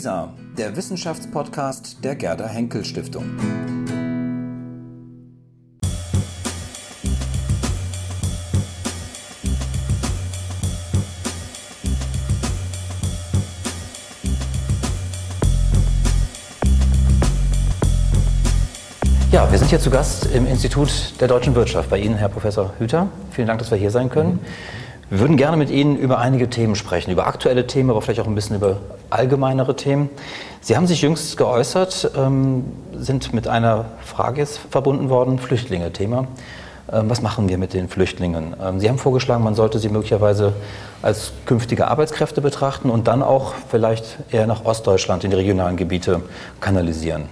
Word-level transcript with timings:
WISA, 0.00 0.32
der 0.56 0.74
Wissenschaftspodcast 0.76 2.02
der 2.02 2.16
Gerda 2.16 2.46
Henkel 2.46 2.86
Stiftung. 2.86 3.36
Ja, 19.30 19.52
wir 19.52 19.58
sind 19.58 19.68
hier 19.68 19.80
zu 19.80 19.90
Gast 19.90 20.24
im 20.34 20.46
Institut 20.46 21.20
der 21.20 21.28
deutschen 21.28 21.54
Wirtschaft 21.54 21.90
bei 21.90 21.98
Ihnen, 21.98 22.14
Herr 22.14 22.30
Professor 22.30 22.72
Hüter. 22.78 23.08
Vielen 23.32 23.48
Dank, 23.48 23.58
dass 23.58 23.70
wir 23.70 23.76
hier 23.76 23.90
sein 23.90 24.08
können. 24.08 24.38
Wir 25.10 25.18
würden 25.18 25.36
gerne 25.36 25.56
mit 25.56 25.70
Ihnen 25.70 25.96
über 25.96 26.18
einige 26.20 26.48
Themen 26.48 26.76
sprechen, 26.76 27.10
über 27.10 27.26
aktuelle 27.26 27.66
Themen, 27.66 27.90
aber 27.90 28.00
vielleicht 28.00 28.20
auch 28.20 28.28
ein 28.28 28.34
bisschen 28.36 28.54
über 28.54 28.76
allgemeinere 29.10 29.74
Themen. 29.74 30.08
Sie 30.60 30.76
haben 30.76 30.86
sich 30.86 31.02
jüngst 31.02 31.36
geäußert, 31.36 32.12
ähm, 32.16 32.64
sind 32.96 33.34
mit 33.34 33.48
einer 33.48 33.86
Frage 34.04 34.46
verbunden 34.46 35.08
worden, 35.08 35.40
Flüchtlinge-Thema. 35.40 36.28
Ähm, 36.92 37.10
was 37.10 37.22
machen 37.22 37.48
wir 37.48 37.58
mit 37.58 37.74
den 37.74 37.88
Flüchtlingen? 37.88 38.54
Ähm, 38.62 38.78
Sie 38.78 38.88
haben 38.88 38.98
vorgeschlagen, 38.98 39.42
man 39.42 39.56
sollte 39.56 39.80
sie 39.80 39.88
möglicherweise 39.88 40.52
als 41.02 41.32
künftige 41.44 41.88
Arbeitskräfte 41.88 42.40
betrachten 42.40 42.88
und 42.88 43.08
dann 43.08 43.24
auch 43.24 43.54
vielleicht 43.68 44.18
eher 44.30 44.46
nach 44.46 44.64
Ostdeutschland 44.64 45.24
in 45.24 45.30
die 45.30 45.36
regionalen 45.36 45.76
Gebiete 45.76 46.22
kanalisieren. 46.60 47.24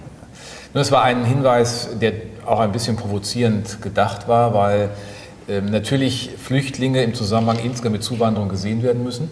Das 0.73 0.91
war 0.91 1.03
ein 1.03 1.23
Hinweis, 1.23 1.87
der 2.01 2.11
auch 2.45 2.59
ein 2.59 2.73
bisschen 2.73 2.97
provozierend 2.97 3.81
gedacht 3.81 4.27
war, 4.27 4.53
weil 4.53 4.89
ähm, 5.49 5.65
natürlich 5.65 6.31
Flüchtlinge 6.37 7.03
im 7.03 7.13
Zusammenhang 7.13 7.59
insgesamt 7.59 7.93
mit 7.93 8.03
Zuwanderung 8.03 8.49
gesehen 8.49 8.83
werden 8.83 9.03
müssen. 9.03 9.29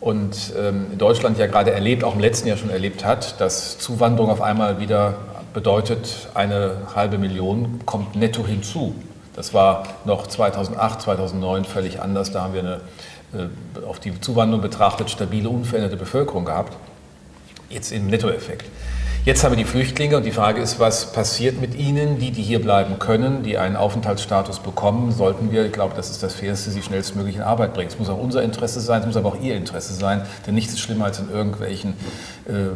Und 0.00 0.52
ähm, 0.58 0.98
Deutschland 0.98 1.38
ja 1.38 1.46
gerade 1.46 1.72
erlebt, 1.72 2.04
auch 2.04 2.14
im 2.14 2.20
letzten 2.20 2.48
Jahr 2.48 2.56
schon 2.56 2.70
erlebt 2.70 3.04
hat, 3.04 3.40
dass 3.40 3.78
Zuwanderung 3.78 4.30
auf 4.30 4.40
einmal 4.40 4.78
wieder 4.80 5.14
bedeutet, 5.52 6.28
eine 6.34 6.76
halbe 6.94 7.18
Million 7.18 7.80
kommt 7.86 8.14
netto 8.14 8.46
hinzu. 8.46 8.94
Das 9.34 9.54
war 9.54 9.84
noch 10.04 10.26
2008, 10.26 11.02
2009 11.02 11.64
völlig 11.64 12.00
anders. 12.00 12.30
Da 12.30 12.42
haben 12.42 12.54
wir 12.54 12.60
eine 12.60 12.80
äh, 13.34 13.84
auf 13.86 14.00
die 14.00 14.18
Zuwanderung 14.20 14.62
betrachtet 14.62 15.10
stabile, 15.10 15.48
unveränderte 15.48 15.96
Bevölkerung 15.96 16.44
gehabt. 16.44 16.76
Jetzt 17.68 17.92
im 17.92 18.06
Nettoeffekt. 18.06 18.66
Jetzt 19.26 19.42
haben 19.42 19.50
wir 19.50 19.56
die 19.56 19.68
Flüchtlinge 19.68 20.16
und 20.16 20.24
die 20.24 20.30
Frage 20.30 20.60
ist, 20.60 20.78
was 20.78 21.12
passiert 21.12 21.60
mit 21.60 21.74
ihnen, 21.74 22.20
die, 22.20 22.30
die 22.30 22.42
hier 22.42 22.62
bleiben 22.62 23.00
können, 23.00 23.42
die 23.42 23.58
einen 23.58 23.74
Aufenthaltsstatus 23.74 24.60
bekommen, 24.60 25.10
sollten 25.10 25.50
wir, 25.50 25.66
ich 25.66 25.72
glaube, 25.72 25.94
das 25.96 26.10
ist 26.10 26.22
das 26.22 26.34
Fairste, 26.34 26.70
sie 26.70 26.80
schnellstmöglich 26.80 27.34
in 27.34 27.42
Arbeit 27.42 27.74
bringen. 27.74 27.88
Es 27.88 27.98
muss 27.98 28.08
auch 28.08 28.20
unser 28.20 28.44
Interesse 28.44 28.78
sein, 28.78 29.00
es 29.00 29.06
muss 29.06 29.16
aber 29.16 29.30
auch 29.30 29.40
ihr 29.40 29.56
Interesse 29.56 29.94
sein, 29.94 30.22
denn 30.46 30.54
nichts 30.54 30.74
ist 30.74 30.78
schlimmer 30.78 31.06
als 31.06 31.18
in 31.18 31.28
irgendwelchen 31.28 31.94
äh, 32.46 32.68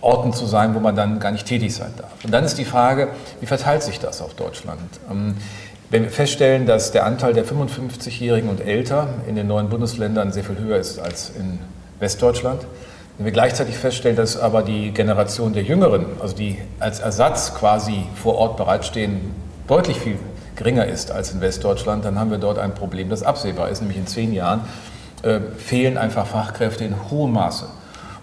Orten 0.00 0.32
zu 0.32 0.46
sein, 0.46 0.74
wo 0.74 0.80
man 0.80 0.96
dann 0.96 1.20
gar 1.20 1.30
nicht 1.30 1.46
tätig 1.46 1.72
sein 1.76 1.92
darf. 1.96 2.24
Und 2.24 2.34
dann 2.34 2.42
ist 2.42 2.58
die 2.58 2.64
Frage, 2.64 3.10
wie 3.40 3.46
verteilt 3.46 3.84
sich 3.84 4.00
das 4.00 4.20
auf 4.20 4.34
Deutschland? 4.34 4.80
Ähm, 5.08 5.36
wenn 5.90 6.02
wir 6.02 6.10
feststellen, 6.10 6.66
dass 6.66 6.90
der 6.90 7.06
Anteil 7.06 7.34
der 7.34 7.46
55-Jährigen 7.46 8.50
und 8.50 8.60
älter 8.60 9.06
in 9.28 9.36
den 9.36 9.46
neuen 9.46 9.68
Bundesländern 9.68 10.32
sehr 10.32 10.42
viel 10.42 10.58
höher 10.58 10.78
ist 10.78 10.98
als 10.98 11.30
in 11.38 11.60
Westdeutschland, 12.00 12.66
wenn 13.16 13.24
wir 13.24 13.32
gleichzeitig 13.32 13.76
feststellen, 13.76 14.16
dass 14.16 14.38
aber 14.38 14.62
die 14.62 14.90
Generation 14.90 15.54
der 15.54 15.62
Jüngeren, 15.62 16.04
also 16.20 16.36
die 16.36 16.58
als 16.80 17.00
Ersatz 17.00 17.54
quasi 17.54 18.04
vor 18.14 18.36
Ort 18.36 18.56
bereitstehen, 18.58 19.34
deutlich 19.66 19.98
viel 19.98 20.18
geringer 20.54 20.86
ist 20.86 21.10
als 21.10 21.32
in 21.32 21.40
Westdeutschland, 21.40 22.04
dann 22.04 22.18
haben 22.18 22.30
wir 22.30 22.38
dort 22.38 22.58
ein 22.58 22.74
Problem, 22.74 23.08
das 23.08 23.22
absehbar 23.22 23.70
ist, 23.70 23.80
nämlich 23.80 23.98
in 23.98 24.06
zehn 24.06 24.32
Jahren 24.34 24.60
äh, 25.22 25.40
fehlen 25.56 25.96
einfach 25.96 26.26
Fachkräfte 26.26 26.84
in 26.84 26.94
hohem 27.10 27.32
Maße. 27.32 27.66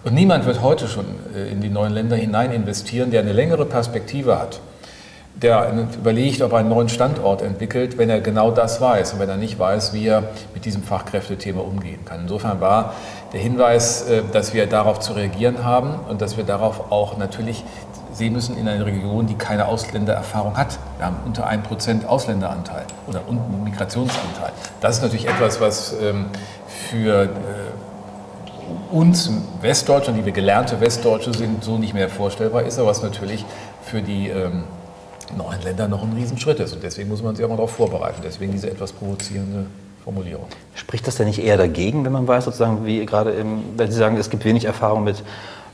Und 0.04 0.14
niemand 0.14 0.46
wird 0.46 0.62
heute 0.62 0.86
schon 0.86 1.06
äh, 1.34 1.50
in 1.50 1.60
die 1.60 1.70
neuen 1.70 1.92
Länder 1.92 2.14
hinein 2.14 2.52
investieren, 2.52 3.10
der 3.10 3.20
eine 3.20 3.32
längere 3.32 3.66
Perspektive 3.66 4.38
hat 4.38 4.60
der 5.34 5.88
überlegt, 5.96 6.42
ob 6.42 6.52
er 6.52 6.58
einen 6.58 6.68
neuen 6.68 6.88
Standort 6.88 7.42
entwickelt, 7.42 7.98
wenn 7.98 8.08
er 8.08 8.20
genau 8.20 8.50
das 8.50 8.80
weiß 8.80 9.14
und 9.14 9.18
wenn 9.18 9.28
er 9.28 9.36
nicht 9.36 9.58
weiß, 9.58 9.92
wie 9.92 10.06
er 10.06 10.22
mit 10.54 10.64
diesem 10.64 10.82
Fachkräftethema 10.82 11.60
umgehen 11.60 12.04
kann. 12.04 12.20
Insofern 12.22 12.60
war 12.60 12.94
der 13.34 13.42
Hinweis, 13.42 14.08
äh, 14.08 14.22
dass 14.32 14.54
wir 14.54 14.66
darauf 14.66 15.00
zu 15.00 15.12
reagieren 15.12 15.64
haben 15.64 15.98
und 16.08 16.22
dass 16.22 16.36
wir 16.38 16.44
darauf 16.44 16.90
auch 16.90 17.18
natürlich 17.18 17.64
sehen 18.12 18.32
müssen 18.32 18.56
in 18.56 18.68
einer 18.68 18.86
Region, 18.86 19.26
die 19.26 19.34
keine 19.34 19.66
Ausländererfahrung 19.66 20.56
hat. 20.56 20.78
Wir 20.98 21.06
haben 21.06 21.16
unter 21.26 21.48
1% 21.48 22.06
Ausländeranteil 22.06 22.84
oder 23.08 23.22
Migrationsanteil. 23.64 24.52
Das 24.80 24.96
ist 24.96 25.02
natürlich 25.02 25.26
etwas, 25.26 25.60
was 25.60 25.96
ähm, 26.00 26.26
für 26.88 27.24
äh, 27.24 27.28
uns 28.92 29.30
Westdeutschland, 29.60 30.16
die 30.16 30.24
wir 30.24 30.32
gelernte 30.32 30.80
Westdeutsche 30.80 31.34
sind, 31.34 31.64
so 31.64 31.76
nicht 31.76 31.92
mehr 31.92 32.08
vorstellbar 32.08 32.62
ist, 32.62 32.78
aber 32.78 32.88
was 32.88 33.02
natürlich 33.02 33.44
für 33.82 34.00
die 34.00 34.28
ähm, 34.28 34.62
neuen 35.36 35.60
Ländern 35.62 35.90
noch 35.90 36.04
ein 36.04 36.12
Riesenschritt 36.12 36.60
ist. 36.60 36.72
Und 36.72 36.84
deswegen 36.84 37.08
muss 37.08 37.20
man 37.20 37.34
sich 37.34 37.44
auch 37.44 37.48
mal 37.48 37.56
darauf 37.56 37.72
vorbereiten. 37.72 38.20
Deswegen 38.22 38.52
diese 38.52 38.70
etwas 38.70 38.92
provozierende 38.92 39.66
Formulierung. 40.04 40.46
Spricht 40.74 41.06
das 41.06 41.16
denn 41.16 41.26
nicht 41.26 41.42
eher 41.42 41.56
dagegen, 41.56 42.04
wenn 42.04 42.12
man 42.12 42.28
weiß, 42.28 42.44
sozusagen, 42.44 42.84
wie 42.84 43.04
gerade, 43.06 43.30
im, 43.30 43.62
wenn 43.76 43.90
Sie 43.90 43.96
sagen, 43.96 44.18
es 44.18 44.28
gibt 44.28 44.44
wenig 44.44 44.66
Erfahrung 44.66 45.02
mit 45.02 45.24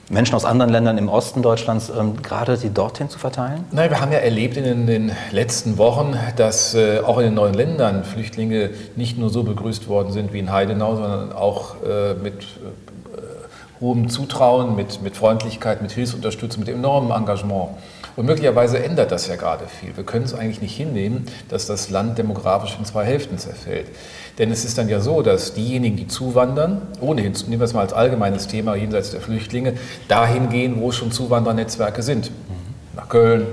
Menschen 0.08 0.34
aus 0.34 0.44
anderen 0.44 0.72
Ländern 0.72 0.98
im 0.98 1.08
Osten 1.08 1.40
Deutschlands, 1.40 1.90
ähm, 1.96 2.20
gerade 2.20 2.56
sie 2.56 2.70
dorthin 2.70 3.08
zu 3.08 3.18
verteilen? 3.18 3.64
Nein, 3.70 3.90
wir 3.90 4.00
haben 4.00 4.10
ja 4.10 4.18
erlebt 4.18 4.56
in 4.56 4.86
den 4.86 5.12
letzten 5.30 5.78
Wochen, 5.78 6.16
dass 6.36 6.74
äh, 6.74 6.98
auch 6.98 7.18
in 7.18 7.26
den 7.26 7.34
neuen 7.34 7.54
Ländern 7.54 8.02
Flüchtlinge 8.02 8.70
nicht 8.96 9.18
nur 9.18 9.30
so 9.30 9.44
begrüßt 9.44 9.88
worden 9.88 10.12
sind 10.12 10.32
wie 10.32 10.40
in 10.40 10.50
Heidenau, 10.50 10.96
sondern 10.96 11.32
auch 11.32 11.76
äh, 11.84 12.14
mit 12.14 12.42
äh, 12.42 13.20
hohem 13.80 14.08
Zutrauen, 14.08 14.74
mit, 14.74 15.00
mit 15.00 15.16
Freundlichkeit, 15.16 15.80
mit 15.80 15.92
Hilfsunterstützung, 15.92 16.64
mit 16.64 16.68
enormem 16.68 17.12
Engagement. 17.12 17.70
Und 18.16 18.26
möglicherweise 18.26 18.82
ändert 18.82 19.12
das 19.12 19.26
ja 19.28 19.36
gerade 19.36 19.66
viel. 19.66 19.96
Wir 19.96 20.04
können 20.04 20.24
es 20.24 20.34
eigentlich 20.34 20.60
nicht 20.60 20.76
hinnehmen, 20.76 21.26
dass 21.48 21.66
das 21.66 21.90
Land 21.90 22.18
demografisch 22.18 22.76
in 22.78 22.84
zwei 22.84 23.04
Hälften 23.04 23.38
zerfällt. 23.38 23.86
Denn 24.38 24.50
es 24.50 24.64
ist 24.64 24.78
dann 24.78 24.88
ja 24.88 25.00
so, 25.00 25.22
dass 25.22 25.54
diejenigen, 25.54 25.96
die 25.96 26.08
zuwandern, 26.08 26.82
ohnehin, 27.00 27.32
nehmen 27.46 27.60
wir 27.60 27.64
es 27.64 27.74
mal 27.74 27.82
als 27.82 27.92
allgemeines 27.92 28.46
Thema 28.46 28.74
jenseits 28.74 29.10
der 29.10 29.20
Flüchtlinge, 29.20 29.74
dahin 30.08 30.48
gehen, 30.48 30.80
wo 30.80 30.92
schon 30.92 31.12
Zuwandernetzwerke 31.12 32.02
sind. 32.02 32.30
Nach 32.96 33.08
Köln, 33.08 33.46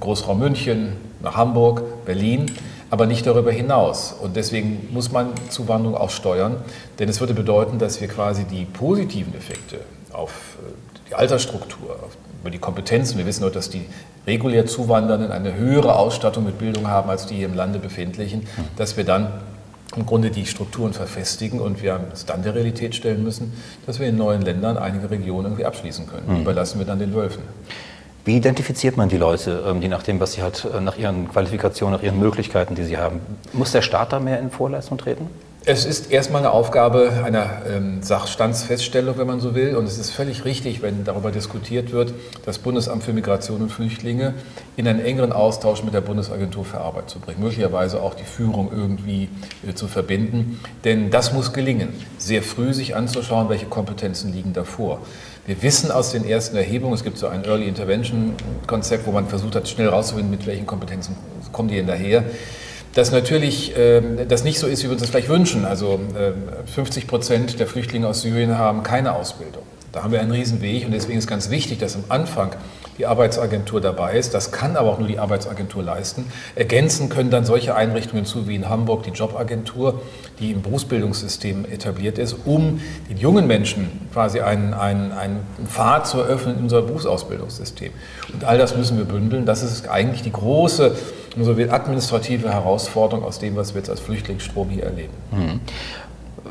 Großraum 0.00 0.38
München, 0.38 0.96
nach 1.22 1.36
Hamburg, 1.36 2.04
Berlin, 2.04 2.46
aber 2.90 3.06
nicht 3.06 3.26
darüber 3.26 3.52
hinaus. 3.52 4.14
Und 4.20 4.36
deswegen 4.36 4.88
muss 4.92 5.12
man 5.12 5.28
Zuwanderung 5.48 5.96
auch 5.96 6.10
steuern, 6.10 6.56
denn 6.98 7.08
es 7.08 7.20
würde 7.20 7.32
bedeuten, 7.32 7.78
dass 7.78 8.00
wir 8.00 8.08
quasi 8.08 8.44
die 8.44 8.64
positiven 8.64 9.34
Effekte 9.34 9.80
auf 10.12 10.58
äh, 10.60 11.08
die 11.08 11.14
Altersstruktur, 11.14 11.96
über 12.42 12.50
die 12.50 12.58
Kompetenzen. 12.58 13.18
Wir 13.18 13.26
wissen 13.26 13.44
auch, 13.44 13.52
dass 13.52 13.70
die 13.70 13.86
regulär 14.26 14.66
Zuwandernden 14.66 15.30
eine 15.30 15.54
höhere 15.54 15.96
Ausstattung 15.96 16.44
mit 16.44 16.58
Bildung 16.58 16.88
haben 16.88 17.08
als 17.08 17.26
die 17.26 17.42
im 17.42 17.54
Lande 17.54 17.78
befindlichen, 17.78 18.46
dass 18.76 18.96
wir 18.96 19.04
dann 19.04 19.28
im 19.96 20.06
Grunde 20.06 20.30
die 20.30 20.46
Strukturen 20.46 20.92
verfestigen 20.92 21.60
und 21.60 21.82
wir 21.82 22.00
es 22.12 22.26
dann 22.26 22.42
der 22.42 22.54
Realität 22.54 22.94
stellen 22.94 23.22
müssen, 23.22 23.52
dass 23.86 24.00
wir 24.00 24.08
in 24.08 24.16
neuen 24.16 24.42
Ländern 24.42 24.76
einige 24.76 25.10
Regionen 25.10 25.46
irgendwie 25.46 25.64
abschließen 25.64 26.06
können. 26.06 26.26
Die 26.28 26.34
mhm. 26.34 26.40
überlassen 26.42 26.78
wir 26.78 26.86
dann 26.86 26.98
den 26.98 27.14
Wölfen. 27.14 27.42
Wie 28.24 28.36
identifiziert 28.36 28.96
man 28.96 29.08
die 29.08 29.16
Leute, 29.16 29.62
ähm, 29.66 29.82
je 29.82 29.88
nachdem, 29.88 30.20
was 30.20 30.32
sie 30.32 30.42
hat, 30.42 30.64
äh, 30.64 30.80
nach 30.80 30.96
ihren 30.96 31.28
Qualifikationen, 31.28 31.96
nach 31.96 32.04
ihren 32.04 32.18
Möglichkeiten, 32.18 32.74
die 32.74 32.84
sie 32.84 32.96
haben? 32.96 33.20
Muss 33.52 33.72
der 33.72 33.82
Staat 33.82 34.12
da 34.12 34.20
mehr 34.20 34.38
in 34.38 34.50
Vorleistung 34.50 34.96
treten? 34.96 35.28
Es 35.64 35.84
ist 35.84 36.10
erstmal 36.10 36.40
eine 36.40 36.50
Aufgabe 36.50 37.22
einer 37.24 37.62
ähm, 37.72 38.02
Sachstandsfeststellung, 38.02 39.16
wenn 39.16 39.28
man 39.28 39.38
so 39.38 39.54
will. 39.54 39.76
Und 39.76 39.84
es 39.84 39.96
ist 39.96 40.10
völlig 40.10 40.44
richtig, 40.44 40.82
wenn 40.82 41.04
darüber 41.04 41.30
diskutiert 41.30 41.92
wird, 41.92 42.14
das 42.44 42.58
Bundesamt 42.58 43.04
für 43.04 43.12
Migration 43.12 43.62
und 43.62 43.70
Flüchtlinge 43.70 44.34
in 44.76 44.88
einen 44.88 44.98
engeren 44.98 45.30
Austausch 45.30 45.84
mit 45.84 45.94
der 45.94 46.00
Bundesagentur 46.00 46.64
für 46.64 46.80
Arbeit 46.80 47.10
zu 47.10 47.20
bringen. 47.20 47.40
Möglicherweise 47.40 48.02
auch 48.02 48.14
die 48.14 48.24
Führung 48.24 48.72
irgendwie 48.74 49.28
äh, 49.64 49.72
zu 49.72 49.86
verbinden. 49.86 50.58
Denn 50.82 51.10
das 51.12 51.32
muss 51.32 51.52
gelingen, 51.52 51.90
sehr 52.18 52.42
früh 52.42 52.74
sich 52.74 52.96
anzuschauen, 52.96 53.48
welche 53.48 53.66
Kompetenzen 53.66 54.32
liegen 54.32 54.52
davor. 54.54 54.98
Wir 55.46 55.62
wissen 55.62 55.92
aus 55.92 56.10
den 56.10 56.24
ersten 56.24 56.56
Erhebungen, 56.56 56.94
es 56.94 57.04
gibt 57.04 57.18
so 57.18 57.28
ein 57.28 57.44
Early 57.44 57.68
Intervention 57.68 58.34
Konzept, 58.66 59.06
wo 59.06 59.12
man 59.12 59.28
versucht 59.28 59.54
hat, 59.54 59.68
schnell 59.68 59.88
rauszufinden, 59.88 60.30
mit 60.30 60.44
welchen 60.44 60.66
Kompetenzen 60.66 61.14
kommen 61.52 61.68
die 61.68 61.76
denn 61.76 61.86
daher 61.86 62.24
dass 62.94 63.10
natürlich 63.10 63.76
äh, 63.76 64.02
das 64.26 64.44
nicht 64.44 64.58
so 64.58 64.66
ist, 64.66 64.82
wie 64.82 64.88
wir 64.88 64.92
uns 64.92 65.00
das 65.00 65.10
vielleicht 65.10 65.28
wünschen. 65.28 65.64
Also 65.64 66.00
äh, 66.14 66.32
50 66.70 67.06
Prozent 67.06 67.60
der 67.60 67.66
Flüchtlinge 67.66 68.06
aus 68.06 68.22
Syrien 68.22 68.58
haben 68.58 68.82
keine 68.82 69.14
Ausbildung. 69.14 69.62
Da 69.92 70.02
haben 70.02 70.12
wir 70.12 70.20
einen 70.20 70.32
Riesenweg 70.32 70.84
und 70.84 70.92
deswegen 70.92 71.18
ist 71.18 71.26
ganz 71.26 71.50
wichtig, 71.50 71.78
dass 71.78 71.96
am 71.96 72.04
Anfang 72.08 72.52
die 73.02 73.06
Arbeitsagentur 73.06 73.80
dabei 73.80 74.14
ist. 74.14 74.32
Das 74.32 74.52
kann 74.52 74.76
aber 74.76 74.90
auch 74.90 75.00
nur 75.00 75.08
die 75.08 75.18
Arbeitsagentur 75.18 75.82
leisten. 75.82 76.24
Ergänzen 76.54 77.08
können 77.08 77.30
dann 77.30 77.44
solche 77.44 77.74
Einrichtungen 77.74 78.24
zu 78.24 78.46
wie 78.46 78.54
in 78.54 78.68
Hamburg 78.68 79.02
die 79.02 79.10
Jobagentur, 79.10 80.00
die 80.38 80.52
im 80.52 80.62
Berufsbildungssystem 80.62 81.64
etabliert 81.64 82.16
ist, 82.16 82.36
um 82.44 82.80
den 83.10 83.16
jungen 83.16 83.48
Menschen 83.48 84.08
quasi 84.12 84.38
einen, 84.38 84.72
einen, 84.72 85.10
einen 85.10 85.40
Pfad 85.66 86.06
zu 86.06 86.18
eröffnen 86.18 86.58
in 86.58 86.62
unser 86.62 86.82
Berufsausbildungssystem. 86.82 87.90
Und 88.32 88.44
all 88.44 88.56
das 88.56 88.76
müssen 88.76 88.96
wir 88.96 89.04
bündeln. 89.04 89.46
Das 89.46 89.64
ist 89.64 89.88
eigentlich 89.88 90.22
die 90.22 90.30
große 90.30 90.94
so 91.40 91.50
administrative 91.50 92.52
Herausforderung 92.52 93.24
aus 93.24 93.40
dem, 93.40 93.56
was 93.56 93.74
wir 93.74 93.80
jetzt 93.80 93.90
als 93.90 93.98
Flüchtlingsstrom 93.98 94.68
hier 94.68 94.84
erleben. 94.84 95.14
Mhm. 95.32 95.60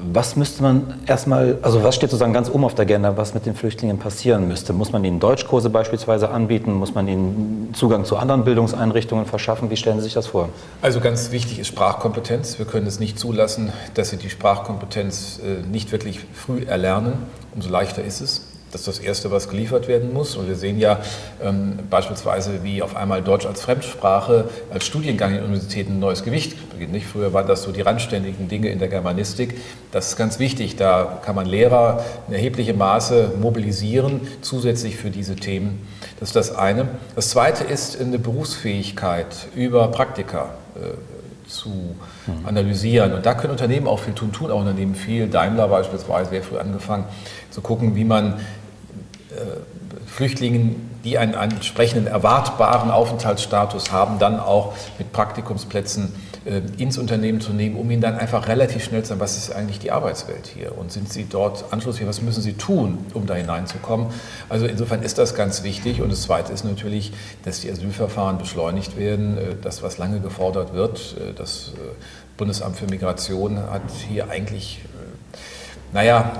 Was 0.03 0.35
müsste 0.35 0.63
man 0.63 0.99
erstmal, 1.05 1.57
also 1.61 1.83
was 1.83 1.95
steht 1.95 2.09
sozusagen 2.09 2.33
ganz 2.33 2.49
oben 2.49 2.63
auf 2.63 2.73
der 2.73 2.83
Agenda, 2.83 3.17
was 3.17 3.33
mit 3.33 3.45
den 3.45 3.55
Flüchtlingen 3.55 3.99
passieren 3.99 4.47
müsste? 4.47 4.73
Muss 4.73 4.91
man 4.91 5.03
ihnen 5.03 5.19
Deutschkurse 5.19 5.69
beispielsweise 5.69 6.29
anbieten? 6.29 6.73
Muss 6.73 6.95
man 6.95 7.07
ihnen 7.07 7.71
Zugang 7.73 8.05
zu 8.05 8.17
anderen 8.17 8.43
Bildungseinrichtungen 8.43 9.25
verschaffen? 9.25 9.69
Wie 9.69 9.77
stellen 9.77 9.97
Sie 9.97 10.05
sich 10.05 10.13
das 10.13 10.27
vor? 10.27 10.49
Also 10.81 10.99
ganz 10.99 11.31
wichtig 11.31 11.59
ist 11.59 11.67
Sprachkompetenz. 11.67 12.57
Wir 12.57 12.65
können 12.65 12.87
es 12.87 12.99
nicht 12.99 13.19
zulassen, 13.19 13.71
dass 13.93 14.09
sie 14.09 14.17
die 14.17 14.29
Sprachkompetenz 14.29 15.39
äh, 15.39 15.65
nicht 15.67 15.91
wirklich 15.91 16.19
früh 16.33 16.63
erlernen. 16.63 17.13
Umso 17.53 17.69
leichter 17.69 18.03
ist 18.03 18.21
es. 18.21 18.50
Das 18.71 18.81
ist 18.81 18.87
das 18.87 18.99
Erste, 18.99 19.31
was 19.31 19.49
geliefert 19.49 19.87
werden 19.87 20.13
muss. 20.13 20.35
Und 20.35 20.47
wir 20.47 20.55
sehen 20.55 20.79
ja 20.79 20.99
ähm, 21.43 21.79
beispielsweise, 21.89 22.63
wie 22.63 22.81
auf 22.81 22.95
einmal 22.95 23.21
Deutsch 23.21 23.45
als 23.45 23.61
Fremdsprache, 23.61 24.49
als 24.69 24.85
Studiengang 24.85 25.35
in 25.35 25.43
Universitäten 25.43 25.93
ein 25.93 25.99
neues 25.99 26.23
Gewicht 26.23 26.71
beginnt. 26.71 26.93
Nicht? 26.93 27.05
Früher 27.05 27.33
waren 27.33 27.47
das 27.47 27.63
so 27.63 27.71
die 27.71 27.81
randständigen 27.81 28.47
Dinge 28.47 28.69
in 28.69 28.79
der 28.79 28.87
Germanistik. 28.87 29.59
Das 29.91 30.09
ist 30.09 30.17
ganz 30.17 30.39
wichtig. 30.39 30.75
Da 30.75 31.19
kann 31.23 31.35
man 31.35 31.45
Lehrer 31.45 32.03
in 32.27 32.33
erheblichem 32.33 32.77
Maße 32.77 33.33
mobilisieren, 33.39 34.21
zusätzlich 34.41 34.95
für 34.95 35.09
diese 35.09 35.35
Themen. 35.35 35.87
Das 36.19 36.29
ist 36.29 36.35
das 36.35 36.55
eine. 36.55 36.87
Das 37.15 37.29
zweite 37.29 37.63
ist 37.63 37.99
eine 37.99 38.19
Berufsfähigkeit 38.19 39.47
über 39.55 39.89
Praktika. 39.89 40.51
Äh, 40.75 40.93
zu 41.51 41.95
analysieren. 42.45 43.13
Und 43.13 43.25
da 43.25 43.33
können 43.33 43.51
Unternehmen 43.51 43.87
auch 43.87 43.99
viel 43.99 44.13
tun, 44.13 44.31
tun 44.31 44.51
auch 44.51 44.59
Unternehmen 44.59 44.95
viel. 44.95 45.27
Daimler 45.27 45.67
beispielsweise, 45.67 46.29
sehr 46.29 46.43
früh 46.43 46.57
angefangen, 46.57 47.05
zu 47.49 47.61
gucken, 47.61 47.95
wie 47.95 48.05
man 48.05 48.39
Flüchtlingen, 50.07 50.89
die 51.03 51.17
einen 51.17 51.33
entsprechenden 51.33 52.07
erwartbaren 52.07 52.91
Aufenthaltsstatus 52.91 53.91
haben, 53.91 54.19
dann 54.19 54.39
auch 54.39 54.73
mit 54.97 55.11
Praktikumsplätzen 55.11 56.13
äh, 56.43 56.61
ins 56.77 56.97
Unternehmen 56.97 57.39
zu 57.39 57.53
nehmen, 57.53 57.75
um 57.75 57.89
ihnen 57.89 58.01
dann 58.01 58.17
einfach 58.17 58.47
relativ 58.47 58.83
schnell 58.83 59.03
zu 59.03 59.09
sagen, 59.09 59.21
was 59.21 59.37
ist 59.37 59.51
eigentlich 59.51 59.79
die 59.79 59.91
Arbeitswelt 59.91 60.47
hier 60.47 60.77
und 60.77 60.91
sind 60.91 61.11
sie 61.11 61.25
dort 61.29 61.65
anschlussfähig, 61.71 62.09
was 62.09 62.21
müssen 62.21 62.41
sie 62.41 62.53
tun, 62.53 63.05
um 63.13 63.25
da 63.25 63.35
hineinzukommen. 63.35 64.07
Also 64.49 64.65
insofern 64.65 65.01
ist 65.01 65.17
das 65.17 65.33
ganz 65.33 65.63
wichtig 65.63 66.01
und 66.01 66.11
das 66.11 66.23
Zweite 66.23 66.51
ist 66.51 66.65
natürlich, 66.65 67.13
dass 67.45 67.61
die 67.61 67.71
Asylverfahren 67.71 68.37
beschleunigt 68.37 68.97
werden. 68.97 69.37
Äh, 69.37 69.41
das, 69.61 69.81
was 69.81 69.97
lange 69.97 70.19
gefordert 70.19 70.73
wird, 70.73 71.15
das 71.37 71.73
Bundesamt 72.37 72.77
für 72.77 72.87
Migration 72.87 73.57
hat 73.57 73.83
hier 74.09 74.29
eigentlich, 74.29 74.81
naja, 75.93 76.31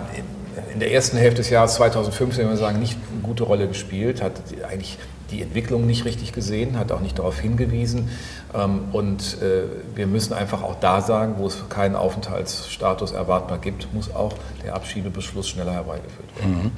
in 0.73 0.79
der 0.79 0.91
ersten 0.91 1.17
Hälfte 1.17 1.37
des 1.37 1.49
Jahres 1.49 1.75
2015, 1.75 2.43
wenn 2.43 2.51
wir 2.51 2.57
sagen, 2.57 2.79
nicht 2.79 2.97
eine 3.11 3.21
gute 3.21 3.43
Rolle 3.43 3.67
gespielt, 3.67 4.21
hat 4.21 4.33
eigentlich 4.69 4.97
die 5.31 5.41
Entwicklung 5.41 5.87
nicht 5.87 6.05
richtig 6.05 6.33
gesehen, 6.33 6.77
hat 6.77 6.91
auch 6.91 6.99
nicht 6.99 7.17
darauf 7.17 7.39
hingewiesen. 7.39 8.09
Ähm, 8.53 8.85
und 8.91 9.41
äh, 9.41 9.63
wir 9.95 10.07
müssen 10.07 10.33
einfach 10.33 10.61
auch 10.61 10.75
da 10.75 11.01
sagen, 11.01 11.35
wo 11.37 11.47
es 11.47 11.69
keinen 11.69 11.95
Aufenthaltsstatus 11.95 13.11
erwartbar 13.11 13.57
gibt, 13.57 13.93
muss 13.93 14.13
auch 14.13 14.33
der 14.63 14.75
Abschiebebeschluss 14.75 15.47
schneller 15.47 15.73
herbeigeführt 15.73 16.37
werden. 16.37 16.63
Mhm. 16.63 16.71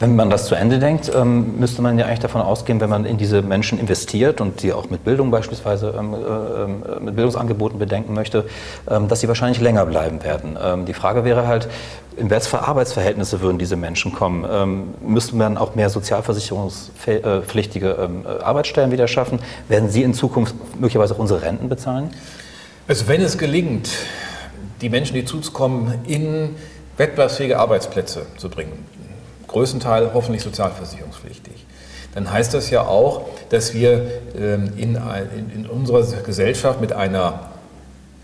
Wenn 0.00 0.16
man 0.16 0.30
das 0.30 0.46
zu 0.46 0.54
Ende 0.54 0.78
denkt, 0.78 1.12
ähm, 1.14 1.58
müsste 1.58 1.82
man 1.82 1.98
ja 1.98 2.06
eigentlich 2.06 2.20
davon 2.20 2.40
ausgehen, 2.40 2.80
wenn 2.80 2.88
man 2.88 3.04
in 3.04 3.18
diese 3.18 3.42
Menschen 3.42 3.78
investiert 3.78 4.40
und 4.40 4.62
die 4.62 4.72
auch 4.72 4.88
mit 4.88 5.04
Bildung 5.04 5.30
beispielsweise, 5.30 5.94
ähm, 5.96 6.14
äh, 6.14 7.04
mit 7.04 7.16
Bildungsangeboten 7.16 7.78
bedenken 7.78 8.14
möchte, 8.14 8.46
ähm, 8.88 9.08
dass 9.08 9.20
sie 9.20 9.28
wahrscheinlich 9.28 9.60
länger 9.60 9.84
bleiben 9.84 10.24
werden. 10.24 10.58
Ähm, 10.62 10.86
die 10.86 10.94
Frage 10.94 11.26
wäre 11.26 11.46
halt, 11.46 11.68
in 12.16 12.30
was 12.30 12.52
Arbeitsverhältnisse 12.54 13.42
würden 13.42 13.58
diese 13.58 13.76
Menschen 13.76 14.14
kommen? 14.14 14.46
Ähm, 14.50 14.94
müsste 15.06 15.36
man 15.36 15.58
auch 15.58 15.74
mehr 15.74 15.90
sozialversicherungspflichtige 15.90 17.96
ähm, 18.00 18.24
äh, 18.24 18.42
Arbeitsstellen 18.42 18.92
wieder 18.92 19.06
schaffen? 19.06 19.38
Werden 19.68 19.90
Sie 19.90 20.02
in 20.02 20.14
Zukunft 20.14 20.54
möglicherweise 20.76 21.14
auch 21.14 21.18
unsere 21.18 21.42
Renten 21.42 21.68
bezahlen? 21.68 22.08
Also 22.88 23.06
wenn 23.06 23.20
es 23.20 23.36
gelingt, 23.36 23.90
die 24.80 24.88
Menschen, 24.88 25.12
die 25.12 25.26
zu 25.26 25.36
uns 25.36 25.52
kommen, 25.52 25.92
in 26.06 26.54
wettbewerbsfähige 26.96 27.58
Arbeitsplätze 27.58 28.24
zu 28.38 28.48
bringen, 28.48 28.86
größten 29.50 29.80
Teil 29.80 30.10
hoffentlich 30.14 30.42
sozialversicherungspflichtig. 30.42 31.66
Dann 32.14 32.30
heißt 32.30 32.54
das 32.54 32.70
ja 32.70 32.82
auch, 32.82 33.26
dass 33.50 33.74
wir 33.74 34.10
ähm, 34.36 34.72
in, 34.76 34.98
in 35.54 35.66
unserer 35.66 36.02
Gesellschaft 36.22 36.80
mit 36.80 36.92
einer 36.92 37.50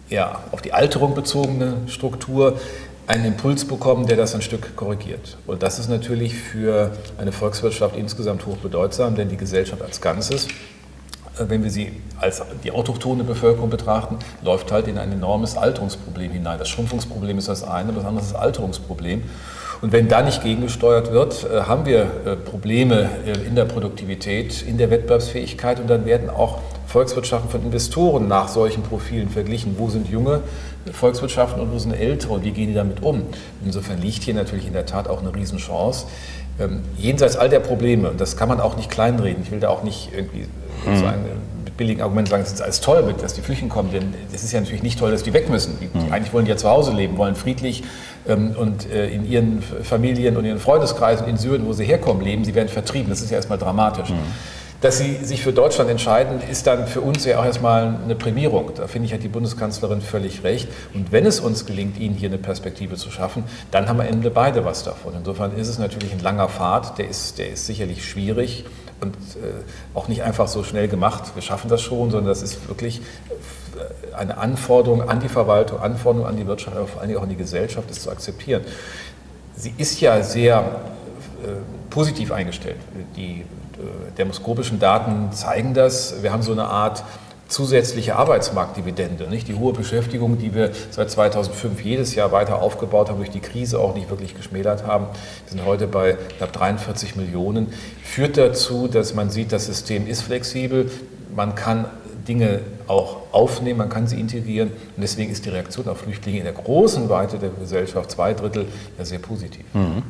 ja, 0.08 0.40
auf 0.52 0.62
die 0.62 0.72
Alterung 0.72 1.14
bezogene 1.14 1.74
Struktur 1.88 2.58
einen 3.06 3.24
Impuls 3.24 3.64
bekommen, 3.64 4.06
der 4.06 4.16
das 4.16 4.34
ein 4.34 4.42
Stück 4.42 4.74
korrigiert. 4.76 5.36
Und 5.46 5.62
das 5.62 5.78
ist 5.78 5.88
natürlich 5.88 6.34
für 6.34 6.92
eine 7.18 7.32
Volkswirtschaft 7.32 7.96
insgesamt 7.96 8.46
hoch 8.46 8.56
bedeutsam, 8.56 9.14
denn 9.14 9.28
die 9.28 9.36
Gesellschaft 9.36 9.82
als 9.82 10.00
Ganzes, 10.00 10.46
äh, 11.38 11.44
wenn 11.48 11.62
wir 11.62 11.70
sie 11.70 11.92
als 12.18 12.42
die 12.64 12.72
autochtone 12.72 13.22
Bevölkerung 13.24 13.70
betrachten, 13.70 14.18
läuft 14.42 14.72
halt 14.72 14.88
in 14.88 14.98
ein 14.98 15.12
enormes 15.12 15.56
Alterungsproblem 15.56 16.32
hinein. 16.32 16.58
Das 16.58 16.68
Schrumpfungsproblem 16.68 17.38
ist 17.38 17.48
das 17.48 17.62
eine, 17.62 17.92
das 17.92 18.04
andere 18.04 18.24
ist 18.24 18.32
das 18.32 18.40
Alterungsproblem. 18.40 19.22
Und 19.82 19.92
wenn 19.92 20.08
da 20.08 20.22
nicht 20.22 20.42
gegengesteuert 20.42 21.12
wird, 21.12 21.44
äh, 21.44 21.62
haben 21.62 21.84
wir 21.86 22.02
äh, 22.24 22.36
Probleme 22.36 23.10
äh, 23.26 23.46
in 23.46 23.54
der 23.54 23.64
Produktivität, 23.64 24.62
in 24.62 24.78
der 24.78 24.90
Wettbewerbsfähigkeit 24.90 25.80
und 25.80 25.88
dann 25.88 26.06
werden 26.06 26.30
auch 26.30 26.60
Volkswirtschaften 26.86 27.50
von 27.50 27.62
Investoren 27.62 28.28
nach 28.28 28.48
solchen 28.48 28.82
Profilen 28.82 29.28
verglichen. 29.28 29.76
Wo 29.78 29.88
sind 29.88 30.08
junge 30.08 30.40
Volkswirtschaften 30.90 31.60
und 31.60 31.72
wo 31.72 31.78
sind 31.78 31.92
ältere 31.92 32.32
und 32.32 32.44
wie 32.44 32.52
gehen 32.52 32.68
die 32.68 32.74
damit 32.74 33.02
um? 33.02 33.22
Insofern 33.64 34.00
liegt 34.00 34.22
hier 34.22 34.34
natürlich 34.34 34.66
in 34.66 34.72
der 34.72 34.86
Tat 34.86 35.08
auch 35.08 35.20
eine 35.20 35.34
Riesenchance. 35.34 36.06
Ähm, 36.58 36.82
jenseits 36.96 37.36
all 37.36 37.50
der 37.50 37.60
Probleme, 37.60 38.10
und 38.10 38.20
das 38.20 38.36
kann 38.36 38.48
man 38.48 38.60
auch 38.60 38.76
nicht 38.76 38.90
kleinreden, 38.90 39.42
ich 39.42 39.50
will 39.50 39.60
da 39.60 39.68
auch 39.68 39.82
nicht 39.82 40.10
irgendwie 40.16 40.46
mhm. 40.86 40.96
Billigen 41.76 42.02
Argumenten 42.02 42.30
sagen, 42.30 42.42
es 42.42 42.52
ist 42.52 42.62
alles 42.62 42.80
toll, 42.80 43.14
dass 43.20 43.34
die 43.34 43.42
Flüchtlinge 43.42 43.72
kommen, 43.72 43.90
denn 43.92 44.14
es 44.32 44.42
ist 44.42 44.52
ja 44.52 44.60
natürlich 44.60 44.82
nicht 44.82 44.98
toll, 44.98 45.10
dass 45.10 45.22
die 45.22 45.32
weg 45.32 45.48
müssen. 45.48 45.78
Die, 45.80 45.88
die, 45.88 46.06
mhm. 46.06 46.12
eigentlich 46.12 46.32
wollen 46.32 46.44
die 46.44 46.50
ja 46.50 46.56
zu 46.56 46.68
Hause 46.68 46.92
leben, 46.92 47.18
wollen 47.18 47.34
friedlich 47.34 47.84
ähm, 48.26 48.54
und 48.58 48.90
äh, 48.90 49.08
in 49.08 49.28
ihren 49.28 49.62
Familien 49.62 50.36
und 50.36 50.44
ihren 50.44 50.58
Freundeskreisen 50.58 51.26
in 51.28 51.36
Syrien, 51.36 51.66
wo 51.66 51.72
sie 51.72 51.84
herkommen, 51.84 52.22
leben. 52.22 52.44
Sie 52.44 52.54
werden 52.54 52.68
vertrieben. 52.68 53.10
Das 53.10 53.20
ist 53.20 53.30
ja 53.30 53.36
erstmal 53.36 53.58
dramatisch. 53.58 54.10
Mhm. 54.10 54.16
Dass 54.82 54.98
sie 54.98 55.16
sich 55.16 55.42
für 55.42 55.52
Deutschland 55.52 55.90
entscheiden, 55.90 56.40
ist 56.50 56.66
dann 56.66 56.86
für 56.86 57.00
uns 57.00 57.24
ja 57.24 57.40
auch 57.40 57.44
erstmal 57.46 57.98
eine 58.04 58.14
Prämierung. 58.14 58.72
Da 58.74 58.86
finde 58.86 59.06
ich, 59.06 59.14
hat 59.14 59.22
die 59.22 59.28
Bundeskanzlerin 59.28 60.02
völlig 60.02 60.44
recht. 60.44 60.68
Und 60.92 61.12
wenn 61.12 61.24
es 61.24 61.40
uns 61.40 61.64
gelingt, 61.64 61.98
ihnen 61.98 62.14
hier 62.14 62.28
eine 62.28 62.36
Perspektive 62.36 62.96
zu 62.96 63.10
schaffen, 63.10 63.44
dann 63.70 63.88
haben 63.88 63.98
wir 63.98 64.06
Ende 64.06 64.30
beide 64.30 64.66
was 64.66 64.84
davon. 64.84 65.14
Insofern 65.16 65.56
ist 65.56 65.68
es 65.68 65.78
natürlich 65.78 66.12
ein 66.12 66.20
langer 66.20 66.48
Pfad, 66.48 66.98
der 66.98 67.08
ist, 67.08 67.38
der 67.38 67.50
ist 67.50 67.64
sicherlich 67.64 68.06
schwierig 68.06 68.64
und 69.00 69.14
äh, 69.14 69.62
auch 69.94 70.08
nicht 70.08 70.22
einfach 70.22 70.48
so 70.48 70.64
schnell 70.64 70.88
gemacht. 70.88 71.34
Wir 71.34 71.42
schaffen 71.42 71.68
das 71.68 71.82
schon, 71.82 72.10
sondern 72.10 72.28
das 72.28 72.42
ist 72.42 72.68
wirklich 72.68 73.02
eine 74.16 74.38
Anforderung 74.38 75.08
an 75.08 75.20
die 75.20 75.28
Verwaltung, 75.28 75.80
Anforderung 75.80 76.26
an 76.26 76.36
die 76.36 76.46
Wirtschaft, 76.46 76.76
aber 76.76 76.86
vor 76.86 77.02
allem 77.02 77.16
auch 77.16 77.22
an 77.22 77.28
die 77.28 77.36
Gesellschaft, 77.36 77.90
ist 77.90 78.02
zu 78.02 78.10
akzeptieren. 78.10 78.64
Sie 79.54 79.74
ist 79.76 80.00
ja 80.00 80.22
sehr 80.22 80.58
äh, 81.42 81.48
positiv 81.90 82.32
eingestellt. 82.32 82.78
Die 83.16 83.40
äh, 83.40 83.44
demoskopischen 84.18 84.78
Daten 84.78 85.32
zeigen 85.32 85.74
das. 85.74 86.22
Wir 86.22 86.32
haben 86.32 86.42
so 86.42 86.52
eine 86.52 86.64
Art 86.64 87.04
zusätzliche 87.48 88.16
Arbeitsmarktdividende, 88.16 89.28
nicht 89.28 89.48
die 89.48 89.54
hohe 89.54 89.72
Beschäftigung, 89.72 90.38
die 90.38 90.54
wir 90.54 90.72
seit 90.90 91.10
2005 91.10 91.80
jedes 91.82 92.14
Jahr 92.14 92.32
weiter 92.32 92.60
aufgebaut 92.60 93.08
haben, 93.08 93.18
durch 93.18 93.30
die 93.30 93.40
Krise 93.40 93.78
auch 93.78 93.94
nicht 93.94 94.10
wirklich 94.10 94.34
geschmälert 94.34 94.84
haben. 94.84 95.06
Wir 95.44 95.52
sind 95.52 95.64
heute 95.64 95.86
bei 95.86 96.16
knapp 96.38 96.52
43 96.52 97.16
Millionen. 97.16 97.72
Führt 98.02 98.36
dazu, 98.36 98.88
dass 98.88 99.14
man 99.14 99.30
sieht, 99.30 99.52
das 99.52 99.66
System 99.66 100.06
ist 100.06 100.22
flexibel. 100.22 100.90
Man 101.34 101.54
kann 101.54 101.86
Dinge 102.26 102.60
auch 102.86 103.18
aufnehmen, 103.32 103.78
man 103.78 103.88
kann 103.88 104.06
sie 104.06 104.18
integrieren. 104.18 104.70
Und 104.70 105.02
deswegen 105.02 105.30
ist 105.30 105.44
die 105.44 105.50
Reaktion 105.50 105.88
auf 105.88 105.98
Flüchtlinge 105.98 106.38
in 106.38 106.44
der 106.44 106.52
großen 106.52 107.08
Weite 107.08 107.38
der 107.38 107.50
Gesellschaft, 107.50 108.10
zwei 108.10 108.34
Drittel, 108.34 108.66
ja 108.98 109.04
sehr 109.04 109.18
positiv. 109.18 109.64
Mhm. 109.72 110.02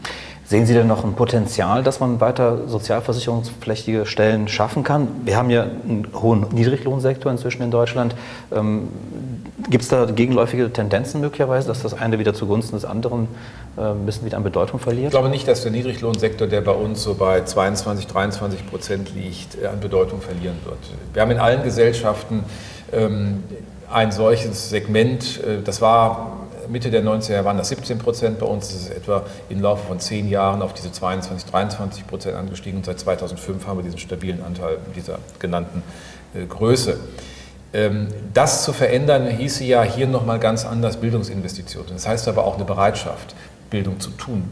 Sehen 0.49 0.65
Sie 0.65 0.75
denn 0.75 0.87
noch 0.87 1.03
ein 1.03 1.15
Potenzial, 1.15 1.83
dass 1.83 1.99
man 1.99 2.21
weiter 2.21 2.69
sozialversicherungspflichtige 2.69 4.07
Stellen 4.07 4.47
schaffen 4.47 4.85
kann? 4.85 5.09
Wir 5.25 5.37
haben 5.37 5.51
ja 5.51 5.63
einen 5.63 6.07
hohen 6.15 6.47
Niedriglohnsektor 6.53 7.33
inzwischen 7.33 7.63
in 7.63 7.73
Deutschland. 7.73 8.15
Ähm, 8.55 8.89
Gibt 9.69 9.83
es 9.83 9.89
da 9.89 10.05
gegenläufige 10.05 10.73
Tendenzen 10.73 11.21
möglicherweise, 11.21 11.67
dass 11.67 11.83
das 11.83 11.95
eine 11.95 12.21
wieder 12.21 12.33
zugunsten 12.33 12.77
des 12.77 12.85
anderen 12.85 13.27
äh, 13.77 13.81
ein 13.81 14.07
bisschen 14.07 14.25
wieder 14.25 14.37
an 14.37 14.45
Bedeutung 14.45 14.79
verliert? 14.79 15.07
Ich 15.07 15.11
glaube 15.11 15.31
nicht, 15.31 15.49
dass 15.49 15.63
der 15.63 15.73
Niedriglohnsektor, 15.73 16.47
der 16.47 16.61
bei 16.61 16.71
uns 16.71 17.03
so 17.03 17.15
bei 17.15 17.43
22, 17.43 18.07
23 18.07 18.71
Prozent 18.71 19.15
liegt, 19.17 19.61
äh, 19.61 19.67
an 19.67 19.81
Bedeutung 19.81 20.21
verlieren 20.21 20.59
wird. 20.65 20.79
Wir 21.13 21.23
haben 21.23 21.33
in 21.33 21.41
allen 21.41 21.65
Gesellschaften 21.65 22.45
ähm, 22.93 23.43
ein 23.93 24.13
solches 24.13 24.71
Segment, 24.71 25.41
äh, 25.43 25.61
das 25.65 25.81
war 25.81 26.36
Mitte 26.69 26.91
der 26.91 27.03
90er 27.03 27.33
Jahre 27.33 27.45
waren 27.45 27.59
das 27.59 27.69
17 27.69 27.99
Prozent, 27.99 28.39
bei 28.39 28.47
uns 28.47 28.71
ist 28.71 28.83
es 28.83 28.91
etwa 28.91 29.25
im 29.49 29.61
Laufe 29.61 29.87
von 29.87 30.01
zehn 30.01 30.29
Jahren 30.29 30.63
auf 30.63 30.75
diese 30.75 30.93
22, 30.93 31.51
23 31.51 32.07
Prozent 32.07 32.37
angestiegen 32.37 32.79
und 32.79 32.87
seit 32.87 32.99
2005 33.01 33.67
haben 33.67 33.79
wir 33.79 33.85
diesen 33.85 33.99
stabilen 33.99 34.43
Anteil 34.43 34.79
dieser 34.95 35.19
genannten 35.39 35.83
äh, 36.35 36.45
Größe. 36.47 36.99
Ähm, 37.73 38.09
das 38.33 38.65
zu 38.65 38.73
verändern, 38.73 39.27
hieße 39.29 39.65
ja 39.65 39.83
hier 39.83 40.07
nochmal 40.07 40.39
ganz 40.39 40.65
anders 40.65 40.99
Bildungsinvestitionen. 40.99 41.93
Das 41.93 42.07
heißt 42.07 42.29
aber 42.29 42.45
auch 42.45 42.57
eine 42.57 42.65
Bereitschaft, 42.65 43.35
Bildung 43.71 44.01
zu 44.01 44.11
tun 44.11 44.45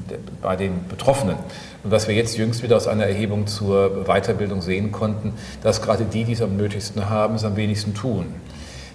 bei 0.42 0.56
den 0.56 0.86
Betroffenen. 0.88 1.36
Und 1.84 1.90
was 1.90 2.08
wir 2.08 2.14
jetzt 2.14 2.36
jüngst 2.36 2.62
wieder 2.62 2.76
aus 2.76 2.86
einer 2.86 3.06
Erhebung 3.06 3.46
zur 3.46 4.04
Weiterbildung 4.06 4.60
sehen 4.60 4.92
konnten, 4.92 5.34
dass 5.62 5.82
gerade 5.82 6.04
die, 6.04 6.24
die 6.24 6.32
es 6.32 6.42
am 6.42 6.56
nötigsten 6.56 7.08
haben, 7.08 7.36
es 7.36 7.44
am 7.44 7.56
wenigsten 7.56 7.94
tun. 7.94 8.26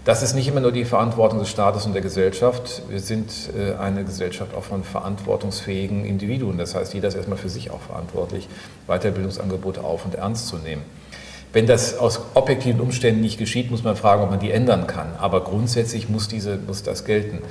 Das 0.09 0.23
ist 0.23 0.33
nicht 0.33 0.47
immer 0.47 0.59
nur 0.59 0.71
die 0.71 0.85
Verantwortung 0.85 1.37
des 1.37 1.51
Staates 1.51 1.85
und 1.85 1.93
der 1.93 2.01
Gesellschaft. 2.01 2.81
Wir 2.89 2.99
sind 2.99 3.31
äh, 3.55 3.75
eine 3.75 4.03
Gesellschaft 4.03 4.55
auch 4.55 4.63
von 4.63 4.83
verantwortungsfähigen 4.83 6.03
Individuen. 6.03 6.57
Das 6.57 6.73
heißt, 6.73 6.95
jeder 6.95 7.09
ist 7.09 7.13
erstmal 7.13 7.37
für 7.37 7.47
sich 7.47 7.69
auch 7.69 7.81
verantwortlich, 7.81 8.49
Weiterbildungsangebote 8.87 9.83
auf 9.83 10.05
und 10.05 10.15
ernst 10.15 10.47
zu 10.47 10.57
nehmen. 10.57 10.81
Wenn 11.53 11.67
das 11.67 11.95
aus 11.95 12.21
objektiven 12.33 12.81
Umständen 12.81 13.21
nicht 13.21 13.37
geschieht, 13.37 13.69
muss 13.69 13.83
man 13.83 13.95
fragen, 13.95 14.23
ob 14.23 14.31
man 14.31 14.39
die 14.39 14.49
ändern 14.49 14.87
kann. 14.87 15.09
Aber 15.19 15.43
grundsätzlich 15.43 16.09
muss, 16.09 16.27
diese, 16.27 16.57
muss 16.57 16.81
das 16.81 17.05
gelten. 17.05 17.43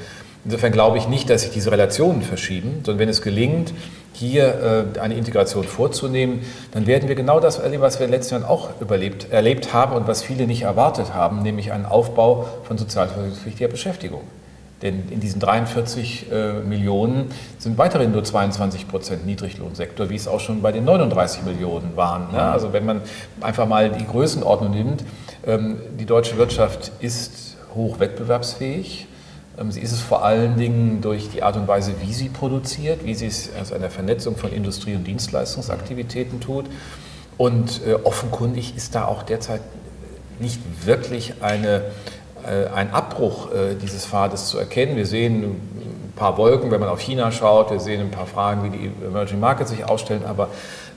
Insofern 0.45 0.73
glaube 0.73 0.99
ich 0.99 1.07
nicht, 1.07 1.31
dass 1.31 1.43
sich 1.43 1.53
diese 1.53 1.71
Relationen 1.71 2.23
verschieben, 2.23 2.81
sondern 2.85 2.99
wenn 2.99 3.09
es 3.09 3.23
gelingt, 3.23 3.73
hier 4.19 4.87
äh, 4.97 4.99
eine 4.99 5.15
Integration 5.15 5.65
vorzunehmen, 5.65 6.43
dann 6.73 6.87
werden 6.87 7.09
wir 7.09 7.15
genau 7.15 7.41
das 7.41 7.59
erleben, 7.59 7.83
was 7.83 7.99
wir 7.99 8.07
in 8.07 8.11
den 8.11 8.19
letzten 8.19 8.35
Jahren 8.35 8.45
auch 8.45 8.81
überlebt, 8.81 9.31
erlebt 9.31 9.73
haben 9.73 9.95
und 9.95 10.09
was 10.09 10.23
viele 10.23 10.47
nicht 10.47 10.63
erwartet 10.63 11.15
haben, 11.15 11.43
nämlich 11.43 11.73
einen 11.73 11.87
Aufbau 11.87 12.47
von 12.65 12.79
sozialversicherungspflichtiger 12.79 13.69
Beschäftigung. 13.69 14.23
Denn 14.83 15.09
in 15.11 15.19
diesen 15.21 15.41
43 15.41 16.31
äh, 16.31 16.53
Millionen 16.61 17.31
sind 17.59 17.79
weiterhin 17.79 18.13
nur 18.13 18.23
22 18.23 18.87
Prozent 18.87 19.27
Niedriglohnsektor, 19.27 20.09
wie 20.09 20.15
es 20.15 20.29
auch 20.29 20.39
schon 20.39 20.63
bei 20.63 20.71
den 20.71 20.85
39 20.85 21.43
Millionen 21.43 21.97
waren. 21.97 22.33
Ne? 22.33 22.41
Also 22.41 22.73
wenn 22.73 22.87
man 22.87 23.03
einfach 23.41 23.67
mal 23.67 23.91
die 23.91 24.07
Größenordnung 24.07 24.71
nimmt, 24.71 25.05
ähm, 25.47 25.81
die 25.99 26.07
deutsche 26.07 26.37
Wirtschaft 26.37 26.93
ist 27.01 27.57
hoch 27.75 27.99
wettbewerbsfähig. 27.99 29.09
Ähm, 29.59 29.71
sie 29.71 29.81
ist 29.81 29.93
es 29.93 30.01
vor 30.01 30.25
allen 30.25 30.57
Dingen 30.57 31.01
durch 31.01 31.31
die 31.31 31.43
Art 31.43 31.57
und 31.57 31.69
Weise, 31.69 31.95
wie 32.01 32.13
sie 32.13 32.29
produziert, 32.29 33.05
wie 33.05 33.15
sie 33.15 33.27
es 33.27 33.51
aus 33.61 33.73
einer 33.73 33.91
Vernetzung 33.91 34.37
von 34.37 34.53
Industrie- 34.53 34.95
und 34.95 35.05
Dienstleistungsaktivitäten 35.05 36.41
tut. 36.41 36.67
Und 37.37 37.81
äh, 37.87 37.95
offenkundig 37.95 38.77
ist 38.77 38.95
da 38.95 39.05
auch 39.05 39.23
derzeit 39.23 39.61
nicht 40.41 40.61
wirklich 40.85 41.35
eine 41.41 41.83
äh, 42.45 42.69
ein 42.69 42.93
Abbruch 42.93 43.53
äh, 43.53 43.75
dieses 43.75 44.07
Pfades 44.07 44.47
zu 44.47 44.59
erkennen. 44.59 44.97
Wir 44.97 45.07
sehen 45.07 45.57
paar 46.19 46.37
Wolken, 46.37 46.71
wenn 46.71 46.81
man 46.81 46.89
auf 46.89 47.01
China 47.01 47.31
schaut, 47.31 47.71
wir 47.71 47.81
sehen 47.81 48.01
ein 48.01 48.11
paar 48.11 48.27
Fragen, 48.27 48.65
wie 48.65 48.77
die 48.77 48.91
Emerging 49.05 49.41
Markets 49.41 49.71
sich 49.71 49.85
ausstellen, 49.85 50.25
aber 50.27 50.49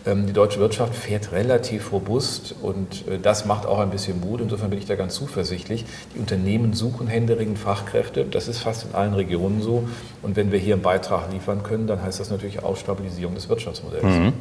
ähm, 0.06 0.25
die 0.25 0.34
deutsche 0.34 0.60
Wirtschaft 0.60 0.96
fährt 0.96 1.32
relativ 1.32 1.92
robust 1.92 2.56
und 2.62 3.08
äh, 3.08 3.20
das 3.20 3.46
macht 3.46 3.68
auch 3.68 3.80
ein 3.80 3.92
bisschen 3.92 4.20
Mut. 4.20 4.42
Insofern 4.42 4.72
bin 4.72 4.80
ich 4.80 4.86
da 4.86 4.96
ganz 4.96 5.13
zuversichtlich. 5.13 5.86
Die 6.16 6.20
Unternehmen 6.20 6.74
suchen 6.74 7.08
händeringend 7.08 7.60
Fachkräfte. 7.60 8.25
Das 8.25 8.48
ist 8.48 8.60
fast 8.60 8.86
in 8.86 8.96
allen 8.96 9.13
Regionen 9.13 9.62
so. 9.62 9.88
Und 10.24 10.36
wenn 10.36 10.51
wir 10.51 10.58
hier 10.58 10.74
einen 10.74 10.82
Beitrag 10.82 11.32
liefern 11.32 11.62
können, 11.62 11.86
dann 11.86 12.01
heißt 12.01 12.20
das 12.20 12.32
natürlich 12.32 12.63
auch 12.63 12.78
Stabilisierung 12.78 13.36
des 13.36 13.48
Wirtschaftsmodells. 13.48 14.04
Mhm. 14.04 14.34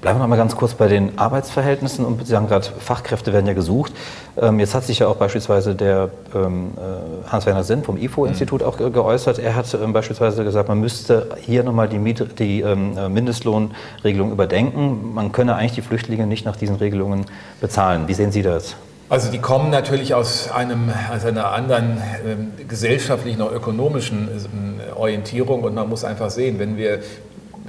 Bleiben 0.00 0.18
wir 0.18 0.22
noch 0.22 0.28
mal 0.28 0.36
ganz 0.36 0.56
kurz 0.56 0.72
bei 0.72 0.88
den 0.88 1.18
Arbeitsverhältnissen. 1.18 2.06
Und 2.06 2.24
Sie 2.24 2.30
sagen 2.30 2.48
gerade, 2.48 2.66
Fachkräfte 2.78 3.32
werden 3.34 3.46
ja 3.46 3.52
gesucht. 3.52 3.92
Ähm, 4.40 4.58
jetzt 4.58 4.74
hat 4.74 4.84
sich 4.84 5.00
ja 5.00 5.08
auch 5.08 5.16
beispielsweise 5.16 5.74
der 5.74 6.08
ähm, 6.34 6.72
äh, 6.76 7.30
Hans-Werner 7.30 7.64
Sinn 7.64 7.82
vom 7.82 7.98
IFO-Institut 7.98 8.62
mhm. 8.62 8.66
auch 8.66 8.78
geäußert. 8.78 9.38
Er 9.38 9.54
hat 9.54 9.66
beispielsweise 9.92 10.42
gesagt, 10.42 10.68
man 10.68 10.80
müsste 10.80 11.28
hier 11.40 11.64
nochmal 11.64 11.88
die, 11.88 11.98
die 12.38 12.62
äh, 12.62 12.74
Mindestlohnregelung 13.08 14.32
überdenken 14.32 15.10
man 15.14 15.32
könne 15.32 15.54
eigentlich 15.56 15.72
die 15.72 15.82
Flüchtlinge 15.82 16.26
nicht 16.26 16.44
nach 16.44 16.56
diesen 16.56 16.76
Regelungen 16.76 17.26
bezahlen. 17.60 18.08
Wie 18.08 18.14
sehen 18.14 18.32
Sie 18.32 18.42
das? 18.42 18.76
Also 19.08 19.30
die 19.30 19.38
kommen 19.38 19.70
natürlich 19.70 20.14
aus, 20.14 20.50
einem, 20.52 20.92
aus 21.12 21.24
einer 21.24 21.52
anderen 21.52 21.98
äh, 21.98 22.64
gesellschaftlichen, 22.64 23.42
auch 23.42 23.50
ökonomischen 23.50 24.28
äh, 24.28 24.92
Orientierung 24.92 25.64
und 25.64 25.74
man 25.74 25.88
muss 25.88 26.04
einfach 26.04 26.30
sehen, 26.30 26.58
wenn 26.60 26.76
wir 26.76 27.00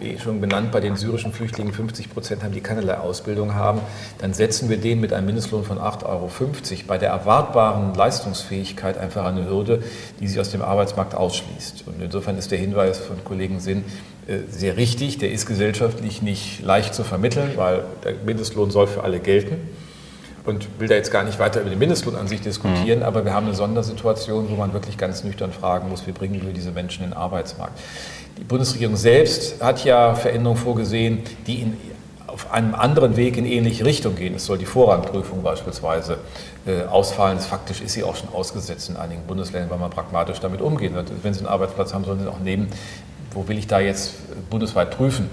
wie 0.01 0.17
schon 0.19 0.41
benannt, 0.41 0.71
bei 0.71 0.79
den 0.79 0.95
syrischen 0.95 1.31
Flüchtlingen 1.31 1.73
50 1.73 2.11
Prozent 2.11 2.43
haben, 2.43 2.53
die 2.53 2.61
keinerlei 2.61 2.97
Ausbildung 2.97 3.53
haben, 3.53 3.81
dann 4.17 4.33
setzen 4.33 4.69
wir 4.69 4.77
denen 4.77 5.01
mit 5.01 5.13
einem 5.13 5.27
Mindestlohn 5.27 5.63
von 5.63 5.77
8,50 5.77 6.05
Euro 6.05 6.29
bei 6.87 6.97
der 6.97 7.09
erwartbaren 7.09 7.93
Leistungsfähigkeit 7.93 8.97
einfach 8.97 9.25
eine 9.25 9.47
Hürde, 9.47 9.83
die 10.19 10.27
sie 10.27 10.39
aus 10.39 10.49
dem 10.49 10.61
Arbeitsmarkt 10.61 11.15
ausschließt. 11.15 11.83
Und 11.87 12.01
insofern 12.01 12.37
ist 12.37 12.51
der 12.51 12.57
Hinweis 12.57 12.97
von 12.97 13.23
Kollegen 13.23 13.59
Sinn 13.59 13.83
äh, 14.27 14.39
sehr 14.49 14.77
richtig. 14.77 15.17
Der 15.19 15.31
ist 15.31 15.45
gesellschaftlich 15.45 16.21
nicht 16.21 16.63
leicht 16.63 16.93
zu 16.93 17.03
vermitteln, 17.03 17.51
weil 17.55 17.83
der 18.03 18.15
Mindestlohn 18.25 18.71
soll 18.71 18.87
für 18.87 19.03
alle 19.03 19.19
gelten 19.19 19.57
und 20.45 20.79
will 20.79 20.87
da 20.87 20.95
jetzt 20.95 21.11
gar 21.11 21.23
nicht 21.23 21.39
weiter 21.39 21.61
über 21.61 21.69
den 21.69 21.79
Mindestlohn 21.79 22.15
an 22.15 22.27
sich 22.27 22.41
diskutieren, 22.41 22.99
mhm. 22.99 23.05
aber 23.05 23.25
wir 23.25 23.33
haben 23.33 23.45
eine 23.45 23.55
Sondersituation, 23.55 24.49
wo 24.49 24.55
man 24.55 24.73
wirklich 24.73 24.97
ganz 24.97 25.23
nüchtern 25.23 25.51
fragen 25.51 25.89
muss, 25.89 26.07
wie 26.07 26.11
bringen 26.11 26.41
wir 26.43 26.53
diese 26.53 26.71
Menschen 26.71 27.03
in 27.03 27.11
den 27.11 27.17
Arbeitsmarkt. 27.17 27.79
Die 28.41 28.45
Bundesregierung 28.45 28.95
selbst 28.95 29.61
hat 29.61 29.85
ja 29.85 30.15
Veränderungen 30.15 30.59
vorgesehen, 30.59 31.19
die 31.45 31.61
in, 31.61 31.77
auf 32.25 32.51
einem 32.51 32.73
anderen 32.73 33.15
Weg 33.15 33.37
in 33.37 33.45
ähnliche 33.45 33.85
Richtung 33.85 34.15
gehen. 34.15 34.33
Es 34.33 34.47
soll 34.47 34.57
die 34.57 34.65
Vorrangprüfung 34.65 35.43
beispielsweise 35.43 36.17
äh, 36.65 36.85
ausfallen. 36.85 37.39
Faktisch 37.39 37.81
ist 37.81 37.93
sie 37.93 38.03
auch 38.03 38.15
schon 38.15 38.29
ausgesetzt 38.29 38.89
in 38.89 38.97
einigen 38.97 39.21
Bundesländern, 39.27 39.69
weil 39.69 39.77
man 39.77 39.91
pragmatisch 39.91 40.39
damit 40.39 40.59
umgehen 40.59 40.95
wird. 40.95 41.11
Wenn 41.21 41.35
Sie 41.35 41.41
einen 41.41 41.49
Arbeitsplatz 41.49 41.93
haben, 41.93 42.03
sollen 42.03 42.19
Sie 42.19 42.27
auch 42.27 42.39
nehmen. 42.39 42.69
Wo 43.31 43.47
will 43.47 43.59
ich 43.59 43.67
da 43.67 43.79
jetzt 43.79 44.15
bundesweit 44.49 44.89
prüfen? 44.89 45.29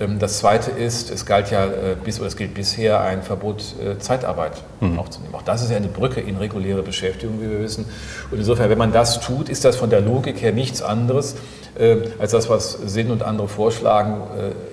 Ähm, 0.00 0.18
das 0.18 0.38
Zweite 0.38 0.70
ist, 0.70 1.10
es 1.10 1.26
galt 1.26 1.50
ja 1.50 1.66
äh, 1.66 1.96
bis 2.02 2.18
oder 2.18 2.28
es 2.28 2.36
gilt 2.36 2.54
bisher 2.54 3.00
ein 3.00 3.22
Verbot, 3.22 3.74
äh, 3.82 3.98
Zeitarbeit 3.98 4.62
mhm. 4.80 4.98
aufzunehmen. 4.98 5.34
Auch 5.34 5.42
das 5.42 5.62
ist 5.62 5.70
ja 5.70 5.76
eine 5.76 5.88
Brücke 5.88 6.20
in 6.20 6.36
reguläre 6.36 6.82
Beschäftigung, 6.82 7.40
wie 7.40 7.50
wir 7.50 7.60
wissen. 7.60 7.86
Und 8.30 8.38
insofern, 8.38 8.70
wenn 8.70 8.78
man 8.78 8.92
das 8.92 9.20
tut, 9.20 9.48
ist 9.48 9.64
das 9.64 9.76
von 9.76 9.90
der 9.90 10.00
Logik 10.00 10.40
her 10.42 10.52
nichts 10.52 10.82
anderes 10.82 11.36
äh, 11.78 11.96
als 12.18 12.32
das, 12.32 12.48
was 12.48 12.72
Sinn 12.72 13.10
und 13.10 13.22
andere 13.22 13.48
vorschlagen, 13.48 14.22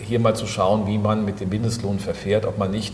hier 0.03 0.19
mal 0.19 0.35
zu 0.35 0.45
schauen, 0.45 0.87
wie 0.87 0.97
man 0.97 1.25
mit 1.25 1.39
dem 1.39 1.49
Mindestlohn 1.49 1.99
verfährt, 1.99 2.45
ob 2.45 2.57
man 2.57 2.71
nicht 2.71 2.93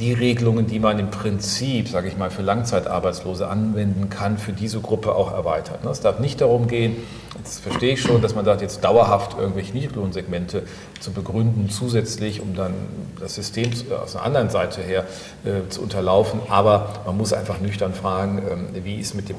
die 0.00 0.12
Regelungen, 0.12 0.66
die 0.66 0.80
man 0.80 0.98
im 0.98 1.10
Prinzip, 1.10 1.88
sage 1.88 2.08
ich 2.08 2.16
mal, 2.16 2.30
für 2.30 2.42
Langzeitarbeitslose 2.42 3.46
anwenden 3.46 4.10
kann, 4.10 4.38
für 4.38 4.52
diese 4.52 4.80
Gruppe 4.80 5.14
auch 5.14 5.32
erweitert. 5.32 5.84
Es 5.84 6.00
darf 6.00 6.18
nicht 6.18 6.40
darum 6.40 6.66
gehen, 6.66 6.96
jetzt 7.38 7.60
verstehe 7.60 7.92
ich 7.92 8.02
schon, 8.02 8.20
dass 8.20 8.34
man 8.34 8.44
sagt, 8.44 8.60
jetzt 8.60 8.82
dauerhaft 8.82 9.38
irgendwelche 9.38 9.72
Niedriglohnsegmente 9.72 10.64
zu 10.98 11.12
begründen, 11.12 11.70
zusätzlich, 11.70 12.40
um 12.40 12.56
dann 12.56 12.74
das 13.20 13.36
System 13.36 13.70
aus 14.02 14.16
einer 14.16 14.24
anderen 14.24 14.50
Seite 14.50 14.82
her 14.82 15.04
äh, 15.44 15.68
zu 15.68 15.80
unterlaufen. 15.80 16.40
Aber 16.48 17.02
man 17.06 17.16
muss 17.16 17.32
einfach 17.32 17.60
nüchtern 17.60 17.94
fragen, 17.94 18.38
äh, 18.74 18.84
wie 18.84 18.96
ist 18.96 19.14
mit 19.14 19.28
dem 19.28 19.36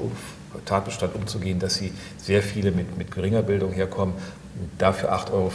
Tatbestand 0.64 1.14
umzugehen, 1.14 1.58
dass 1.58 1.74
sie 1.74 1.92
sehr 2.16 2.42
viele 2.42 2.70
mit, 2.70 2.96
mit 2.96 3.10
geringer 3.10 3.42
Bildung 3.42 3.72
herkommen 3.72 4.14
dafür 4.78 5.12
8,50 5.12 5.32
Euro 5.32 5.50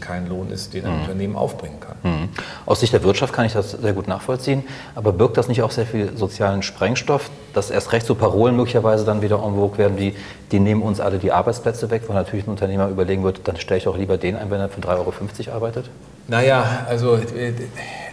kein 0.00 0.28
Lohn 0.28 0.50
ist, 0.50 0.74
den 0.74 0.84
ein 0.86 0.94
mhm. 0.94 1.00
Unternehmen 1.00 1.36
aufbringen 1.36 1.80
kann. 1.80 1.96
Mhm. 2.02 2.28
Aus 2.64 2.80
Sicht 2.80 2.92
der 2.92 3.02
Wirtschaft 3.02 3.32
kann 3.32 3.44
ich 3.44 3.52
das 3.52 3.72
sehr 3.72 3.92
gut 3.92 4.08
nachvollziehen, 4.08 4.64
aber 4.94 5.12
birgt 5.12 5.36
das 5.36 5.48
nicht 5.48 5.62
auch 5.62 5.70
sehr 5.70 5.86
viel 5.86 6.16
sozialen 6.16 6.62
Sprengstoff, 6.62 7.30
dass 7.54 7.70
erst 7.70 7.92
recht 7.92 8.06
so 8.06 8.14
Parolen 8.14 8.56
möglicherweise 8.56 9.04
dann 9.04 9.22
wieder 9.22 9.36
en 9.36 9.54
vogue 9.54 9.78
werden, 9.78 9.98
wie 9.98 10.14
die 10.52 10.60
nehmen 10.60 10.82
uns 10.82 11.00
alle 11.00 11.18
die 11.18 11.32
Arbeitsplätze 11.32 11.90
weg, 11.90 12.02
wo 12.06 12.12
natürlich 12.12 12.46
ein 12.46 12.50
Unternehmer 12.50 12.88
überlegen 12.88 13.24
wird, 13.24 13.40
dann 13.44 13.56
stelle 13.56 13.78
ich 13.78 13.88
auch 13.88 13.96
lieber 13.96 14.16
den 14.16 14.36
ein, 14.36 14.50
wenn 14.50 14.60
er 14.60 14.68
für 14.68 14.80
3,50 14.80 15.48
Euro 15.48 15.56
arbeitet? 15.56 15.90
Naja, 16.28 16.86
also 16.88 17.16
äh, 17.16 17.52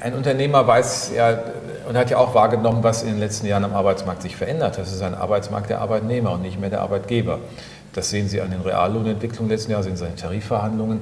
ein 0.02 0.14
Unternehmer 0.14 0.66
weiß 0.68 1.12
ja 1.16 1.40
und 1.88 1.98
hat 1.98 2.10
ja 2.10 2.18
auch 2.18 2.34
wahrgenommen, 2.34 2.84
was 2.84 3.04
in 3.04 3.10
den 3.10 3.20
letzten 3.20 3.48
Jahren 3.48 3.64
am 3.64 3.74
Arbeitsmarkt 3.74 4.22
sich 4.22 4.36
verändert. 4.36 4.78
Das 4.78 4.92
ist 4.92 5.02
ein 5.02 5.16
Arbeitsmarkt 5.16 5.70
der 5.70 5.82
Arbeitnehmer 5.82 6.32
und 6.32 6.42
nicht 6.42 6.60
mehr 6.60 6.70
der 6.70 6.82
Arbeitgeber. 6.82 7.40
Das 7.94 8.10
sehen 8.10 8.28
Sie 8.28 8.42
an 8.42 8.52
den 8.52 8.62
Reallohnentwicklungen 8.62 9.50
letzten 9.50 9.72
Jahr, 9.72 9.84
sehen 9.84 9.96
Sie 9.96 10.04
an 10.06 10.12
den 10.12 10.18
Tarifverhandlungen. 10.18 11.02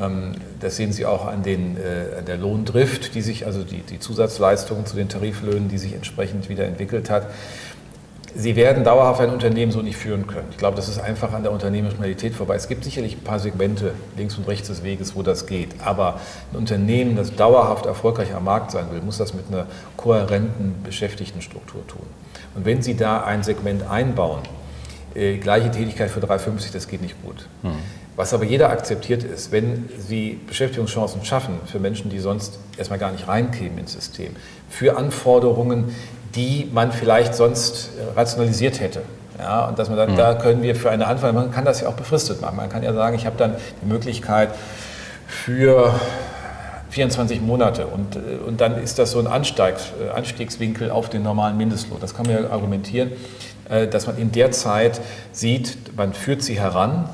Ähm, 0.00 0.32
das 0.60 0.76
sehen 0.76 0.92
Sie 0.92 1.06
auch 1.06 1.26
an, 1.26 1.42
den, 1.42 1.76
äh, 1.76 2.18
an 2.18 2.24
der 2.24 2.36
Lohndrift, 2.36 3.14
die 3.14 3.22
sich, 3.22 3.46
also 3.46 3.62
die, 3.62 3.80
die 3.82 4.00
Zusatzleistungen 4.00 4.86
zu 4.86 4.96
den 4.96 5.08
Tariflöhnen, 5.08 5.68
die 5.68 5.78
sich 5.78 5.94
entsprechend 5.94 6.48
wieder 6.48 6.64
entwickelt 6.64 7.10
hat. 7.10 7.28
Sie 8.36 8.56
werden 8.56 8.82
dauerhaft 8.82 9.20
ein 9.20 9.30
Unternehmen 9.30 9.70
so 9.70 9.80
nicht 9.80 9.96
führen 9.96 10.26
können. 10.26 10.48
Ich 10.50 10.56
glaube, 10.56 10.74
das 10.74 10.88
ist 10.88 10.98
einfach 10.98 11.32
an 11.32 11.44
der 11.44 11.52
unternehmerischen 11.52 12.00
Realität 12.00 12.34
vorbei. 12.34 12.56
Es 12.56 12.66
gibt 12.66 12.82
sicherlich 12.82 13.16
ein 13.16 13.22
paar 13.22 13.38
Segmente 13.38 13.92
links 14.16 14.36
und 14.36 14.48
rechts 14.48 14.66
des 14.66 14.82
Weges, 14.82 15.14
wo 15.14 15.22
das 15.22 15.46
geht. 15.46 15.68
Aber 15.84 16.18
ein 16.52 16.58
Unternehmen, 16.58 17.14
das 17.14 17.36
dauerhaft 17.36 17.86
erfolgreich 17.86 18.34
am 18.34 18.42
Markt 18.42 18.72
sein 18.72 18.86
will, 18.90 19.00
muss 19.02 19.18
das 19.18 19.34
mit 19.34 19.44
einer 19.48 19.66
kohärenten 19.96 20.82
Beschäftigtenstruktur 20.82 21.86
tun. 21.86 22.06
Und 22.56 22.64
wenn 22.64 22.82
Sie 22.82 22.96
da 22.96 23.22
ein 23.22 23.44
Segment 23.44 23.88
einbauen, 23.88 24.40
äh, 25.14 25.36
gleiche 25.38 25.70
Tätigkeit 25.70 26.10
für 26.10 26.20
3,50, 26.20 26.72
das 26.72 26.88
geht 26.88 27.02
nicht 27.02 27.20
gut. 27.22 27.46
Mhm. 27.62 27.76
Was 28.16 28.32
aber 28.32 28.44
jeder 28.44 28.70
akzeptiert 28.70 29.24
ist, 29.24 29.50
wenn 29.50 29.88
Sie 29.98 30.38
Beschäftigungschancen 30.46 31.24
schaffen 31.24 31.58
für 31.66 31.80
Menschen, 31.80 32.10
die 32.10 32.20
sonst 32.20 32.58
erstmal 32.76 32.98
gar 33.00 33.10
nicht 33.10 33.26
reinkämen 33.26 33.78
ins 33.78 33.92
System, 33.92 34.36
für 34.70 34.96
Anforderungen, 34.96 35.94
die 36.36 36.70
man 36.72 36.92
vielleicht 36.92 37.34
sonst 37.34 37.90
rationalisiert 38.14 38.80
hätte. 38.80 39.02
Ja, 39.38 39.66
und 39.66 39.78
dass 39.80 39.88
man 39.88 39.98
sagt, 39.98 40.12
mhm. 40.12 40.16
da 40.16 40.34
können 40.34 40.62
wir 40.62 40.76
für 40.76 40.90
eine 40.90 41.06
Anfrage, 41.08 41.32
man 41.32 41.50
kann 41.50 41.64
das 41.64 41.80
ja 41.80 41.88
auch 41.88 41.94
befristet 41.94 42.40
machen. 42.40 42.56
Man 42.56 42.68
kann 42.68 42.84
ja 42.84 42.92
sagen, 42.92 43.16
ich 43.16 43.26
habe 43.26 43.36
dann 43.36 43.56
die 43.82 43.86
Möglichkeit 43.86 44.50
für 45.26 45.92
24 46.90 47.40
Monate. 47.40 47.86
Und, 47.86 48.16
äh, 48.16 48.18
und 48.46 48.60
dann 48.60 48.80
ist 48.80 48.98
das 48.98 49.10
so 49.10 49.18
ein 49.18 49.26
äh, 49.26 50.10
Anstiegswinkel 50.14 50.90
auf 50.90 51.08
den 51.08 51.22
normalen 51.22 51.56
Mindestlohn. 51.56 51.98
Das 52.00 52.14
kann 52.14 52.26
man 52.26 52.42
ja 52.42 52.50
argumentieren, 52.50 53.10
äh, 53.10 53.14
dass 53.68 54.06
man 54.06 54.18
in 54.18 54.30
der 54.30 54.50
Zeit 54.50 55.00
sieht, 55.32 55.96
man 55.96 56.12
führt 56.12 56.42
sie 56.42 56.58
heran 56.58 57.08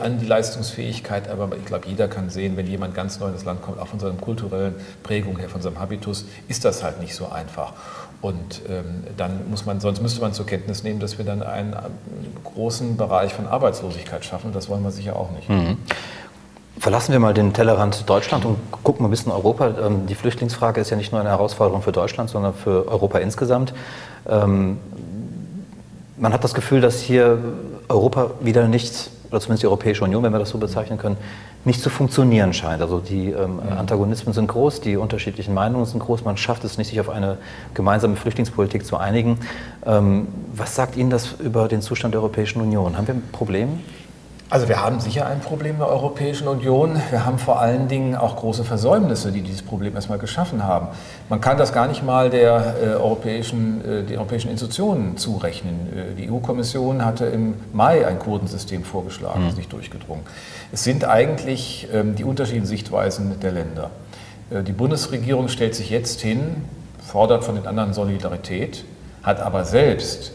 an 0.00 0.18
die 0.18 0.26
Leistungsfähigkeit, 0.26 1.28
aber 1.28 1.50
ich 1.56 1.64
glaube, 1.64 1.88
jeder 1.88 2.08
kann 2.08 2.30
sehen, 2.30 2.56
wenn 2.56 2.66
jemand 2.66 2.94
ganz 2.94 3.18
neu 3.20 3.26
in 3.26 3.32
das 3.32 3.44
Land 3.44 3.62
kommt, 3.62 3.78
auch 3.80 3.88
von 3.88 3.98
seiner 3.98 4.14
kulturellen 4.14 4.74
Prägung 5.02 5.38
her, 5.38 5.48
von 5.48 5.60
seinem 5.60 5.78
Habitus, 5.80 6.24
ist 6.48 6.64
das 6.64 6.82
halt 6.82 7.00
nicht 7.00 7.14
so 7.14 7.28
einfach. 7.28 7.72
Und 8.20 8.62
ähm, 8.68 9.04
dann 9.16 9.48
muss 9.48 9.64
man, 9.64 9.80
sonst 9.80 10.02
müsste 10.02 10.20
man 10.20 10.32
zur 10.32 10.44
Kenntnis 10.44 10.82
nehmen, 10.82 10.98
dass 10.98 11.18
wir 11.18 11.24
dann 11.24 11.42
einen, 11.42 11.74
einen 11.74 12.36
großen 12.42 12.96
Bereich 12.96 13.32
von 13.32 13.46
Arbeitslosigkeit 13.46 14.24
schaffen. 14.24 14.52
Das 14.52 14.68
wollen 14.68 14.82
wir 14.82 14.90
sicher 14.90 15.14
auch 15.14 15.30
nicht. 15.30 15.48
Mhm. 15.48 15.76
Verlassen 16.80 17.12
wir 17.12 17.20
mal 17.20 17.34
den 17.34 17.52
Tellerrand 17.52 18.08
Deutschland 18.08 18.44
und 18.44 18.56
gucken 18.82 19.06
ein 19.06 19.10
bisschen 19.10 19.30
Europa. 19.30 19.72
Ähm, 19.84 20.06
die 20.06 20.16
Flüchtlingsfrage 20.16 20.80
ist 20.80 20.90
ja 20.90 20.96
nicht 20.96 21.12
nur 21.12 21.20
eine 21.20 21.30
Herausforderung 21.30 21.82
für 21.82 21.92
Deutschland, 21.92 22.28
sondern 22.30 22.54
für 22.54 22.88
Europa 22.88 23.18
insgesamt. 23.18 23.72
Ähm, 24.28 24.78
man 26.18 26.32
hat 26.32 26.44
das 26.44 26.54
Gefühl, 26.54 26.80
dass 26.80 27.00
hier 27.00 27.38
Europa 27.88 28.30
wieder 28.40 28.68
nicht, 28.68 29.10
oder 29.30 29.40
zumindest 29.40 29.62
die 29.62 29.66
Europäische 29.66 30.04
Union, 30.04 30.22
wenn 30.22 30.32
wir 30.32 30.38
das 30.38 30.50
so 30.50 30.58
bezeichnen 30.58 30.98
können, 30.98 31.16
nicht 31.64 31.80
zu 31.82 31.90
funktionieren 31.90 32.52
scheint. 32.52 32.80
Also 32.80 33.00
die 33.00 33.30
ähm, 33.30 33.60
Antagonismen 33.60 34.32
sind 34.32 34.46
groß, 34.46 34.80
die 34.80 34.96
unterschiedlichen 34.96 35.54
Meinungen 35.54 35.86
sind 35.86 36.00
groß. 36.00 36.24
Man 36.24 36.36
schafft 36.36 36.64
es 36.64 36.78
nicht, 36.78 36.88
sich 36.88 37.00
auf 37.00 37.10
eine 37.10 37.38
gemeinsame 37.74 38.16
Flüchtlingspolitik 38.16 38.86
zu 38.86 38.96
einigen. 38.96 39.38
was 39.82 40.74
sagt 40.74 40.96
Ihnen 40.96 41.10
das 41.10 41.32
über 41.40 41.68
den 41.68 41.82
Zustand 41.82 42.14
der 42.14 42.20
Europäischen 42.20 42.60
Union? 42.60 42.96
Haben 42.96 43.06
wir 43.06 43.14
ein 43.14 43.22
Problem? 43.32 43.80
Also 44.50 44.66
wir 44.66 44.82
haben 44.82 44.98
sicher 44.98 45.26
ein 45.26 45.40
Problem 45.40 45.72
in 45.72 45.78
der 45.80 45.88
Europäischen 45.88 46.48
Union. 46.48 46.98
Wir 47.10 47.26
haben 47.26 47.38
vor 47.38 47.60
allen 47.60 47.86
Dingen 47.86 48.16
auch 48.16 48.36
große 48.36 48.64
Versäumnisse, 48.64 49.30
die 49.30 49.42
dieses 49.42 49.60
Problem 49.60 49.94
erstmal 49.94 50.18
geschaffen 50.18 50.64
haben. 50.64 50.88
Man 51.28 51.42
kann 51.42 51.58
das 51.58 51.74
gar 51.74 51.86
nicht 51.86 52.02
mal 52.02 52.30
der 52.30 52.76
äh, 52.82 52.86
europäischen, 52.94 53.84
äh, 53.84 54.02
den 54.04 54.16
europäischen 54.16 54.50
Institutionen 54.50 55.18
zurechnen. 55.18 55.88
Äh, 55.94 56.14
die 56.14 56.30
EU-Kommission 56.30 57.04
hatte 57.04 57.26
im 57.26 57.56
Mai 57.74 58.06
ein 58.06 58.18
Quotensystem 58.18 58.84
vorgeschlagen, 58.84 59.42
das 59.42 59.52
ist 59.52 59.58
nicht 59.58 59.72
durchgedrungen. 59.72 60.24
Es 60.72 60.82
sind 60.82 61.04
eigentlich 61.04 61.86
ähm, 61.92 62.14
die 62.14 62.24
unterschiedlichen 62.24 62.66
Sichtweisen 62.66 63.40
der 63.40 63.52
Länder. 63.52 63.90
Äh, 64.48 64.62
die 64.62 64.72
Bundesregierung 64.72 65.48
stellt 65.48 65.74
sich 65.74 65.90
jetzt 65.90 66.22
hin, 66.22 66.64
fordert 67.06 67.44
von 67.44 67.54
den 67.54 67.66
anderen 67.66 67.92
Solidarität, 67.92 68.86
hat 69.22 69.40
aber 69.40 69.66
selbst 69.66 70.32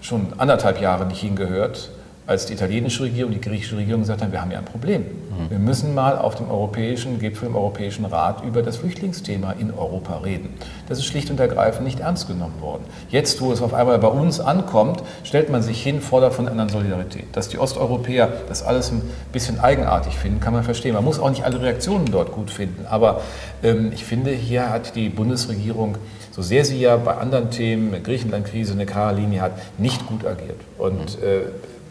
schon 0.00 0.32
anderthalb 0.38 0.80
Jahre 0.80 1.06
nicht 1.06 1.20
hingehört 1.20 1.90
als 2.26 2.46
die 2.46 2.54
italienische 2.54 3.02
Regierung, 3.02 3.32
die 3.32 3.40
griechische 3.40 3.76
Regierung 3.76 4.00
gesagt 4.00 4.22
haben, 4.22 4.32
wir 4.32 4.40
haben 4.40 4.50
ja 4.50 4.58
ein 4.58 4.64
Problem. 4.64 5.02
Mhm. 5.02 5.50
Wir 5.50 5.58
müssen 5.58 5.94
mal 5.94 6.16
auf 6.16 6.34
dem 6.36 6.50
europäischen 6.50 7.18
Gipfel, 7.18 7.48
im 7.48 7.56
Europäischen 7.56 8.06
Rat 8.06 8.42
über 8.44 8.62
das 8.62 8.78
Flüchtlingsthema 8.78 9.52
in 9.52 9.70
Europa 9.70 10.18
reden. 10.18 10.54
Das 10.88 10.98
ist 10.98 11.04
schlicht 11.04 11.30
und 11.30 11.38
ergreifend 11.38 11.84
nicht 11.84 12.00
ernst 12.00 12.26
genommen 12.26 12.60
worden. 12.62 12.84
Jetzt, 13.10 13.42
wo 13.42 13.52
es 13.52 13.60
auf 13.60 13.74
einmal 13.74 13.98
bei 13.98 14.08
uns 14.08 14.40
ankommt, 14.40 15.02
stellt 15.22 15.50
man 15.50 15.62
sich 15.62 15.82
hin, 15.82 16.00
fordert 16.00 16.32
von 16.32 16.48
anderen 16.48 16.70
Solidarität. 16.70 17.26
Dass 17.32 17.50
die 17.50 17.58
Osteuropäer 17.58 18.32
das 18.48 18.62
alles 18.62 18.90
ein 18.90 19.02
bisschen 19.32 19.60
eigenartig 19.60 20.14
finden, 20.14 20.40
kann 20.40 20.54
man 20.54 20.64
verstehen. 20.64 20.94
Man 20.94 21.04
muss 21.04 21.18
auch 21.18 21.30
nicht 21.30 21.44
alle 21.44 21.60
Reaktionen 21.60 22.06
dort 22.10 22.32
gut 22.32 22.50
finden. 22.50 22.86
Aber 22.86 23.20
ähm, 23.62 23.92
ich 23.92 24.04
finde, 24.04 24.30
hier 24.30 24.70
hat 24.70 24.96
die 24.96 25.10
Bundesregierung 25.10 25.98
so 26.30 26.42
sehr 26.42 26.64
sie 26.64 26.80
ja 26.80 26.96
bei 26.96 27.16
anderen 27.16 27.50
Themen, 27.50 28.02
Griechenland-Krise, 28.02 28.72
eine 28.72 28.86
klare 28.86 29.14
Linie 29.14 29.40
hat, 29.40 29.52
nicht 29.78 30.04
gut 30.06 30.26
agiert. 30.26 30.56
Und 30.78 31.18
mhm. 31.18 31.24
äh, 31.24 31.40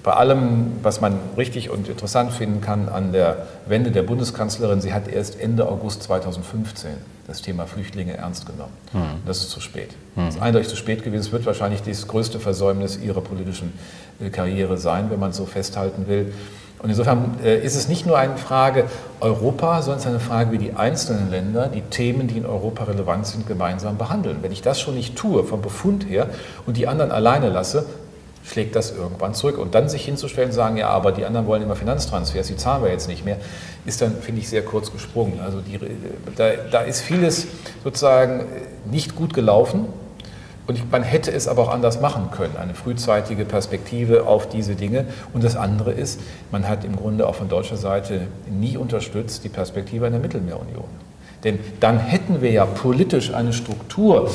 bei 0.03 0.13
allem, 0.13 0.73
was 0.83 0.99
man 0.99 1.17
richtig 1.37 1.69
und 1.69 1.87
interessant 1.87 2.33
finden 2.33 2.59
kann 2.59 2.89
an 2.89 3.13
der 3.13 3.47
Wende 3.65 3.89
der 3.89 4.03
Bundeskanzlerin, 4.03 4.81
sie 4.81 4.93
hat 4.93 5.07
erst 5.07 5.39
Ende 5.39 5.67
August 5.67 6.03
2015 6.03 6.91
das 7.25 7.41
Thema 7.41 7.65
Flüchtlinge 7.67 8.17
ernst 8.17 8.45
genommen. 8.45 8.73
Mhm. 8.91 9.25
Das 9.25 9.37
ist 9.37 9.49
zu 9.49 9.61
spät. 9.61 9.91
Mhm. 10.15 10.25
Das 10.25 10.35
ist 10.35 10.41
eindeutig 10.41 10.67
zu 10.67 10.75
spät 10.75 11.03
gewesen. 11.03 11.21
Es 11.21 11.31
wird 11.31 11.45
wahrscheinlich 11.45 11.81
das 11.81 12.05
größte 12.07 12.39
Versäumnis 12.39 12.97
ihrer 12.97 13.21
politischen 13.21 13.71
äh, 14.19 14.29
Karriere 14.29 14.77
sein, 14.77 15.09
wenn 15.09 15.19
man 15.19 15.31
es 15.31 15.37
so 15.37 15.45
festhalten 15.45 16.07
will. 16.07 16.33
Und 16.79 16.89
insofern 16.89 17.37
äh, 17.41 17.63
ist 17.63 17.77
es 17.77 17.87
nicht 17.87 18.05
nur 18.05 18.17
eine 18.17 18.35
Frage 18.35 18.89
Europa, 19.21 19.81
sondern 19.81 19.99
es 19.99 20.03
ist 20.03 20.09
eine 20.09 20.19
Frage, 20.19 20.51
wie 20.51 20.57
die 20.57 20.73
einzelnen 20.73 21.31
Länder 21.31 21.69
die 21.69 21.79
Themen, 21.79 22.27
die 22.27 22.37
in 22.37 22.45
Europa 22.45 22.83
relevant 22.83 23.25
sind, 23.25 23.47
gemeinsam 23.47 23.97
behandeln. 23.97 24.39
Wenn 24.41 24.51
ich 24.51 24.61
das 24.61 24.81
schon 24.81 24.95
nicht 24.95 25.15
tue, 25.15 25.45
vom 25.45 25.61
Befund 25.61 26.09
her, 26.09 26.29
und 26.65 26.75
die 26.75 26.87
anderen 26.87 27.11
alleine 27.11 27.47
lasse, 27.47 27.85
schlägt 28.43 28.75
das 28.75 28.91
irgendwann 28.91 29.33
zurück. 29.33 29.57
Und 29.57 29.75
dann 29.75 29.89
sich 29.89 30.05
hinzustellen 30.05 30.49
und 30.49 30.55
sagen, 30.55 30.77
ja, 30.77 30.89
aber 30.89 31.11
die 31.11 31.25
anderen 31.25 31.47
wollen 31.47 31.61
immer 31.61 31.75
Finanztransfers, 31.75 32.47
die 32.47 32.57
zahlen 32.57 32.83
wir 32.83 32.91
jetzt 32.91 33.07
nicht 33.07 33.25
mehr, 33.25 33.37
ist 33.85 34.01
dann, 34.01 34.17
finde 34.17 34.41
ich, 34.41 34.49
sehr 34.49 34.63
kurz 34.63 34.91
gesprungen. 34.91 35.39
Also 35.43 35.59
die, 35.61 35.79
da, 36.35 36.51
da 36.71 36.81
ist 36.81 37.01
vieles 37.01 37.47
sozusagen 37.83 38.45
nicht 38.89 39.15
gut 39.15 39.33
gelaufen. 39.33 39.87
Und 40.65 40.91
man 40.91 41.03
hätte 41.03 41.31
es 41.31 41.49
aber 41.49 41.63
auch 41.63 41.71
anders 41.71 41.99
machen 41.99 42.31
können, 42.31 42.55
eine 42.55 42.73
frühzeitige 42.73 43.43
Perspektive 43.43 44.25
auf 44.25 44.47
diese 44.47 44.75
Dinge. 44.75 45.05
Und 45.33 45.43
das 45.43 45.57
andere 45.57 45.91
ist, 45.91 46.21
man 46.51 46.69
hat 46.69 46.85
im 46.85 46.95
Grunde 46.95 47.27
auch 47.27 47.35
von 47.35 47.49
deutscher 47.49 47.75
Seite 47.75 48.27
nie 48.49 48.77
unterstützt 48.77 49.43
die 49.43 49.49
Perspektive 49.49 50.05
einer 50.05 50.19
Mittelmeerunion. 50.19 50.85
Denn 51.43 51.59
dann 51.81 51.99
hätten 51.99 52.41
wir 52.41 52.51
ja 52.51 52.65
politisch 52.65 53.33
eine 53.33 53.51
Struktur, 53.51 54.29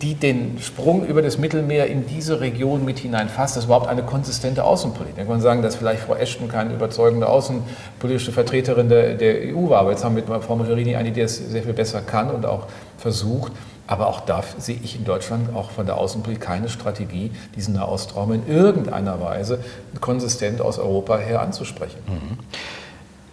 die 0.00 0.14
den 0.14 0.58
Sprung 0.60 1.06
über 1.06 1.22
das 1.22 1.38
Mittelmeer 1.38 1.86
in 1.86 2.06
diese 2.06 2.40
Region 2.40 2.84
mit 2.84 2.98
hineinfasst. 2.98 3.56
Das 3.56 3.64
ist 3.64 3.66
überhaupt 3.66 3.88
eine 3.88 4.02
konsistente 4.02 4.64
Außenpolitik. 4.64 5.16
Da 5.16 5.22
kann 5.22 5.30
man 5.30 5.40
sagen, 5.40 5.62
dass 5.62 5.76
vielleicht 5.76 6.02
Frau 6.02 6.16
Ashton 6.16 6.48
keine 6.48 6.74
überzeugende 6.74 7.28
außenpolitische 7.28 8.32
Vertreterin 8.32 8.88
der, 8.88 9.14
der 9.14 9.54
EU 9.54 9.70
war. 9.70 9.80
Aber 9.80 9.90
jetzt 9.92 10.04
haben 10.04 10.16
wir 10.16 10.24
mit 10.24 10.44
Frau 10.44 10.56
Mogherini 10.56 10.96
eine, 10.96 11.12
die 11.12 11.20
es 11.20 11.36
sehr 11.36 11.62
viel 11.62 11.74
besser 11.74 12.00
kann 12.00 12.30
und 12.30 12.44
auch 12.44 12.66
versucht. 12.98 13.52
Aber 13.86 14.08
auch 14.08 14.20
da 14.20 14.42
sehe 14.58 14.78
ich 14.82 14.96
in 14.96 15.04
Deutschland 15.04 15.54
auch 15.54 15.70
von 15.70 15.86
der 15.86 15.98
Außenpolitik 15.98 16.42
keine 16.42 16.68
Strategie, 16.68 17.30
diesen 17.54 17.74
Nahostraum 17.74 18.32
in 18.32 18.48
irgendeiner 18.48 19.20
Weise 19.20 19.58
konsistent 20.00 20.60
aus 20.60 20.78
Europa 20.78 21.18
her 21.18 21.42
anzusprechen. 21.42 21.98
Mhm. 22.06 22.38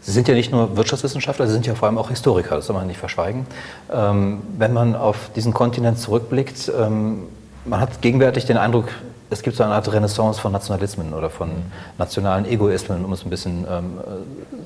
Sie 0.10 0.15
sind 0.15 0.28
ja 0.28 0.34
nicht 0.34 0.52
nur 0.52 0.76
Wirtschaftswissenschaftler, 0.76 1.45
Sie 1.45 1.54
sind 1.54 1.67
ja 1.67 1.76
vor 1.76 1.88
allem 1.88 2.00
auch 2.00 2.10
Historiker, 2.10 2.56
das 2.56 2.65
soll 2.65 2.76
man 2.76 2.88
nicht 2.88 2.98
verschweigen. 2.98 3.45
Ähm, 3.93 4.41
wenn 4.58 4.74
man 4.74 4.95
auf 4.95 5.30
diesen 5.36 5.54
Kontinent 5.54 6.00
zurückblickt, 6.00 6.72
ähm, 6.76 7.28
man 7.63 7.80
hat 7.80 8.02
gegenwärtig 8.02 8.45
den 8.45 8.58
Eindruck, 8.58 8.86
es 9.30 9.43
gibt 9.43 9.56
so 9.56 9.63
eine 9.63 9.76
Art 9.76 9.93
Renaissance 9.93 10.41
von 10.41 10.52
Nationalismen 10.52 11.13
oder 11.13 11.30
von 11.30 11.52
nationalen 12.00 12.45
Egoismen, 12.45 13.06
um 13.06 13.13
es 13.13 13.24
ein 13.24 13.30
bisschen 13.30 13.67
ähm, 13.69 14.00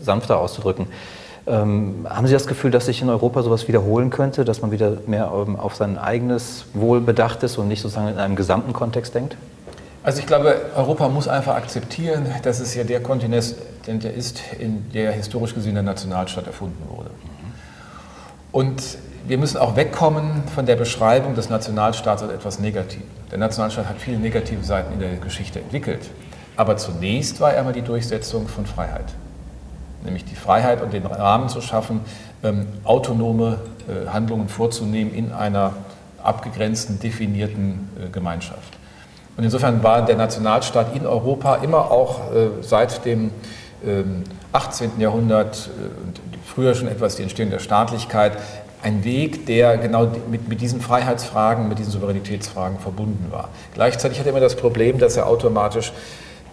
sanfter 0.02 0.40
auszudrücken. 0.40 0.88
Ähm, 1.46 2.08
haben 2.10 2.26
Sie 2.26 2.32
das 2.32 2.48
Gefühl, 2.48 2.72
dass 2.72 2.86
sich 2.86 3.02
in 3.02 3.10
Europa 3.10 3.44
sowas 3.44 3.68
wiederholen 3.68 4.12
könnte, 4.12 4.46
dass 4.46 4.62
man 4.62 4.72
wieder 4.72 4.96
mehr 5.08 5.30
ähm, 5.46 5.60
auf 5.60 5.76
sein 5.76 5.98
eigenes 5.98 6.68
Wohl 6.74 7.02
bedacht 7.02 7.44
ist 7.44 7.58
und 7.58 7.68
nicht 7.68 7.82
sozusagen 7.82 8.08
in 8.08 8.18
einem 8.18 8.38
gesamten 8.38 8.72
Kontext 8.72 9.14
denkt? 9.14 9.36
Also 10.04 10.20
ich 10.20 10.28
glaube, 10.28 10.58
Europa 10.76 11.08
muss 11.08 11.30
einfach 11.30 11.56
akzeptieren, 11.56 12.26
dass 12.44 12.60
es 12.60 12.76
ja 12.76 12.84
der 12.84 13.02
Kontinent 13.02 13.56
ist, 14.04 14.42
in 14.60 14.92
der 14.92 15.13
historisch 15.13 15.56
gesehen 15.56 15.76
der 15.76 15.84
Nationalstaat 15.84 16.46
erfunden 16.46 16.84
wurde. 16.89 17.10
Und 18.52 18.98
wir 19.26 19.38
müssen 19.38 19.58
auch 19.58 19.78
wegkommen 19.78 20.44
von 20.54 20.66
der 20.66 20.76
Beschreibung 20.76 21.36
des 21.36 21.50
Nationalstaats 21.50 22.22
als 22.22 22.34
etwas 22.34 22.60
Negatives. 22.60 23.08
Der 23.32 23.38
Nationalstaat 23.38 23.88
hat 23.88 23.98
viele 23.98 24.18
negative 24.20 24.63
Seiten 24.63 24.94
in 24.94 25.00
der 25.00 25.16
Geschichte 25.16 25.60
entwickelt. 25.60 26.10
Aber 26.58 26.76
zunächst 26.76 27.39
war 27.39 27.54
er 27.54 27.60
einmal 27.60 27.74
die 27.74 27.82
Durchsetzung 27.82 28.48
von 28.50 28.66
Freiheit. 28.66 29.06
Nämlich 30.04 30.26
die 30.26 30.36
Freiheit 30.36 30.82
und 30.82 30.92
den 30.92 31.06
Rahmen 31.06 31.48
zu 31.48 31.62
schaffen, 31.62 32.02
ähm, 32.44 32.68
autonome 32.84 33.60
äh, 33.88 34.10
Handlungen 34.10 34.50
vorzunehmen 34.50 35.13
in 35.13 35.32
einer 35.32 35.74
abgegrenzten, 36.22 37.00
definierten 37.00 37.89
äh, 37.98 38.10
Gemeinschaft. 38.10 38.83
Und 39.36 39.43
insofern 39.43 39.82
war 39.84 40.06
der 40.06 40.15
Nationalstaat 40.15 40.96
in 40.96 41.06
Europa 41.06 41.56
immer 41.56 41.91
auch 41.91 42.32
äh, 42.34 42.50
seit 42.62 43.04
dem 43.06 43.32
äh, 43.86 44.04
18. 44.52 45.00
Jahrhundert 45.00 45.69
äh, 45.69 46.06
und 46.06 46.19
früher 46.46 46.76
schon 46.76 46.88
etwas 46.88 47.15
die 47.15 47.24
Entstehung 47.24 47.50
der 47.50 47.60
Staatlichkeit 47.60 48.34
ein 48.84 49.04
Weg, 49.04 49.46
der 49.46 49.78
genau 49.78 50.12
mit, 50.30 50.50
mit 50.50 50.62
diesen 50.62 50.82
Freiheitsfragen, 50.82 51.69
mit 51.69 51.80
diesen 51.80 51.91
Souveränitätsfragen 51.91 52.80
verbunden 52.80 53.28
war. 53.32 53.50
Gleichzeitig 53.74 54.19
hat 54.19 54.26
er 54.26 54.32
immer 54.32 54.41
das 54.41 54.56
Problem, 54.56 55.00
dass 55.00 55.15
er 55.15 55.26
automatisch 55.26 55.93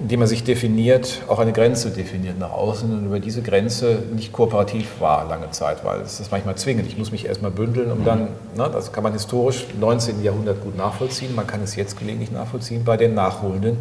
indem 0.01 0.23
er 0.23 0.27
sich 0.27 0.43
definiert, 0.43 1.23
auch 1.29 1.39
eine 1.39 1.53
Grenze 1.53 1.91
definiert 1.91 2.39
nach 2.39 2.53
außen 2.53 2.91
und 2.91 3.07
über 3.07 3.21
diese 3.21 3.43
Grenze 3.43 4.03
nicht 4.15 4.33
kooperativ 4.33 4.99
war 4.99 5.29
lange 5.29 5.51
Zeit, 5.51 5.85
weil 5.85 6.01
es 6.01 6.21
ist 6.21 6.33
manchmal 6.33 6.57
zwingend. 6.57 6.87
Ich 6.87 6.97
muss 6.97 7.13
mich 7.13 7.27
erstmal 7.27 7.51
bündeln, 7.51 7.93
um 7.93 8.05
dann, 8.05 8.29
ne, 8.57 8.71
das 8.73 8.93
kann 8.93 9.03
man 9.05 9.13
historisch 9.13 9.67
im 9.73 9.81
19. 9.81 10.23
Jahrhundert 10.23 10.63
gut 10.63 10.77
nachvollziehen, 10.77 11.35
man 11.35 11.47
kann 11.47 11.63
es 11.63 11.77
jetzt 11.77 11.99
gelegentlich 11.99 12.31
nachvollziehen 12.31 12.83
bei 12.83 12.97
den 12.97 13.15
nachholenden 13.15 13.77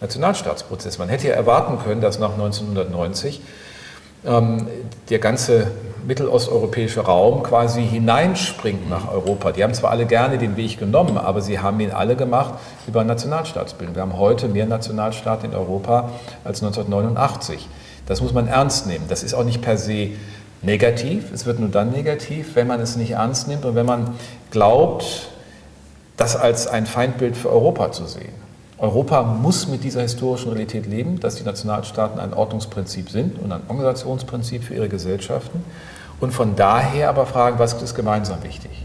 Nationalstaatsprozessen. 0.00 1.00
Man 1.00 1.08
hätte 1.08 1.28
ja 1.28 1.34
erwarten 1.34 1.78
können, 1.82 2.00
dass 2.00 2.20
nach 2.20 2.32
1990 2.32 3.40
ähm, 4.24 4.66
der 5.10 5.18
ganze 5.18 5.68
mittelosteuropäische 6.06 7.00
Raum 7.00 7.42
quasi 7.42 7.84
hineinspringt 7.84 8.88
nach 8.88 9.10
Europa. 9.10 9.52
Die 9.52 9.64
haben 9.64 9.74
zwar 9.74 9.90
alle 9.90 10.06
gerne 10.06 10.38
den 10.38 10.56
Weg 10.56 10.78
genommen, 10.78 11.18
aber 11.18 11.40
sie 11.40 11.58
haben 11.58 11.80
ihn 11.80 11.90
alle 11.90 12.16
gemacht 12.16 12.54
über 12.86 13.02
Nationalstaatsbildung. 13.02 13.96
Wir 13.96 14.02
haben 14.02 14.16
heute 14.16 14.48
mehr 14.48 14.66
Nationalstaaten 14.66 15.50
in 15.50 15.56
Europa 15.56 16.10
als 16.44 16.62
1989. 16.62 17.68
Das 18.06 18.20
muss 18.20 18.32
man 18.32 18.46
ernst 18.46 18.86
nehmen. 18.86 19.06
Das 19.08 19.24
ist 19.24 19.34
auch 19.34 19.44
nicht 19.44 19.62
per 19.62 19.76
se 19.76 20.10
negativ. 20.62 21.32
Es 21.32 21.44
wird 21.44 21.58
nur 21.58 21.68
dann 21.68 21.90
negativ, 21.90 22.54
wenn 22.54 22.68
man 22.68 22.80
es 22.80 22.96
nicht 22.96 23.12
ernst 23.12 23.48
nimmt 23.48 23.64
und 23.64 23.74
wenn 23.74 23.86
man 23.86 24.14
glaubt, 24.50 25.28
das 26.16 26.36
als 26.36 26.66
ein 26.66 26.86
Feindbild 26.86 27.36
für 27.36 27.50
Europa 27.50 27.92
zu 27.92 28.06
sehen. 28.06 28.45
Europa 28.78 29.22
muss 29.22 29.68
mit 29.68 29.84
dieser 29.84 30.02
historischen 30.02 30.50
Realität 30.50 30.86
leben, 30.86 31.18
dass 31.20 31.36
die 31.36 31.44
Nationalstaaten 31.44 32.20
ein 32.20 32.34
Ordnungsprinzip 32.34 33.08
sind 33.08 33.38
und 33.38 33.50
ein 33.50 33.62
Organisationsprinzip 33.68 34.64
für 34.64 34.74
ihre 34.74 34.88
Gesellschaften 34.88 35.64
und 36.20 36.32
von 36.32 36.56
daher 36.56 37.08
aber 37.08 37.26
fragen, 37.26 37.58
was 37.58 37.80
ist 37.82 37.94
gemeinsam 37.94 38.42
wichtig? 38.42 38.84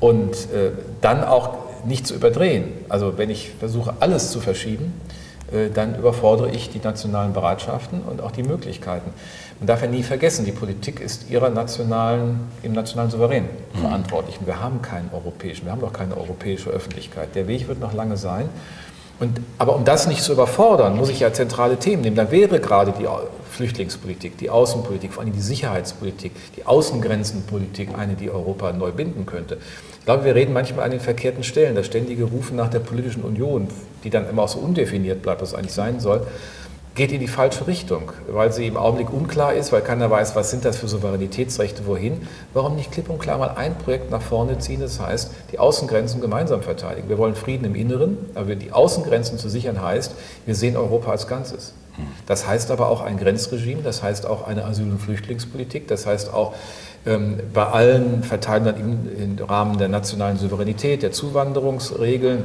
Und 0.00 0.34
äh, 0.52 0.72
dann 1.00 1.24
auch 1.24 1.66
nicht 1.84 2.06
zu 2.06 2.14
überdrehen. 2.14 2.64
Also 2.88 3.16
wenn 3.16 3.30
ich 3.30 3.52
versuche, 3.58 3.94
alles 4.00 4.30
zu 4.30 4.40
verschieben, 4.40 4.92
äh, 5.52 5.70
dann 5.70 5.96
überfordere 5.96 6.50
ich 6.50 6.70
die 6.70 6.80
nationalen 6.80 7.32
Bereitschaften 7.32 8.00
und 8.02 8.20
auch 8.20 8.32
die 8.32 8.42
Möglichkeiten. 8.42 9.10
Man 9.60 9.66
darf 9.66 9.80
ja 9.80 9.88
nie 9.88 10.02
vergessen, 10.02 10.44
die 10.44 10.52
Politik 10.52 11.00
ist 11.00 11.30
ihrer 11.30 11.48
nationalen, 11.48 12.40
im 12.62 12.72
nationalen 12.72 13.10
Souverän 13.10 13.44
mhm. 13.44 13.78
verantwortlich. 13.78 14.38
Und 14.38 14.46
wir 14.46 14.60
haben 14.60 14.82
keinen 14.82 15.08
europäischen, 15.12 15.64
wir 15.64 15.72
haben 15.72 15.80
doch 15.80 15.92
keine 15.92 16.16
europäische 16.16 16.70
Öffentlichkeit. 16.70 17.34
Der 17.34 17.46
Weg 17.46 17.68
wird 17.68 17.80
noch 17.80 17.94
lange 17.94 18.16
sein. 18.16 18.48
Und, 19.18 19.40
aber 19.56 19.74
um 19.76 19.84
das 19.84 20.06
nicht 20.06 20.22
zu 20.22 20.32
überfordern, 20.32 20.96
muss 20.96 21.08
ich 21.08 21.20
ja 21.20 21.32
zentrale 21.32 21.78
Themen 21.78 22.02
nehmen. 22.02 22.16
Da 22.16 22.30
wäre 22.30 22.60
gerade 22.60 22.92
die 22.98 23.06
Flüchtlingspolitik, 23.50 24.36
die 24.36 24.50
Außenpolitik, 24.50 25.14
vor 25.14 25.22
allem 25.22 25.32
die 25.32 25.40
Sicherheitspolitik, 25.40 26.32
die 26.56 26.66
Außengrenzenpolitik 26.66 27.96
eine, 27.96 28.14
die 28.14 28.30
Europa 28.30 28.72
neu 28.72 28.92
binden 28.92 29.24
könnte. 29.24 29.56
Ich 29.98 30.04
glaube, 30.04 30.24
wir 30.24 30.34
reden 30.34 30.52
manchmal 30.52 30.84
an 30.84 30.90
den 30.90 31.00
verkehrten 31.00 31.44
Stellen. 31.44 31.74
Das 31.74 31.86
ständige 31.86 32.24
Rufen 32.24 32.56
nach 32.56 32.68
der 32.68 32.80
politischen 32.80 33.22
Union, 33.22 33.68
die 34.04 34.10
dann 34.10 34.28
immer 34.28 34.42
auch 34.42 34.48
so 34.48 34.58
undefiniert 34.58 35.22
bleibt, 35.22 35.40
was 35.40 35.54
eigentlich 35.54 35.72
sein 35.72 35.98
soll, 35.98 36.26
geht 36.96 37.12
in 37.12 37.20
die 37.20 37.28
falsche 37.28 37.66
Richtung, 37.66 38.10
weil 38.26 38.52
sie 38.52 38.66
im 38.66 38.76
Augenblick 38.76 39.12
unklar 39.12 39.52
ist, 39.54 39.70
weil 39.70 39.82
keiner 39.82 40.10
weiß, 40.10 40.34
was 40.34 40.50
sind 40.50 40.64
das 40.64 40.78
für 40.78 40.88
Souveränitätsrechte, 40.88 41.86
wohin. 41.86 42.26
Warum 42.54 42.74
nicht 42.74 42.90
klipp 42.90 43.10
und 43.10 43.18
klar 43.18 43.38
mal 43.38 43.50
ein 43.50 43.76
Projekt 43.76 44.10
nach 44.10 44.22
vorne 44.22 44.58
ziehen, 44.58 44.80
das 44.80 44.98
heißt, 44.98 45.30
die 45.52 45.58
Außengrenzen 45.58 46.20
gemeinsam 46.20 46.62
verteidigen. 46.62 47.08
Wir 47.08 47.18
wollen 47.18 47.34
Frieden 47.34 47.66
im 47.66 47.74
Inneren, 47.74 48.16
aber 48.34 48.54
die 48.54 48.72
Außengrenzen 48.72 49.38
zu 49.38 49.48
sichern 49.48 49.80
heißt, 49.80 50.14
wir 50.46 50.54
sehen 50.54 50.76
Europa 50.76 51.10
als 51.10 51.28
Ganzes. 51.28 51.74
Das 52.26 52.46
heißt 52.46 52.70
aber 52.70 52.88
auch 52.88 53.02
ein 53.02 53.18
Grenzregime, 53.18 53.82
das 53.82 54.02
heißt 54.02 54.26
auch 54.26 54.46
eine 54.46 54.64
Asyl- 54.64 54.90
und 54.90 54.98
Flüchtlingspolitik, 54.98 55.88
das 55.88 56.06
heißt 56.06 56.32
auch 56.32 56.54
ähm, 57.06 57.38
bei 57.54 57.64
allen 57.64 58.22
Verteilungen 58.22 59.38
im 59.38 59.44
Rahmen 59.44 59.78
der 59.78 59.88
nationalen 59.88 60.36
Souveränität, 60.36 61.02
der 61.02 61.12
Zuwanderungsregeln, 61.12 62.44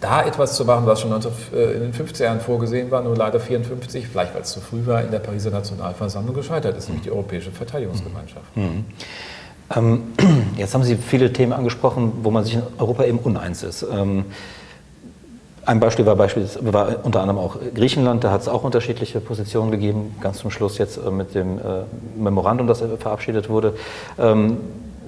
da 0.00 0.24
etwas 0.24 0.56
zu 0.56 0.64
machen, 0.64 0.86
was 0.86 1.00
schon 1.00 1.10
19, 1.10 1.30
äh, 1.54 1.72
in 1.72 1.80
den 1.80 1.92
50er 1.92 2.24
Jahren 2.24 2.40
vorgesehen 2.40 2.90
war, 2.90 3.02
nur 3.02 3.16
leider 3.16 3.40
54, 3.40 4.06
vielleicht 4.06 4.34
weil 4.34 4.42
es 4.42 4.50
zu 4.52 4.60
früh 4.60 4.84
war, 4.86 5.02
in 5.02 5.10
der 5.10 5.20
Pariser 5.20 5.50
Nationalversammlung 5.50 6.34
gescheitert 6.34 6.76
ist, 6.76 6.88
nämlich 6.88 7.04
die 7.04 7.10
Europäische 7.10 7.50
Verteidigungsgemeinschaft. 7.50 8.56
Mhm. 8.56 8.84
Ähm, 9.74 10.02
jetzt 10.56 10.74
haben 10.74 10.84
Sie 10.84 10.96
viele 10.96 11.32
Themen 11.32 11.52
angesprochen, 11.52 12.12
wo 12.22 12.30
man 12.30 12.44
sich 12.44 12.54
in 12.54 12.62
Europa 12.78 13.04
eben 13.04 13.18
uneins 13.18 13.62
ist. 13.62 13.86
Ähm, 13.90 14.26
ein 15.64 15.80
Beispiel 15.80 16.06
war, 16.06 16.14
beispielsweise, 16.14 16.72
war 16.72 17.04
unter 17.04 17.20
anderem 17.20 17.40
auch 17.40 17.56
Griechenland, 17.74 18.22
da 18.22 18.30
hat 18.30 18.42
es 18.42 18.48
auch 18.48 18.62
unterschiedliche 18.62 19.20
Positionen 19.20 19.72
gegeben, 19.72 20.14
ganz 20.20 20.38
zum 20.38 20.50
Schluss 20.52 20.78
jetzt 20.78 20.96
äh, 20.96 21.10
mit 21.10 21.34
dem 21.34 21.58
äh, 21.58 21.62
Memorandum, 22.16 22.66
das 22.66 22.84
verabschiedet 22.98 23.48
wurde. 23.48 23.74
Ähm, 24.18 24.58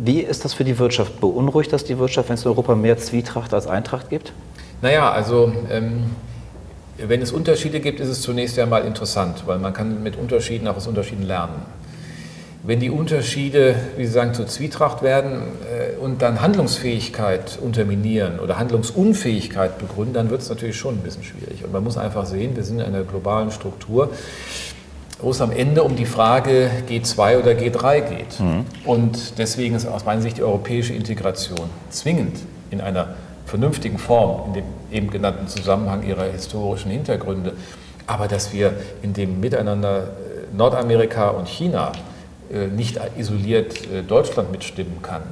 wie 0.00 0.20
ist 0.20 0.44
das 0.44 0.54
für 0.54 0.64
die 0.64 0.78
Wirtschaft? 0.78 1.20
Beunruhigt 1.20 1.72
das 1.72 1.84
die 1.84 1.98
Wirtschaft, 1.98 2.28
wenn 2.28 2.34
es 2.34 2.44
in 2.44 2.50
Europa 2.50 2.74
mehr 2.74 2.98
Zwietracht 2.98 3.52
als 3.52 3.66
Eintracht 3.66 4.10
gibt? 4.10 4.32
Naja, 4.80 5.10
also 5.10 5.52
ähm, 5.70 6.04
wenn 6.98 7.22
es 7.22 7.32
Unterschiede 7.32 7.80
gibt, 7.80 8.00
ist 8.00 8.08
es 8.08 8.22
zunächst 8.22 8.58
einmal 8.58 8.84
interessant, 8.84 9.44
weil 9.46 9.58
man 9.58 9.72
kann 9.72 10.02
mit 10.02 10.16
Unterschieden 10.16 10.66
auch 10.68 10.76
aus 10.76 10.86
Unterschieden 10.86 11.24
lernen. 11.24 11.62
Wenn 12.64 12.80
die 12.80 12.90
Unterschiede, 12.90 13.76
wie 13.96 14.04
Sie 14.04 14.12
sagen, 14.12 14.34
zur 14.34 14.48
Zwietracht 14.48 15.02
werden 15.02 15.42
äh, 15.72 15.96
und 15.96 16.22
dann 16.22 16.40
Handlungsfähigkeit 16.40 17.58
unterminieren 17.62 18.40
oder 18.40 18.58
Handlungsunfähigkeit 18.58 19.78
begründen, 19.78 20.14
dann 20.14 20.30
wird 20.30 20.42
es 20.42 20.48
natürlich 20.48 20.76
schon 20.76 20.96
ein 20.96 21.02
bisschen 21.02 21.22
schwierig. 21.22 21.64
Und 21.64 21.72
man 21.72 21.84
muss 21.84 21.96
einfach 21.96 22.26
sehen, 22.26 22.56
wir 22.56 22.64
sind 22.64 22.80
in 22.80 22.86
einer 22.86 23.04
globalen 23.04 23.52
Struktur, 23.52 24.10
wo 25.20 25.30
es 25.30 25.40
am 25.40 25.52
Ende 25.52 25.84
um 25.84 25.94
die 25.94 26.04
Frage 26.04 26.70
G2 26.88 27.38
oder 27.38 27.52
G3 27.52 28.00
geht. 28.00 28.40
Mhm. 28.40 28.64
Und 28.84 29.38
deswegen 29.38 29.76
ist 29.76 29.86
aus 29.86 30.04
meiner 30.04 30.22
Sicht 30.22 30.38
die 30.38 30.42
europäische 30.42 30.94
Integration 30.94 31.70
zwingend 31.90 32.38
in 32.70 32.80
einer 32.80 33.14
vernünftigen 33.48 33.98
Form, 33.98 34.48
in 34.48 34.52
dem 34.54 34.64
eben 34.92 35.10
genannten 35.10 35.48
Zusammenhang 35.48 36.02
ihrer 36.06 36.24
historischen 36.24 36.90
Hintergründe. 36.90 37.54
Aber 38.06 38.28
dass 38.28 38.52
wir 38.52 38.74
in 39.02 39.12
dem 39.12 39.40
Miteinander 39.40 40.02
äh, 40.02 40.56
Nordamerika 40.56 41.30
und 41.30 41.48
China 41.48 41.92
äh, 42.52 42.66
nicht 42.66 43.00
isoliert 43.18 43.90
äh, 43.90 44.02
Deutschland 44.02 44.52
mitstimmen 44.52 45.02
kann, 45.02 45.22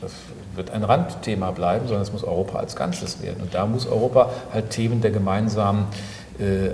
das 0.00 0.12
wird 0.54 0.70
ein 0.70 0.84
Randthema 0.84 1.50
bleiben, 1.50 1.86
sondern 1.86 2.02
es 2.02 2.12
muss 2.12 2.22
Europa 2.22 2.58
als 2.58 2.76
Ganzes 2.76 3.22
werden. 3.22 3.42
Und 3.42 3.54
da 3.54 3.66
muss 3.66 3.86
Europa 3.86 4.30
halt 4.52 4.70
Themen 4.70 5.00
der 5.00 5.10
gemeinsamen 5.10 5.86
äh, 6.38 6.70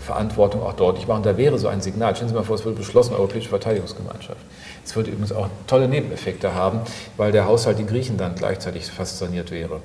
Verantwortung 0.00 0.62
auch 0.62 0.72
deutlich 0.72 1.06
machen. 1.06 1.22
Da 1.22 1.36
wäre 1.36 1.58
so 1.58 1.68
ein 1.68 1.80
Signal. 1.80 2.14
Stellen 2.14 2.30
Sie 2.30 2.34
mal 2.34 2.44
vor, 2.44 2.56
es 2.56 2.64
würde 2.64 2.78
beschlossen, 2.78 3.14
Europäische 3.14 3.48
Verteidigungsgemeinschaft. 3.48 4.40
Es 4.84 4.96
würde 4.96 5.10
übrigens 5.10 5.32
auch 5.32 5.48
tolle 5.66 5.88
Nebeneffekte 5.88 6.54
haben, 6.54 6.80
weil 7.16 7.32
der 7.32 7.46
Haushalt 7.46 7.78
in 7.78 7.86
Griechenland 7.86 8.38
gleichzeitig 8.38 8.86
fast 8.86 9.18
saniert 9.18 9.50
wäre. 9.50 9.80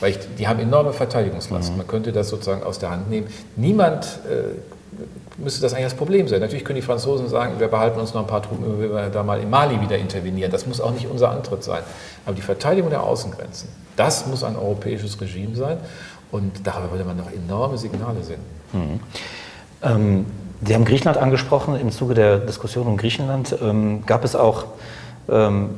Weil 0.00 0.10
ich, 0.10 0.18
die 0.38 0.46
haben 0.46 0.60
enorme 0.60 0.92
Verteidigungslast. 0.92 1.72
Mhm. 1.72 1.78
Man 1.78 1.86
könnte 1.86 2.12
das 2.12 2.28
sozusagen 2.28 2.62
aus 2.62 2.78
der 2.78 2.90
Hand 2.90 3.10
nehmen. 3.10 3.26
Niemand 3.56 4.04
äh, 4.28 4.54
müsste 5.38 5.60
das 5.62 5.72
eigentlich 5.72 5.86
das 5.86 5.94
Problem 5.94 6.28
sein. 6.28 6.40
Natürlich 6.40 6.64
können 6.64 6.76
die 6.76 6.86
Franzosen 6.86 7.28
sagen, 7.28 7.58
wir 7.58 7.68
behalten 7.68 7.98
uns 7.98 8.14
noch 8.14 8.22
ein 8.22 8.26
paar 8.26 8.42
Truppen, 8.42 8.80
wenn 8.80 8.90
wir 8.90 9.08
da 9.08 9.22
mal 9.22 9.40
in 9.40 9.50
Mali 9.50 9.80
wieder 9.80 9.98
intervenieren. 9.98 10.50
Das 10.50 10.66
muss 10.66 10.80
auch 10.80 10.92
nicht 10.92 11.08
unser 11.08 11.30
Antritt 11.30 11.64
sein. 11.64 11.82
Aber 12.24 12.34
die 12.34 12.42
Verteidigung 12.42 12.90
der 12.90 13.02
Außengrenzen, 13.02 13.68
das 13.96 14.26
muss 14.26 14.44
ein 14.44 14.56
europäisches 14.56 15.20
Regime 15.20 15.56
sein. 15.56 15.78
Und 16.34 16.66
darüber 16.66 16.90
würde 16.90 17.04
man 17.04 17.16
noch 17.16 17.30
enorme 17.30 17.78
Signale 17.78 18.20
senden. 18.24 18.44
Mhm. 18.72 19.00
Ähm, 19.82 20.26
Sie 20.66 20.74
haben 20.74 20.84
Griechenland 20.84 21.16
angesprochen. 21.16 21.78
Im 21.78 21.92
Zuge 21.92 22.14
der 22.14 22.38
Diskussion 22.38 22.88
um 22.88 22.96
Griechenland 22.96 23.56
ähm, 23.62 24.04
gab 24.04 24.24
es 24.24 24.34
auch, 24.34 24.64
ähm, 25.28 25.70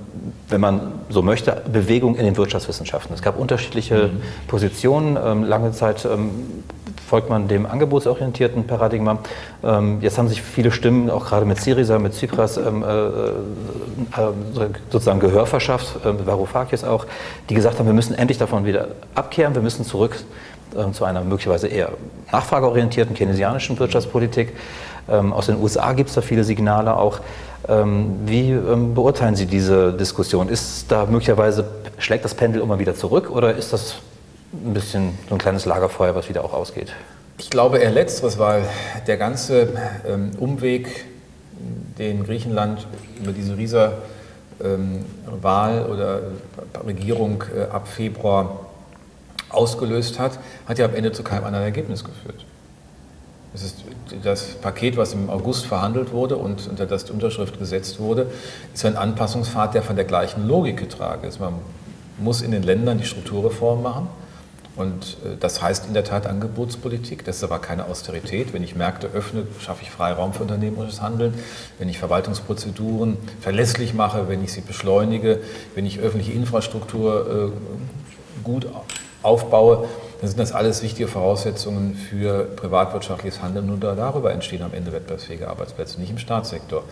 wenn 0.49 0.62
man 0.62 0.92
so 1.11 1.21
möchte, 1.21 1.62
Bewegung 1.71 2.16
in 2.16 2.25
den 2.25 2.38
Wirtschaftswissenschaften. 2.38 3.14
Es 3.14 3.21
gab 3.21 3.38
unterschiedliche 3.38 4.09
mhm. 4.09 4.23
Positionen. 4.49 5.19
Ähm, 5.23 5.45
lange 5.45 5.73
Zeit 5.73 6.07
ähm, 6.07 6.31
folgt 7.07 7.29
man 7.29 7.49
dem 7.49 7.66
angebotsorientierten 7.66 8.66
Paradigma. 8.66 9.19
Jetzt 10.01 10.19
haben 10.19 10.27
sich 10.27 10.42
viele 10.42 10.73
Stimmen, 10.73 11.09
auch 11.09 11.27
gerade 11.27 11.47
mit 11.47 11.61
Syriza, 11.61 12.01
mit 12.01 12.14
Tsipras, 12.14 12.57
ähm, 12.57 12.83
äh, 12.83 12.87
äh, 12.87 13.33
sozusagen 14.90 15.21
Gehör 15.21 15.47
verschafft, 15.47 16.05
äh, 16.05 16.27
Varoufakis 16.27 16.83
auch, 16.83 17.07
die 17.49 17.55
gesagt 17.55 17.79
haben, 17.79 17.87
wir 17.87 17.92
müssen 17.92 18.14
endlich 18.14 18.38
davon 18.38 18.64
wieder 18.64 18.88
abkehren, 19.14 19.55
wir 19.55 19.62
müssen 19.62 19.85
zurück 19.85 20.16
zu 20.92 21.04
einer 21.04 21.22
möglicherweise 21.22 21.68
eher 21.68 21.90
nachfrageorientierten 22.32 23.14
keynesianischen 23.14 23.78
Wirtschaftspolitik. 23.78 24.52
Ähm, 25.08 25.32
aus 25.32 25.46
den 25.46 25.60
USA 25.60 25.92
gibt 25.92 26.08
es 26.08 26.14
da 26.14 26.20
viele 26.20 26.44
Signale 26.44 26.96
auch. 26.96 27.20
Ähm, 27.68 28.16
wie 28.26 28.52
beurteilen 28.94 29.36
Sie 29.36 29.46
diese 29.46 29.92
Diskussion? 29.92 30.48
Ist 30.48 30.90
da 30.90 31.06
möglicherweise, 31.06 31.64
schlägt 31.98 32.24
das 32.24 32.34
Pendel 32.34 32.62
immer 32.62 32.78
wieder 32.78 32.94
zurück 32.94 33.30
oder 33.30 33.54
ist 33.54 33.72
das 33.72 33.96
ein 34.52 34.74
bisschen 34.74 35.18
so 35.28 35.34
ein 35.34 35.38
kleines 35.38 35.64
Lagerfeuer, 35.64 36.14
was 36.14 36.28
wieder 36.28 36.44
auch 36.44 36.52
ausgeht? 36.52 36.92
Ich 37.38 37.50
glaube 37.50 37.78
eher 37.78 37.90
letzteres, 37.90 38.38
weil 38.38 38.62
der 39.06 39.16
ganze 39.18 39.68
Umweg, 40.38 41.04
den 41.98 42.24
Griechenland 42.24 42.86
über 43.20 43.32
diese 43.32 43.58
Rieser 43.58 43.92
Wahl 45.42 45.86
oder 45.86 46.20
Regierung 46.86 47.44
äh, 47.54 47.62
ab 47.70 47.88
Februar 47.88 48.65
ausgelöst 49.50 50.18
hat, 50.18 50.38
hat 50.66 50.78
ja 50.78 50.87
am 50.87 50.94
Ende 50.94 51.12
zu 51.12 51.22
keinem 51.22 51.44
anderen 51.44 51.64
Ergebnis 51.64 52.04
geführt. 52.04 52.44
Es 53.54 53.62
ist 53.62 53.85
das 54.22 54.54
Paket, 54.56 54.96
was 54.96 55.14
im 55.14 55.30
August 55.30 55.66
verhandelt 55.66 56.12
wurde 56.12 56.37
und 56.37 56.68
unter 56.68 56.85
das 56.85 57.06
die 57.06 57.12
Unterschrift 57.12 57.59
gesetzt 57.59 57.98
wurde, 57.98 58.30
ist 58.74 58.85
ein 58.85 58.96
Anpassungspfad, 58.96 59.74
der 59.74 59.82
von 59.82 59.96
der 59.96 60.04
gleichen 60.04 60.46
Logik 60.46 60.76
getragen 60.76 61.26
ist. 61.26 61.40
Man 61.40 61.54
muss 62.18 62.42
in 62.42 62.50
den 62.50 62.62
Ländern 62.62 62.98
die 62.98 63.06
Strukturreform 63.06 63.82
machen. 63.82 64.09
Und 64.76 65.16
äh, 65.24 65.37
das 65.40 65.62
heißt 65.62 65.87
in 65.87 65.94
der 65.94 66.04
Tat 66.04 66.26
Angebotspolitik. 66.26 67.24
Das 67.24 67.37
ist 67.37 67.44
aber 67.44 67.59
keine 67.59 67.87
Austerität. 67.87 68.52
Wenn 68.52 68.62
ich 68.62 68.76
Märkte 68.76 69.09
öffne, 69.09 69.46
schaffe 69.59 69.82
ich 69.82 69.90
Freiraum 69.90 70.35
für 70.35 70.42
unternehmerisches 70.42 71.00
Handeln. 71.00 71.35
Wenn 71.78 71.88
ich 71.88 71.98
Verwaltungsprozeduren 71.98 73.16
verlässlich 73.40 73.94
mache, 73.94 74.28
wenn 74.28 74.44
ich 74.44 74.52
sie 74.52 74.61
beschleunige, 74.61 75.40
wenn 75.74 75.87
ich 75.87 75.98
öffentliche 75.98 76.32
Infrastruktur 76.32 77.52
äh, 77.54 78.44
gut 78.44 78.66
aufbaue, 79.26 79.86
dann 80.20 80.28
sind 80.28 80.40
das 80.40 80.52
alles 80.52 80.82
wichtige 80.82 81.08
Voraussetzungen 81.08 81.94
für 81.94 82.44
privatwirtschaftliches 82.44 83.42
Handeln 83.42 83.68
und 83.70 83.80
darüber 83.80 84.32
entstehen 84.32 84.62
am 84.62 84.72
Ende 84.72 84.92
wettbewerbsfähige 84.92 85.48
Arbeitsplätze, 85.48 86.00
nicht 86.00 86.10
im 86.10 86.18
Staatssektor. 86.18 86.84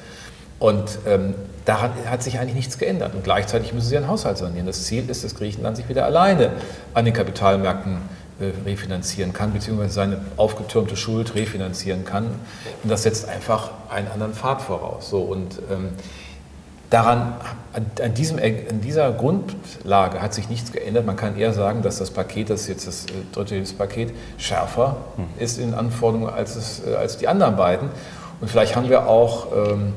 Und 0.59 0.99
ähm, 1.07 1.35
daran 1.65 1.91
hat 2.09 2.23
sich 2.23 2.39
eigentlich 2.39 2.55
nichts 2.55 2.79
geändert. 2.79 3.15
Und 3.15 3.25
gleichzeitig 3.25 3.73
müssen 3.73 3.89
sie 3.89 3.95
ihren 3.95 4.09
Haushalt 4.09 4.39
sanieren. 4.39 4.67
Das 4.67 4.85
Ziel 4.85 5.09
ist, 5.11 5.25
dass 5.25 5.35
Griechenland 5.35 5.77
sich 5.77 5.89
wieder 5.89 6.05
alleine 6.05 6.53
an 6.95 7.05
den 7.05 7.13
Kapitalmärkten 7.13 7.99
äh, 8.41 8.51
refinanzieren 8.65 9.33
kann, 9.33 9.53
beziehungsweise 9.53 9.93
seine 9.93 10.21
aufgetürmte 10.37 10.97
Schuld 10.97 11.35
refinanzieren 11.35 12.05
kann. 12.05 12.27
Und 12.83 12.91
das 12.91 13.03
setzt 13.03 13.29
einfach 13.29 13.71
einen 13.91 14.09
anderen 14.09 14.35
Pfad 14.35 14.63
voraus. 14.63 15.11
So, 15.11 15.21
und 15.21 15.61
ähm, 15.71 15.91
daran, 16.95 17.35
an, 17.73 18.15
diesem, 18.15 18.39
an 18.39 18.81
dieser 18.81 19.11
Grundlage 19.11 20.23
hat 20.23 20.33
sich 20.33 20.49
nichts 20.49 20.71
geändert. 20.71 21.05
Man 21.05 21.17
kann 21.17 21.37
eher 21.37 21.53
sagen, 21.53 21.83
dass 21.83 21.99
das 21.99 22.13
Paket, 22.13 22.51
das 22.51 22.69
jetzt 22.69 22.87
das 22.87 23.07
äh, 23.07 23.11
dritte 23.33 23.57
Hilfspaket, 23.57 24.13
schärfer 24.39 24.97
hm. 25.17 25.25
ist 25.39 25.59
in 25.59 25.75
Anforderungen 25.75 26.33
als, 26.33 26.55
es, 26.55 26.87
äh, 26.87 26.95
als 26.95 27.19
die 27.19 27.27
anderen 27.27 27.57
beiden. 27.57 27.89
Und 28.41 28.49
vielleicht 28.49 28.77
haben 28.77 28.89
wir 28.89 29.09
auch 29.09 29.49
ähm, 29.53 29.93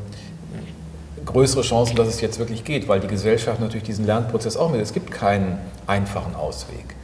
größere 1.24 1.62
Chancen, 1.62 1.96
dass 1.96 2.08
es 2.08 2.20
jetzt 2.20 2.40
wirklich 2.40 2.64
geht, 2.64 2.88
weil 2.88 3.00
die 3.00 3.08
Gesellschaft 3.08 3.60
natürlich 3.60 3.84
diesen 3.84 4.08
Lernprozess 4.08 4.58
auch 4.58 4.72
mit. 4.72 4.82
Es 4.82 4.94
gibt 4.94 5.12
keinen 5.12 5.60
einfachen 5.86 6.36
Ausweg. 6.36 6.96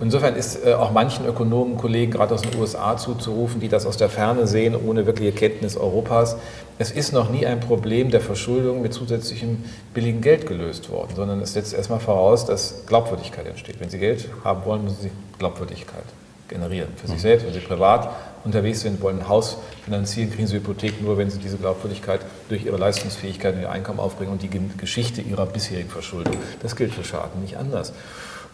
Insofern 0.00 0.34
ist 0.34 0.66
äh, 0.66 0.74
auch 0.74 0.90
manchen 0.90 1.24
Ökonomen, 1.26 1.76
Kollegen, 1.76 2.10
gerade 2.10 2.34
aus 2.34 2.42
den 2.42 2.58
USA 2.58 2.96
zuzurufen, 2.96 3.60
die 3.60 3.68
das 3.68 3.86
aus 3.86 3.96
der 3.96 4.08
Ferne 4.08 4.46
sehen, 4.46 4.74
ohne 4.74 5.06
wirkliche 5.06 5.32
Kenntnis 5.32 5.76
Europas. 5.76 6.36
Es 6.78 6.90
ist 6.90 7.12
noch 7.12 7.30
nie 7.30 7.46
ein 7.46 7.60
Problem 7.60 8.10
der 8.10 8.20
Verschuldung 8.20 8.82
mit 8.82 8.92
zusätzlichem 8.92 9.64
billigem 9.92 10.20
Geld 10.20 10.46
gelöst 10.46 10.90
worden, 10.90 11.12
sondern 11.14 11.40
es 11.40 11.52
setzt 11.52 11.72
erstmal 11.74 12.00
voraus, 12.00 12.44
dass 12.44 12.86
Glaubwürdigkeit 12.86 13.46
entsteht. 13.46 13.78
Wenn 13.78 13.88
Sie 13.88 13.98
Geld 13.98 14.28
haben 14.42 14.64
wollen, 14.64 14.82
müssen 14.82 14.98
Sie 15.00 15.10
Glaubwürdigkeit 15.38 16.04
generieren 16.48 16.88
für 16.96 17.06
sich 17.06 17.16
mhm. 17.16 17.22
selbst. 17.22 17.46
Wenn 17.46 17.54
Sie 17.54 17.60
privat 17.60 18.10
unterwegs 18.44 18.80
sind, 18.80 19.00
wollen 19.00 19.20
ein 19.20 19.28
Haus 19.28 19.58
finanzieren, 19.84 20.30
kriegen 20.32 20.48
Sie 20.48 20.56
Hypothek 20.56 21.00
nur, 21.00 21.16
wenn 21.16 21.30
Sie 21.30 21.38
diese 21.38 21.56
Glaubwürdigkeit 21.56 22.20
durch 22.48 22.66
Ihre 22.66 22.76
Leistungsfähigkeit 22.76 23.54
und 23.54 23.62
Ihr 23.62 23.70
Einkommen 23.70 24.00
aufbringen 24.00 24.32
und 24.32 24.42
die 24.42 24.50
Geschichte 24.76 25.20
Ihrer 25.20 25.46
bisherigen 25.46 25.88
Verschuldung. 25.88 26.36
Das 26.62 26.74
gilt 26.74 26.92
für 26.92 27.04
Schaden 27.04 27.40
nicht 27.42 27.56
anders. 27.56 27.92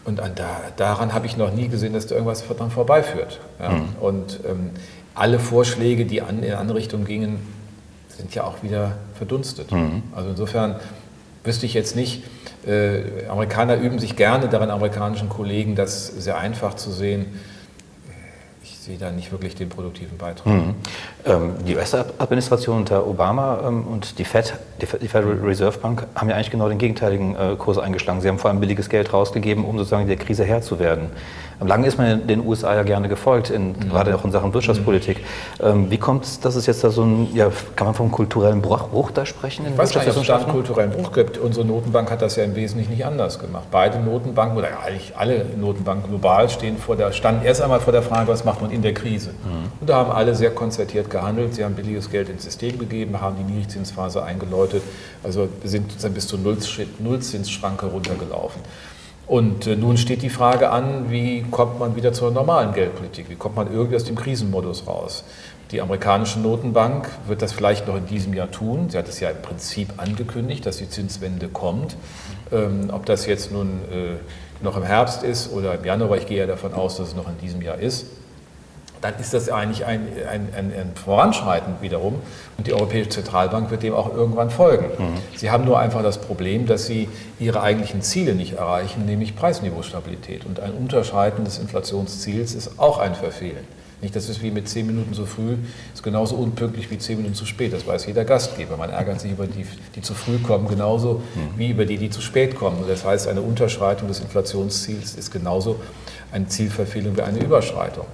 Und 0.03 0.17
da, 0.17 0.29
daran 0.77 1.13
habe 1.13 1.27
ich 1.27 1.37
noch 1.37 1.53
nie 1.53 1.67
gesehen, 1.67 1.93
dass 1.93 2.07
da 2.07 2.15
irgendwas 2.15 2.43
dran 2.47 2.71
vorbeiführt. 2.71 3.39
Ja. 3.59 3.69
Mhm. 3.69 3.89
Und 3.99 4.39
ähm, 4.47 4.71
alle 5.13 5.39
Vorschläge, 5.39 6.05
die 6.05 6.21
an, 6.21 6.41
in 6.43 6.53
andere 6.53 6.77
Richtungen 6.77 7.05
gingen, 7.05 7.39
sind 8.09 8.33
ja 8.33 8.43
auch 8.43 8.63
wieder 8.63 8.93
verdunstet. 9.15 9.71
Mhm. 9.71 10.03
Also 10.15 10.29
insofern 10.29 10.75
wüsste 11.43 11.65
ich 11.65 11.73
jetzt 11.73 11.95
nicht, 11.95 12.23
äh, 12.65 13.27
Amerikaner 13.27 13.77
üben 13.77 13.99
sich 13.99 14.15
gerne 14.15 14.47
daran, 14.47 14.69
amerikanischen 14.69 15.29
Kollegen, 15.29 15.75
das 15.75 16.07
sehr 16.07 16.37
einfach 16.37 16.75
zu 16.75 16.91
sehen 16.91 17.25
sehe 18.81 18.97
da 18.97 19.11
nicht 19.11 19.31
wirklich 19.31 19.53
den 19.53 19.69
produktiven 19.69 20.17
Beitrag. 20.17 20.47
Mhm. 20.47 20.75
Ähm, 21.25 21.53
die 21.67 21.75
US-Administration 21.75 22.77
unter 22.77 23.05
Obama 23.05 23.59
ähm, 23.67 23.85
und 23.85 24.17
die 24.17 24.25
Fed, 24.25 24.55
die 24.81 25.07
Federal 25.07 25.37
Reserve 25.43 25.77
Bank, 25.77 26.07
haben 26.15 26.29
ja 26.29 26.35
eigentlich 26.35 26.49
genau 26.49 26.67
den 26.67 26.79
gegenteiligen 26.79 27.35
äh, 27.35 27.55
Kurs 27.57 27.77
eingeschlagen. 27.77 28.21
Sie 28.21 28.27
haben 28.27 28.39
vor 28.39 28.49
allem 28.49 28.59
billiges 28.59 28.89
Geld 28.89 29.13
rausgegeben, 29.13 29.65
um 29.65 29.77
sozusagen 29.77 30.07
der 30.07 30.17
Krise 30.17 30.45
Herr 30.45 30.63
zu 30.63 30.79
werden. 30.79 31.11
Lange 31.63 31.85
ist 31.85 31.99
man 31.99 32.25
den 32.25 32.45
USA 32.45 32.73
ja 32.73 32.81
gerne 32.81 33.07
gefolgt, 33.07 33.51
in, 33.51 33.73
mhm. 33.73 33.89
gerade 33.89 34.15
auch 34.15 34.25
in 34.25 34.31
Sachen 34.31 34.51
Wirtschaftspolitik. 34.53 35.23
Mhm. 35.63 35.91
Wie 35.91 35.97
kommt 35.99 36.25
es, 36.25 36.39
dass 36.39 36.55
es 36.55 36.65
jetzt 36.65 36.83
da 36.83 36.89
so 36.89 37.03
ein, 37.03 37.29
ja, 37.35 37.51
kann 37.75 37.85
man 37.85 37.93
vom 37.93 38.09
kulturellen 38.09 38.61
Bruch, 38.61 38.89
Bruch 38.89 39.11
da 39.11 39.27
sprechen? 39.27 39.65
In 39.67 39.73
ich 39.73 39.77
weiß 39.77 39.93
nicht, 39.93 40.07
ob 40.09 40.17
es 40.17 40.27
da 40.27 40.37
einen 40.37 40.47
kulturellen 40.47 40.89
Bruch 40.89 41.11
gibt. 41.11 41.37
Unsere 41.37 41.65
Notenbank 41.65 42.09
hat 42.09 42.23
das 42.23 42.35
ja 42.35 42.43
im 42.43 42.55
Wesentlichen 42.55 42.91
nicht 42.91 43.05
anders 43.05 43.37
gemacht. 43.37 43.65
Beide 43.69 43.99
Notenbanken, 43.99 44.57
oder 44.57 44.69
eigentlich 44.83 45.13
alle 45.15 45.45
Notenbanken 45.55 46.09
global, 46.09 46.49
stehen 46.49 46.77
vor 46.77 46.95
der, 46.95 47.11
standen 47.11 47.45
erst 47.45 47.61
einmal 47.61 47.79
vor 47.79 47.93
der 47.93 48.01
Frage, 48.01 48.27
was 48.27 48.43
macht 48.43 48.61
man 48.61 48.70
in 48.71 48.81
der 48.81 48.93
Krise. 48.93 49.29
Mhm. 49.29 49.71
Und 49.79 49.89
da 49.89 49.97
haben 49.97 50.11
alle 50.11 50.35
sehr 50.35 50.51
konzertiert 50.51 51.09
gehandelt. 51.09 51.55
Sie 51.55 51.63
haben 51.63 51.75
billiges 51.75 52.09
Geld 52.09 52.29
ins 52.29 52.43
System 52.43 52.79
gegeben, 52.79 53.19
haben 53.21 53.35
die 53.37 53.43
Niedrigzinsphase 53.43 54.23
eingeläutet. 54.23 54.83
Also 55.23 55.49
sind 55.63 56.13
bis 56.13 56.27
zur 56.27 56.39
Nullzinsschranke 56.39 57.85
runtergelaufen. 57.87 58.61
Und 59.27 59.65
äh, 59.65 59.75
nun 59.77 59.97
steht 59.97 60.23
die 60.23 60.29
Frage 60.29 60.71
an, 60.71 61.09
wie 61.09 61.43
kommt 61.49 61.79
man 61.79 61.95
wieder 61.95 62.11
zur 62.11 62.31
normalen 62.31 62.73
Geldpolitik? 62.73 63.29
Wie 63.29 63.35
kommt 63.35 63.55
man 63.55 63.71
irgendwie 63.71 63.95
aus 63.95 64.03
dem 64.03 64.15
Krisenmodus 64.15 64.87
raus? 64.87 65.23
Die 65.71 65.79
amerikanische 65.79 66.39
Notenbank 66.39 67.07
wird 67.27 67.41
das 67.41 67.53
vielleicht 67.53 67.87
noch 67.87 67.95
in 67.95 68.05
diesem 68.05 68.33
Jahr 68.33 68.51
tun. 68.51 68.89
Sie 68.89 68.97
hat 68.97 69.07
es 69.07 69.21
ja 69.21 69.29
im 69.29 69.41
Prinzip 69.41 69.93
angekündigt, 69.95 70.65
dass 70.65 70.77
die 70.77 70.89
Zinswende 70.89 71.47
kommt. 71.47 71.95
Ähm, 72.51 72.89
ob 72.91 73.05
das 73.05 73.25
jetzt 73.25 73.53
nun 73.53 73.79
äh, 73.89 74.63
noch 74.63 74.75
im 74.75 74.83
Herbst 74.83 75.23
ist 75.23 75.53
oder 75.53 75.75
im 75.75 75.85
Januar, 75.85 76.17
ich 76.17 76.27
gehe 76.27 76.39
ja 76.39 76.45
davon 76.45 76.73
aus, 76.73 76.97
dass 76.97 77.09
es 77.09 77.15
noch 77.15 77.29
in 77.29 77.37
diesem 77.37 77.61
Jahr 77.61 77.77
ist 77.77 78.07
dann 79.01 79.15
ist 79.19 79.33
das 79.33 79.49
eigentlich 79.49 79.85
ein, 79.85 80.07
ein, 80.29 80.49
ein, 80.55 80.65
ein, 80.73 80.91
Voranschreiten 80.95 81.75
wiederum. 81.81 82.15
Und 82.57 82.67
die 82.67 82.73
Europäische 82.73 83.09
Zentralbank 83.09 83.71
wird 83.71 83.83
dem 83.83 83.93
auch 83.93 84.13
irgendwann 84.13 84.51
folgen. 84.51 84.85
Mhm. 84.97 85.37
Sie 85.37 85.49
haben 85.49 85.65
nur 85.65 85.79
einfach 85.79 86.03
das 86.03 86.19
Problem, 86.19 86.67
dass 86.67 86.85
sie 86.85 87.09
ihre 87.39 87.61
eigentlichen 87.61 88.03
Ziele 88.03 88.35
nicht 88.35 88.53
erreichen, 88.53 89.05
nämlich 89.05 89.35
Preisniveaustabilität. 89.35 90.45
Und 90.45 90.59
ein 90.59 90.73
Unterschreiten 90.73 91.43
des 91.43 91.57
Inflationsziels 91.57 92.53
ist 92.53 92.79
auch 92.79 92.99
ein 92.99 93.15
Verfehlen. 93.15 93.65
Nicht, 94.01 94.15
das 94.15 94.29
ist 94.29 94.41
wie 94.41 94.49
mit 94.49 94.67
zehn 94.67 94.87
Minuten 94.87 95.13
zu 95.13 95.27
früh, 95.27 95.57
ist 95.93 96.01
genauso 96.01 96.35
unpünktlich 96.35 96.89
wie 96.89 96.97
zehn 96.97 97.17
Minuten 97.17 97.35
zu 97.35 97.45
spät. 97.45 97.71
Das 97.71 97.85
weiß 97.85 98.07
jeder 98.07 98.25
Gastgeber. 98.25 98.75
Man 98.75 98.89
ärgert 98.89 99.19
sich 99.19 99.31
über 99.31 99.45
die, 99.45 99.65
die 99.95 100.01
zu 100.01 100.15
früh 100.15 100.39
kommen, 100.39 100.67
genauso 100.67 101.21
mhm. 101.35 101.57
wie 101.57 101.69
über 101.69 101.85
die, 101.85 101.97
die 101.97 102.09
zu 102.09 102.21
spät 102.21 102.55
kommen. 102.55 102.77
Und 102.81 102.89
das 102.89 103.05
heißt, 103.05 103.27
eine 103.27 103.41
Unterschreitung 103.41 104.07
des 104.07 104.19
Inflationsziels 104.19 105.13
ist 105.13 105.31
genauso 105.31 105.79
eine 106.31 106.47
Zielverfehlung 106.47 107.15
wie 107.15 107.21
eine 107.21 107.43
Überschreitung 107.43 108.05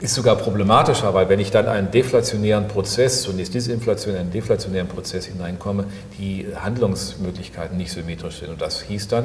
ist 0.00 0.14
sogar 0.14 0.36
problematischer, 0.36 1.12
weil 1.12 1.28
wenn 1.28 1.40
ich 1.40 1.50
dann 1.50 1.66
einen 1.66 1.90
deflationären 1.90 2.68
Prozess, 2.68 3.22
zunächst 3.22 3.54
Disinflation, 3.54 4.14
einen 4.14 4.30
deflationären 4.30 4.86
Prozess 4.86 5.26
hineinkomme, 5.26 5.84
die 6.18 6.46
Handlungsmöglichkeiten 6.54 7.76
nicht 7.76 7.90
symmetrisch 7.90 8.38
sind. 8.38 8.50
Und 8.50 8.62
das 8.62 8.82
hieß 8.82 9.08
dann 9.08 9.24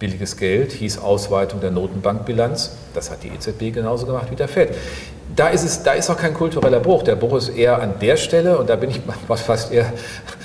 billiges 0.00 0.36
Geld, 0.36 0.72
hieß 0.72 0.98
Ausweitung 0.98 1.60
der 1.60 1.70
Notenbankbilanz. 1.70 2.72
Das 2.92 3.10
hat 3.10 3.22
die 3.22 3.28
EZB 3.28 3.72
genauso 3.72 4.06
gemacht 4.06 4.28
wie 4.30 4.36
der 4.36 4.48
FED. 4.48 4.74
Da 5.36 5.48
ist, 5.48 5.62
es, 5.62 5.84
da 5.84 5.92
ist 5.92 6.10
auch 6.10 6.16
kein 6.16 6.34
kultureller 6.34 6.80
Bruch. 6.80 7.04
Der 7.04 7.14
Bruch 7.14 7.36
ist 7.36 7.50
eher 7.50 7.80
an 7.80 7.94
der 8.00 8.16
Stelle, 8.16 8.58
und 8.58 8.68
da 8.68 8.74
bin 8.74 8.90
ich 8.90 9.00
fast 9.36 9.70
eher 9.70 9.92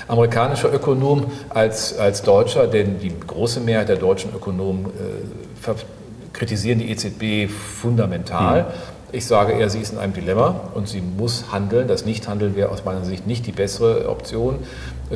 amerikanischer 0.06 0.72
Ökonom 0.72 1.32
als, 1.48 1.98
als 1.98 2.22
Deutscher, 2.22 2.68
denn 2.68 3.00
die 3.00 3.12
große 3.18 3.58
Mehrheit 3.58 3.88
der 3.88 3.96
deutschen 3.96 4.32
Ökonomen 4.32 4.86
äh, 4.86 5.74
kritisieren 6.32 6.78
die 6.78 6.90
EZB 6.92 7.50
fundamental. 7.50 8.62
Mhm 8.62 8.95
ich 9.12 9.26
sage 9.26 9.52
eher, 9.52 9.70
sie 9.70 9.80
ist 9.80 9.92
in 9.92 9.98
einem 9.98 10.12
Dilemma 10.12 10.60
und 10.74 10.88
sie 10.88 11.00
muss 11.00 11.52
handeln. 11.52 11.88
Das 11.88 12.04
Nichthandeln 12.04 12.56
wäre 12.56 12.70
aus 12.70 12.84
meiner 12.84 13.04
Sicht 13.04 13.26
nicht 13.26 13.46
die 13.46 13.52
bessere 13.52 14.08
Option, 14.08 14.58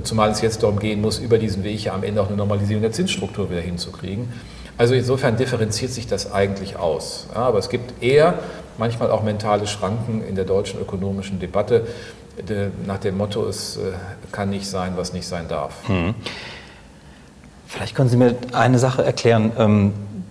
zumal 0.02 0.30
es 0.30 0.40
jetzt 0.40 0.62
darum 0.62 0.78
gehen 0.78 1.00
muss, 1.00 1.18
über 1.18 1.38
diesen 1.38 1.64
Weg 1.64 1.84
ja 1.84 1.94
am 1.94 2.02
Ende 2.02 2.22
auch 2.22 2.28
eine 2.28 2.36
Normalisierung 2.36 2.82
der 2.82 2.92
Zinsstruktur 2.92 3.50
wieder 3.50 3.60
hinzukriegen. 3.60 4.32
Also 4.78 4.94
insofern 4.94 5.36
differenziert 5.36 5.92
sich 5.92 6.06
das 6.06 6.32
eigentlich 6.32 6.76
aus. 6.76 7.26
Ja, 7.34 7.42
aber 7.42 7.58
es 7.58 7.68
gibt 7.68 8.02
eher 8.02 8.38
manchmal 8.78 9.10
auch 9.10 9.22
mentale 9.22 9.66
Schranken 9.66 10.24
in 10.26 10.36
der 10.36 10.44
deutschen 10.44 10.80
ökonomischen 10.80 11.38
Debatte 11.38 11.86
nach 12.86 12.98
dem 12.98 13.16
Motto, 13.16 13.46
es 13.46 13.76
äh, 13.76 13.92
kann 14.32 14.50
nicht 14.50 14.66
sein, 14.66 14.92
was 14.96 15.12
nicht 15.12 15.26
sein 15.26 15.48
darf. 15.48 15.88
Hm. 15.88 16.14
Vielleicht 17.66 17.94
können 17.94 18.08
Sie 18.08 18.16
mir 18.16 18.34
eine 18.52 18.78
Sache 18.78 19.04
erklären. 19.04 19.52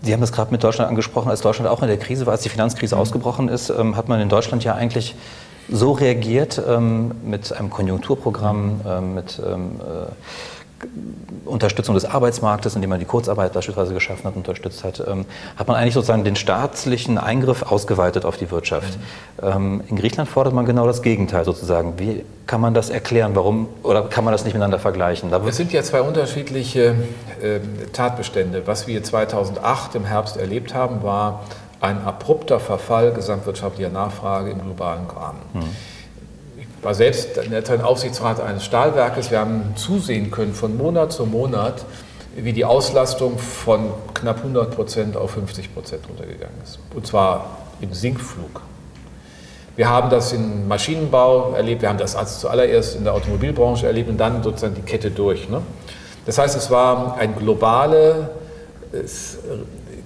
Sie 0.02 0.14
haben 0.14 0.22
das 0.22 0.32
gerade 0.32 0.52
mit 0.52 0.64
Deutschland 0.64 0.90
angesprochen, 0.90 1.30
als 1.30 1.42
Deutschland 1.42 1.70
auch 1.70 1.82
in 1.82 1.88
der 1.88 1.98
Krise 1.98 2.26
war, 2.26 2.34
als 2.34 2.42
die 2.42 2.50
Finanzkrise 2.50 2.96
mhm. 2.96 3.02
ausgebrochen 3.02 3.50
ist, 3.50 3.70
ähm, 3.70 3.96
hat 3.96 4.08
man 4.08 4.20
in 4.22 4.30
Deutschland 4.30 4.64
ja 4.64 4.76
eigentlich 4.76 5.16
so 5.72 5.92
reagiert 5.92 6.62
ähm, 6.68 7.12
mit 7.24 7.54
einem 7.54 7.70
Konjunkturprogramm, 7.70 8.82
ähm, 8.88 9.14
mit 9.14 9.40
ähm, 9.46 9.80
äh, 9.80 10.12
Unterstützung 11.46 11.96
des 11.96 12.06
Arbeitsmarktes, 12.06 12.76
indem 12.76 12.92
man 12.92 13.00
die 13.00 13.06
Kurzarbeit 13.06 13.54
beispielsweise 13.54 13.94
geschaffen 13.94 14.24
hat, 14.26 14.36
unterstützt 14.36 14.84
hat, 14.84 15.04
ähm, 15.06 15.26
hat 15.58 15.68
man 15.68 15.76
eigentlich 15.76 15.94
sozusagen 15.94 16.24
den 16.24 16.36
staatlichen 16.36 17.18
Eingriff 17.18 17.64
ausgeweitet 17.64 18.26
auf 18.26 18.38
die 18.38 18.52
Wirtschaft. 18.52 18.98
Mhm. 19.42 19.48
Ähm, 19.48 19.84
in 19.88 19.96
Griechenland 19.96 20.30
fordert 20.30 20.54
man 20.54 20.66
genau 20.66 20.86
das 20.86 21.02
Gegenteil 21.02 21.46
sozusagen. 21.46 21.98
Wie 21.98 22.24
kann 22.46 22.62
man 22.62 22.74
das 22.74 22.90
erklären? 22.90 23.36
Warum 23.36 23.68
oder 23.84 24.04
kann 24.04 24.24
man 24.24 24.32
das 24.32 24.44
nicht 24.44 24.54
miteinander 24.54 24.80
vergleichen? 24.80 25.32
es 25.48 25.58
sind 25.58 25.74
ja 25.74 25.84
zwei 25.84 26.02
unterschiedliche 26.02 26.96
äh, 27.42 27.60
Tatbestände. 27.92 28.64
Was 28.66 28.88
wir 28.88 29.04
2008 29.04 29.96
im 29.96 30.06
Herbst 30.06 30.38
erlebt 30.38 30.74
haben, 30.74 31.04
war 31.04 31.46
ein 31.82 32.04
abrupter 32.04 32.60
Verfall 32.60 33.14
gesamtwirtschaftlicher 33.14 33.90
Nachfrage 33.90 34.52
im 34.52 34.62
globalen 34.62 35.06
Rahmen. 35.08 35.40
Mhm 35.54 35.99
war 36.82 36.94
selbst 36.94 37.38
in 37.38 37.52
der 37.52 37.86
Aufsichtsrat 37.86 38.40
eines 38.40 38.66
Stahlwerkes. 38.66 39.32
Wir 39.32 39.40
haben 39.40 39.74
zusehen 39.76 40.32
können 40.32 40.54
von 40.54 40.78
Monat 40.78 41.12
zu 41.12 41.26
Monat, 41.26 41.86
wie 42.36 42.54
die 42.54 42.66
Auslastung 42.66 43.38
von 43.38 43.92
knapp 44.14 44.38
100 44.38 44.76
Prozent 44.76 45.18
auf 45.18 45.32
50 45.32 45.74
Prozent 45.74 46.08
runtergegangen 46.10 46.56
ist. 46.64 46.80
Und 46.96 47.06
zwar 47.06 47.58
im 47.82 47.94
Sinkflug. 47.94 48.62
Wir 49.76 49.90
haben 49.90 50.10
das 50.10 50.34
im 50.34 50.68
Maschinenbau 50.68 51.54
erlebt, 51.54 51.82
wir 51.82 51.90
haben 51.90 51.98
das 51.98 52.16
als 52.16 52.40
zuallererst 52.40 52.98
in 52.98 53.06
der 53.06 53.14
Automobilbranche 53.14 53.88
erlebt 53.88 54.10
und 54.10 54.18
dann 54.18 54.44
sozusagen 54.44 54.76
die 54.76 54.82
Kette 54.82 55.10
durch. 55.10 55.50
Ne? 55.50 55.62
Das 56.26 56.38
heißt, 56.38 56.56
es 56.58 56.70
war 56.70 57.18
ein 57.18 57.36
globales 57.36 59.38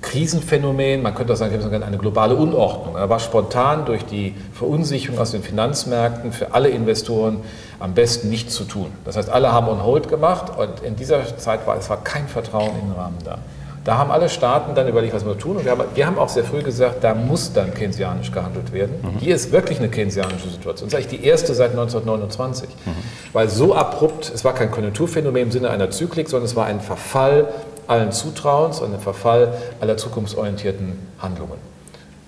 Krisenphänomen, 0.04 1.02
man 1.02 1.16
könnte 1.16 1.34
auch 1.34 1.38
sagen, 1.38 1.84
eine 1.84 1.98
globale 1.98 2.36
Unordnung. 2.36 2.96
Er 2.96 3.10
war 3.10 3.20
spontan 3.20 3.86
durch 3.86 4.06
die 4.06 4.36
Verunsicherung 4.54 5.18
aus 5.18 5.32
den 5.32 5.42
Finanzmärkten 5.42 6.32
für 6.32 6.54
alle 6.54 6.70
Investoren 6.70 7.40
am 7.80 7.94
besten 7.94 8.30
nichts 8.30 8.54
zu 8.54 8.66
tun. 8.66 8.92
Das 9.06 9.18
heißt, 9.18 9.30
alle 9.30 9.52
haben 9.52 9.68
on 9.68 9.84
hold 9.84 10.10
gemacht 10.10 10.52
und 10.58 10.82
in 10.86 10.96
dieser 10.96 11.38
Zeit 11.38 11.66
war 11.66 11.78
es 11.78 11.90
war 11.90 12.04
kein 12.04 12.28
Vertrauen 12.28 12.72
in 12.82 12.90
den 12.90 12.92
Rahmen 12.92 13.18
da. 13.24 13.40
Da 13.84 13.98
haben 13.98 14.12
alle 14.12 14.30
Staaten 14.30 14.76
dann 14.76 14.88
überlegt, 14.88 15.14
was 15.14 15.26
wir 15.26 15.38
tun. 15.38 15.58
Und 15.58 15.66
wir 15.66 15.72
haben, 15.72 15.84
wir 15.94 16.06
haben 16.06 16.18
auch 16.18 16.30
sehr 16.30 16.46
früh 16.46 16.62
gesagt, 16.62 17.04
da 17.04 17.14
muss 17.14 17.52
dann 17.52 17.74
keynesianisch 17.74 18.32
gehandelt 18.32 18.72
werden. 18.72 18.96
Mhm. 19.02 19.20
Hier 19.20 19.36
ist 19.36 19.52
wirklich 19.52 19.80
eine 19.80 19.90
keynesianische 19.90 20.50
Situation. 20.50 20.90
Das 20.90 20.94
ist 21.00 21.06
eigentlich 21.06 21.20
die 21.20 21.28
erste 21.28 21.54
seit 21.54 21.72
1929. 21.72 22.70
Mhm. 22.70 22.92
Weil 23.34 23.50
so 23.50 23.76
abrupt, 23.76 24.32
es 24.34 24.46
war 24.46 24.54
kein 24.54 24.72
Konjunkturphänomen 24.72 25.44
im 25.44 25.52
Sinne 25.52 25.70
einer 25.70 25.90
Zyklik, 25.90 26.30
sondern 26.30 26.46
es 26.46 26.56
war 26.56 26.66
ein 26.66 26.80
Verfall 26.80 27.48
allen 27.88 28.12
Zutrauens 28.12 28.80
und 28.80 28.94
ein 28.94 29.00
Verfall 29.00 29.54
aller 29.80 29.98
zukunftsorientierten 29.98 31.00
Handlungen. 31.20 31.58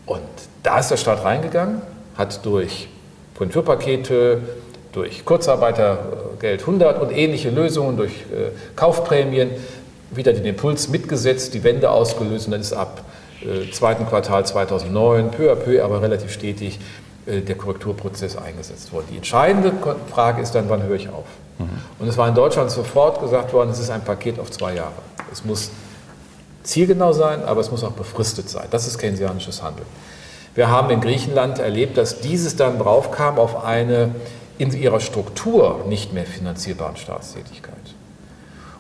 Und 0.06 0.22
da 0.64 0.80
ist 0.80 0.92
der 0.92 0.98
Staat 0.98 1.24
reingegangen, 1.24 1.82
hat 2.18 2.46
durch 2.46 2.88
Konjunkturpakete, 3.38 4.40
durch 4.92 5.26
Kurzarbeitergeld 5.26 6.62
100 6.62 7.02
und 7.02 7.12
ähnliche 7.12 7.50
Lösungen, 7.50 7.98
durch 7.98 8.12
äh, 8.12 8.52
Kaufprämien 8.76 9.50
wieder 10.12 10.34
den 10.34 10.46
Impuls 10.46 10.88
mitgesetzt, 10.88 11.54
die 11.54 11.64
Wende 11.64 11.90
ausgelöst 11.90 12.46
und 12.46 12.52
dann 12.52 12.62
ist 12.62 12.74
ab 12.74 13.04
äh, 13.42 13.70
zweiten 13.72 14.06
Quartal 14.08 14.46
2009 14.46 15.32
peu 15.32 15.52
à 15.52 15.56
peu, 15.56 15.84
aber 15.84 16.02
relativ 16.02 16.32
stetig 16.32 16.80
äh, 17.26 17.42
der 17.42 17.56
Korrekturprozess 17.56 18.38
eingesetzt 18.38 18.94
worden. 18.94 19.08
Die 19.12 19.18
entscheidende 19.18 19.74
Frage 20.10 20.42
ist 20.42 20.56
dann, 20.56 20.70
wann 20.70 20.84
höre 20.84 20.96
ich 20.96 21.10
auf? 21.10 21.26
Mhm. 21.58 21.70
Und 22.00 22.08
es 22.08 22.18
war 22.18 22.28
in 22.28 22.36
Deutschland 22.36 22.72
sofort 22.72 23.22
gesagt 23.22 23.54
worden, 23.54 23.70
es 23.70 23.80
ist 23.80 23.90
ein 23.90 24.04
Paket 24.04 24.40
auf 24.40 24.52
zwei 24.52 24.76
Jahre. 24.76 24.94
Es 25.32 25.46
muss 25.46 25.72
zielgenau 26.64 27.14
sein, 27.14 27.44
aber 27.44 27.62
es 27.62 27.72
muss 27.72 27.84
auch 27.84 27.92
befristet 27.92 28.50
sein. 28.50 28.68
Das 28.72 28.88
ist 28.88 28.98
keynesianisches 28.98 29.62
Handeln. 29.62 29.88
Wir 30.56 30.70
haben 30.70 30.90
in 30.90 31.02
Griechenland 31.02 31.60
erlebt, 31.60 31.98
dass 31.98 32.22
dieses 32.22 32.56
dann 32.56 32.80
draufkam 32.80 33.38
auf 33.38 33.64
eine 33.66 34.16
in 34.58 34.72
ihrer 34.72 35.02
Struktur 35.02 35.84
nicht 35.88 36.14
mehr 36.14 36.26
finanzierbaren 36.26 36.96
Staatstätigkeit. 36.96 37.76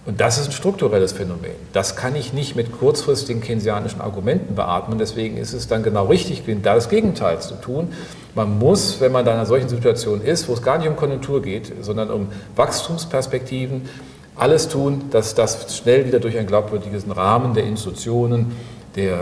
Und 0.05 0.21
das 0.21 0.37
ist 0.37 0.47
ein 0.47 0.51
strukturelles 0.51 1.13
Phänomen. 1.13 1.55
Das 1.73 1.95
kann 1.95 2.15
ich 2.15 2.31
nicht 2.31 2.55
mit 2.55 2.71
kurzfristigen 2.71 3.41
keynesianischen 3.41 4.01
Argumenten 4.01 4.53
beatmen. 4.53 4.99
Deswegen 4.99 5.37
ist 5.37 5.53
es 5.53 5.67
dann 5.67 5.81
genau 5.81 6.05
richtig, 6.05 6.43
da 6.61 6.75
das 6.75 6.89
Gegenteil 6.89 7.39
zu 7.39 7.55
tun. 7.55 7.91
Man 8.35 8.59
muss, 8.59 9.01
wenn 9.01 9.11
man 9.11 9.25
in 9.25 9.31
einer 9.31 9.47
solchen 9.47 9.67
Situation 9.67 10.21
ist, 10.21 10.47
wo 10.47 10.53
es 10.53 10.61
gar 10.61 10.77
nicht 10.77 10.87
um 10.87 10.95
Konjunktur 10.95 11.41
geht, 11.41 11.71
sondern 11.81 12.11
um 12.11 12.27
Wachstumsperspektiven, 12.55 13.89
alles 14.35 14.67
tun, 14.67 15.05
dass 15.11 15.33
das 15.33 15.75
schnell 15.75 16.05
wieder 16.05 16.19
durch 16.19 16.37
einen 16.37 16.47
glaubwürdigen 16.47 17.11
Rahmen 17.11 17.53
der 17.53 17.63
Institutionen, 17.63 18.51
der, 18.95 19.13
äh, 19.13 19.19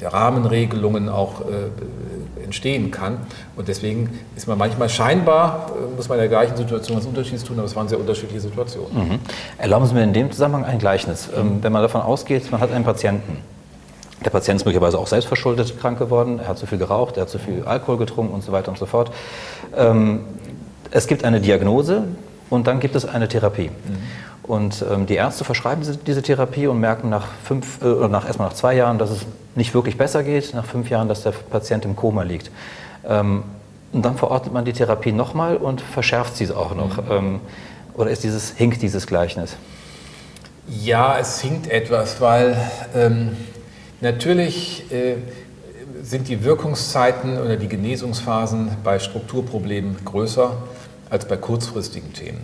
der 0.00 0.12
Rahmenregelungen 0.12 1.08
auch 1.08 1.42
äh, 1.42 2.42
entstehen 2.44 2.90
kann. 2.90 3.18
Und 3.56 3.68
deswegen 3.68 4.18
ist 4.36 4.48
man 4.48 4.58
manchmal 4.58 4.88
scheinbar, 4.88 5.70
äh, 5.70 5.96
muss 5.96 6.08
man 6.08 6.18
in 6.18 6.22
der 6.22 6.28
gleichen 6.28 6.56
Situation 6.56 6.96
was 6.96 7.06
Unterschieds 7.06 7.44
tun, 7.44 7.58
aber 7.58 7.66
es 7.66 7.76
waren 7.76 7.88
sehr 7.88 7.98
unterschiedliche 8.00 8.40
Situationen. 8.40 9.08
Mhm. 9.08 9.18
Erlauben 9.58 9.86
Sie 9.86 9.94
mir 9.94 10.04
in 10.04 10.12
dem 10.12 10.30
Zusammenhang 10.30 10.64
ein 10.64 10.78
Gleichnis. 10.78 11.28
Ähm, 11.36 11.58
wenn 11.62 11.72
man 11.72 11.82
davon 11.82 12.00
ausgeht, 12.00 12.50
man 12.50 12.60
hat 12.60 12.72
einen 12.72 12.84
Patienten, 12.84 13.38
der 14.24 14.30
Patient 14.30 14.60
ist 14.60 14.64
möglicherweise 14.64 14.98
auch 14.98 15.06
selbstverschuldet 15.06 15.78
krank 15.80 15.98
geworden, 15.98 16.38
er 16.38 16.48
hat 16.48 16.58
zu 16.58 16.66
viel 16.66 16.78
geraucht, 16.78 17.16
er 17.16 17.22
hat 17.22 17.30
zu 17.30 17.38
viel 17.38 17.64
Alkohol 17.64 17.98
getrunken 17.98 18.32
und 18.32 18.42
so 18.42 18.52
weiter 18.52 18.70
und 18.70 18.78
so 18.78 18.86
fort. 18.86 19.10
Ähm, 19.76 20.20
es 20.90 21.06
gibt 21.06 21.24
eine 21.24 21.40
Diagnose 21.40 22.04
und 22.50 22.66
dann 22.66 22.80
gibt 22.80 22.94
es 22.94 23.04
eine 23.04 23.28
Therapie. 23.28 23.70
Mhm. 23.70 23.98
Und 24.42 24.84
ähm, 24.90 25.06
die 25.06 25.14
Ärzte 25.14 25.44
verschreiben 25.44 25.82
diese, 25.82 25.96
diese, 25.96 26.22
Therapie 26.22 26.66
und 26.66 26.80
merken 26.80 27.08
nach 27.08 27.28
fünf, 27.44 27.80
äh, 27.80 27.86
oder 27.86 28.08
nach, 28.08 28.26
erstmal 28.26 28.48
nach 28.48 28.54
zwei 28.56 28.74
Jahren, 28.74 28.98
dass 28.98 29.10
es 29.10 29.20
nicht 29.54 29.72
wirklich 29.74 29.96
besser 29.96 30.24
geht, 30.24 30.52
nach 30.54 30.64
fünf 30.64 30.90
Jahren, 30.90 31.08
dass 31.08 31.22
der 31.22 31.30
Patient 31.30 31.84
im 31.84 31.94
Koma 31.94 32.22
liegt. 32.22 32.50
Ähm, 33.08 33.44
und 33.92 34.04
dann 34.04 34.16
verordnet 34.16 34.52
man 34.52 34.64
die 34.64 34.72
Therapie 34.72 35.12
nochmal 35.12 35.56
und 35.56 35.80
verschärft 35.80 36.36
sie 36.36 36.50
auch 36.50 36.74
noch. 36.74 36.96
Mhm. 36.96 37.10
Ähm, 37.10 37.40
oder 37.94 38.10
ist 38.10 38.24
dieses, 38.24 38.50
hinkt 38.50 38.82
dieses 38.82 39.06
Gleichnis? 39.06 39.56
Ja, 40.68 41.18
es 41.18 41.40
hinkt 41.40 41.70
etwas, 41.70 42.20
weil 42.20 42.56
ähm, 42.94 43.36
natürlich 44.00 44.90
äh, 44.90 45.16
sind 46.02 46.28
die 46.28 46.42
Wirkungszeiten 46.42 47.38
oder 47.38 47.56
die 47.56 47.68
Genesungsphasen 47.68 48.76
bei 48.82 48.98
Strukturproblemen 48.98 50.04
größer 50.04 50.56
als 51.10 51.26
bei 51.26 51.36
kurzfristigen 51.36 52.12
Themen. 52.12 52.40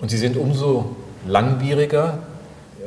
Und 0.00 0.10
sie 0.10 0.18
sind 0.18 0.36
umso 0.36 0.94
langwieriger, 1.26 2.18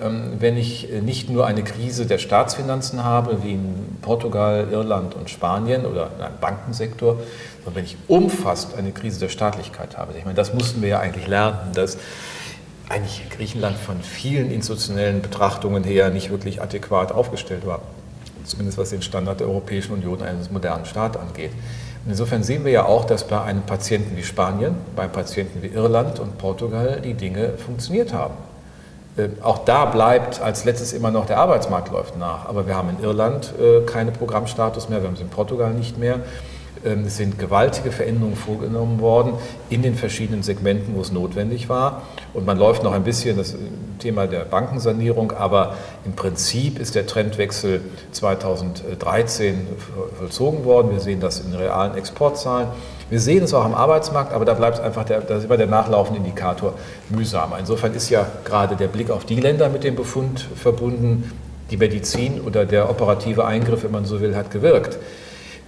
ähm, 0.02 0.34
wenn 0.40 0.58
ich 0.58 0.92
äh, 0.92 1.02
nicht 1.02 1.30
nur 1.30 1.48
eine 1.48 1.64
Krise 1.64 2.06
der 2.06 2.18
Staatsfinanzen 2.18 3.04
habe, 3.04 3.44
wie 3.44 3.54
in 3.54 3.98
Portugal, 4.02 4.68
Irland 4.72 5.16
und 5.16 5.30
Spanien 5.30 5.86
oder 5.86 6.10
im 6.20 6.40
Bankensektor, 6.40 7.18
sondern 7.64 7.76
wenn 7.76 7.86
ich 7.86 7.98
umfasst 8.08 8.76
eine 8.78 8.92
Krise 8.92 9.20
der 9.20 9.30
Staatlichkeit 9.30 9.98
habe. 9.98 10.14
Ich 10.18 10.26
meine, 10.26 10.36
das 10.36 10.54
mussten 10.54 10.82
wir 10.82 10.90
ja 10.90 11.00
eigentlich 11.00 11.28
lernen, 11.28 11.58
dass 11.74 11.98
eigentlich 12.90 13.30
Griechenland 13.30 13.78
von 13.78 14.02
vielen 14.02 14.52
institutionellen 14.52 15.22
Betrachtungen 15.22 15.84
her 15.84 16.10
nicht 16.10 16.30
wirklich 16.30 16.62
adäquat 16.62 17.12
aufgestellt 17.12 17.66
war, 17.66 17.82
zumindest 18.48 18.78
was 18.78 18.90
den 18.90 19.02
Standard 19.02 19.40
der 19.40 19.48
Europäischen 19.48 19.94
Union 19.94 20.22
eines 20.22 20.52
modernen 20.52 20.86
Staates 20.86 21.22
angeht. 21.22 21.52
Und 22.06 22.12
insofern 22.12 22.44
sehen 22.44 22.64
wir 22.64 22.72
ja 22.72 22.86
auch, 22.86 23.06
dass 23.06 23.28
bei 23.28 23.42
einem 23.42 23.64
Patienten 23.64 24.16
wie 24.16 24.24
Spanien, 24.24 24.76
bei 24.96 25.08
Patienten 25.08 25.62
wie 25.62 25.68
Irland 25.68 26.20
und 26.20 26.38
Portugal 26.38 27.02
die 27.04 27.14
Dinge 27.14 27.58
funktioniert 27.58 28.14
haben. 28.14 28.36
Äh, 29.18 29.30
auch 29.42 29.60
da 29.66 29.86
bleibt 29.86 30.42
als 30.42 30.64
letztes 30.64 30.94
immer 30.94 31.12
noch 31.12 31.26
der 31.26 31.38
Arbeitsmarkt 31.38 31.92
läuft 31.92 32.18
nach. 32.18 32.48
Aber 32.48 32.68
wir 32.68 32.76
haben 32.76 32.90
in 32.90 33.04
Irland 33.04 33.54
äh, 33.60 33.82
keine 33.86 34.12
Programmstatus 34.12 34.90
mehr, 34.90 35.02
wir 35.02 35.08
haben 35.08 35.16
es 35.16 35.22
in 35.22 35.30
Portugal 35.30 35.74
nicht 35.74 35.98
mehr. 35.98 36.20
Ähm, 36.86 37.06
es 37.06 37.18
sind 37.18 37.40
gewaltige 37.40 37.92
Veränderungen 37.92 38.36
vorgenommen 38.36 39.00
worden 39.00 39.34
in 39.70 39.82
den 39.82 39.96
verschiedenen 39.96 40.44
Segmenten, 40.44 40.96
wo 40.96 41.02
es 41.02 41.12
notwendig 41.12 41.70
war. 41.70 42.04
Und 42.34 42.46
man 42.46 42.58
läuft 42.58 42.84
noch 42.84 42.94
ein 42.94 43.04
bisschen 43.04 43.38
das 43.38 43.56
Thema 44.00 44.28
der 44.28 44.42
Bankensanierung, 44.42 45.32
aber 45.32 45.76
im 46.06 46.14
Prinzip 46.14 46.80
ist 46.80 46.96
der 46.96 47.08
Trendwechsel 47.08 47.82
2013 48.12 49.68
vollzogen 50.18 50.66
worden. 50.66 50.92
Wir 50.92 51.00
sehen 51.00 51.20
das 51.20 51.40
in 51.40 51.54
realen 51.54 51.96
Exportzahlen. 51.96 52.70
Wir 53.10 53.22
sehen 53.22 53.44
es 53.44 53.54
auch 53.54 53.64
am 53.64 53.74
Arbeitsmarkt, 53.74 54.34
aber 54.34 54.44
da 54.44 54.54
bleibt 54.54 54.82
einfach 54.82 55.06
der, 55.06 55.22
da 55.22 55.38
ist 55.38 55.46
immer 55.46 55.56
der 55.56 55.68
nachlaufende 55.68 56.20
Indikator 56.20 56.74
mühsamer. 57.10 57.58
Insofern 57.58 57.94
ist 57.94 58.10
ja 58.10 58.28
gerade 58.44 58.76
der 58.76 58.88
Blick 58.88 59.10
auf 59.10 59.24
die 59.26 59.40
Länder 59.40 59.70
mit 59.70 59.86
dem 59.86 59.96
Befund 59.96 60.46
verbunden, 60.56 61.32
die 61.72 61.78
Medizin 61.78 62.42
oder 62.42 62.66
der 62.66 62.90
operative 62.90 63.46
Eingriff, 63.46 63.84
wenn 63.84 63.92
man 63.92 64.06
so 64.06 64.20
will, 64.20 64.36
hat 64.36 64.52
gewirkt. 64.52 64.98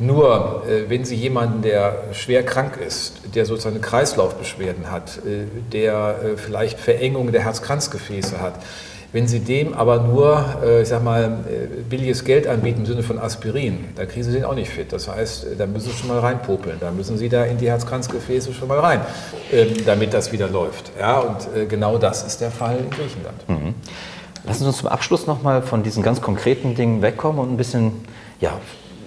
Nur, 0.02 0.64
äh, 0.66 0.90
wenn 0.90 1.04
Sie 1.04 1.16
jemanden, 1.16 1.62
der 1.62 2.04
schwer 2.14 2.44
krank 2.44 2.78
ist, 2.78 3.36
der 3.36 3.46
sozusagen 3.46 3.82
Kreislaufbeschwerden 3.82 4.90
hat, 4.90 5.18
äh, 5.18 5.44
der 5.74 6.16
äh, 6.24 6.38
vielleicht 6.38 6.80
Verengung 6.80 7.34
der 7.34 7.44
Herzkranzgefäße 7.44 8.40
hat, 8.40 8.54
wenn 9.12 9.28
Sie 9.28 9.40
dem 9.40 9.74
aber 9.74 10.04
nur, 10.04 10.46
ich 10.84 10.88
sag 10.88 11.04
mal, 11.04 11.40
billiges 11.90 12.26
Geld 12.26 12.46
anbieten 12.46 12.82
im 12.82 12.86
Sinne 12.86 13.02
von 13.02 13.18
Aspirin, 13.18 13.86
da 13.96 14.06
kriegen 14.06 14.24
Sie 14.24 14.32
den 14.32 14.46
auch 14.46 14.54
nicht 14.54 14.70
fit. 14.70 14.94
Das 14.94 15.08
heißt, 15.08 15.48
da 15.58 15.66
müssen 15.66 15.90
Sie 15.90 15.98
schon 15.98 16.10
mal 16.10 16.20
reinpopeln, 16.20 16.78
da 16.80 16.92
müssen 16.92 17.18
Sie 17.18 17.28
da 17.28 17.44
in 17.46 17.58
die 17.58 17.68
Herzkranzgefäße 17.68 18.54
schon 18.54 18.68
mal 18.68 18.78
rein, 18.78 19.02
ähm, 19.52 19.70
damit 19.84 20.14
das 20.14 20.32
wieder 20.32 20.48
läuft. 20.48 20.92
Ja, 21.00 21.22
und 21.22 21.68
genau 21.68 21.98
das 21.98 22.22
ist 22.22 22.40
der 22.40 22.52
Fall 22.52 22.78
in 22.78 22.92
Griechenland. 22.92 23.50
Mhm. 23.50 23.74
Lassen 24.46 24.60
Sie 24.60 24.68
uns 24.68 24.78
zum 24.78 24.90
Abschluss 24.90 25.26
nochmal 25.26 25.64
von 25.64 25.82
diesen 25.82 26.04
ganz 26.04 26.22
konkreten 26.22 26.76
Dingen 26.76 27.02
wegkommen 27.02 27.42
und 27.42 27.52
ein 27.52 27.58
bisschen 27.58 27.94
ja, 28.40 28.60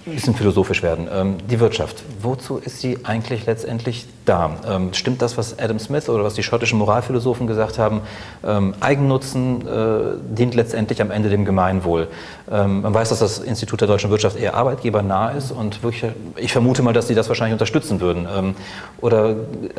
ein 0.05 0.15
bisschen 0.15 0.35
philosophisch 0.35 0.83
werden. 0.83 1.07
Ähm, 1.11 1.37
die 1.49 1.59
Wirtschaft, 1.59 2.03
wozu 2.21 2.57
ist 2.57 2.79
sie 2.79 2.99
eigentlich 3.03 3.45
letztendlich 3.45 4.05
da? 4.25 4.57
Ähm, 4.67 4.93
stimmt 4.93 5.21
das, 5.21 5.37
was 5.37 5.59
Adam 5.59 5.79
Smith 5.79 6.09
oder 6.09 6.23
was 6.23 6.33
die 6.33 6.43
schottischen 6.43 6.77
Moralphilosophen 6.79 7.47
gesagt 7.47 7.77
haben? 7.77 8.01
Ähm, 8.43 8.73
Eigennutzen 8.79 9.67
äh, 9.67 10.35
dient 10.35 10.55
letztendlich 10.55 11.01
am 11.01 11.11
Ende 11.11 11.29
dem 11.29 11.45
Gemeinwohl. 11.45 12.07
Ähm, 12.51 12.81
man 12.81 12.93
weiß, 12.93 13.09
dass 13.09 13.19
das 13.19 13.39
Institut 13.39 13.81
der 13.81 13.87
deutschen 13.87 14.09
Wirtschaft 14.09 14.37
eher 14.37 14.55
arbeitgebernah 14.55 15.31
ist 15.31 15.51
und 15.51 15.83
wirklich, 15.83 16.11
ich 16.35 16.51
vermute 16.51 16.81
mal, 16.81 16.93
dass 16.93 17.07
sie 17.07 17.15
das 17.15 17.29
wahrscheinlich 17.29 17.53
unterstützen 17.53 18.01
würden. 18.01 18.27
Ähm, 18.33 18.55
oder 18.99 19.35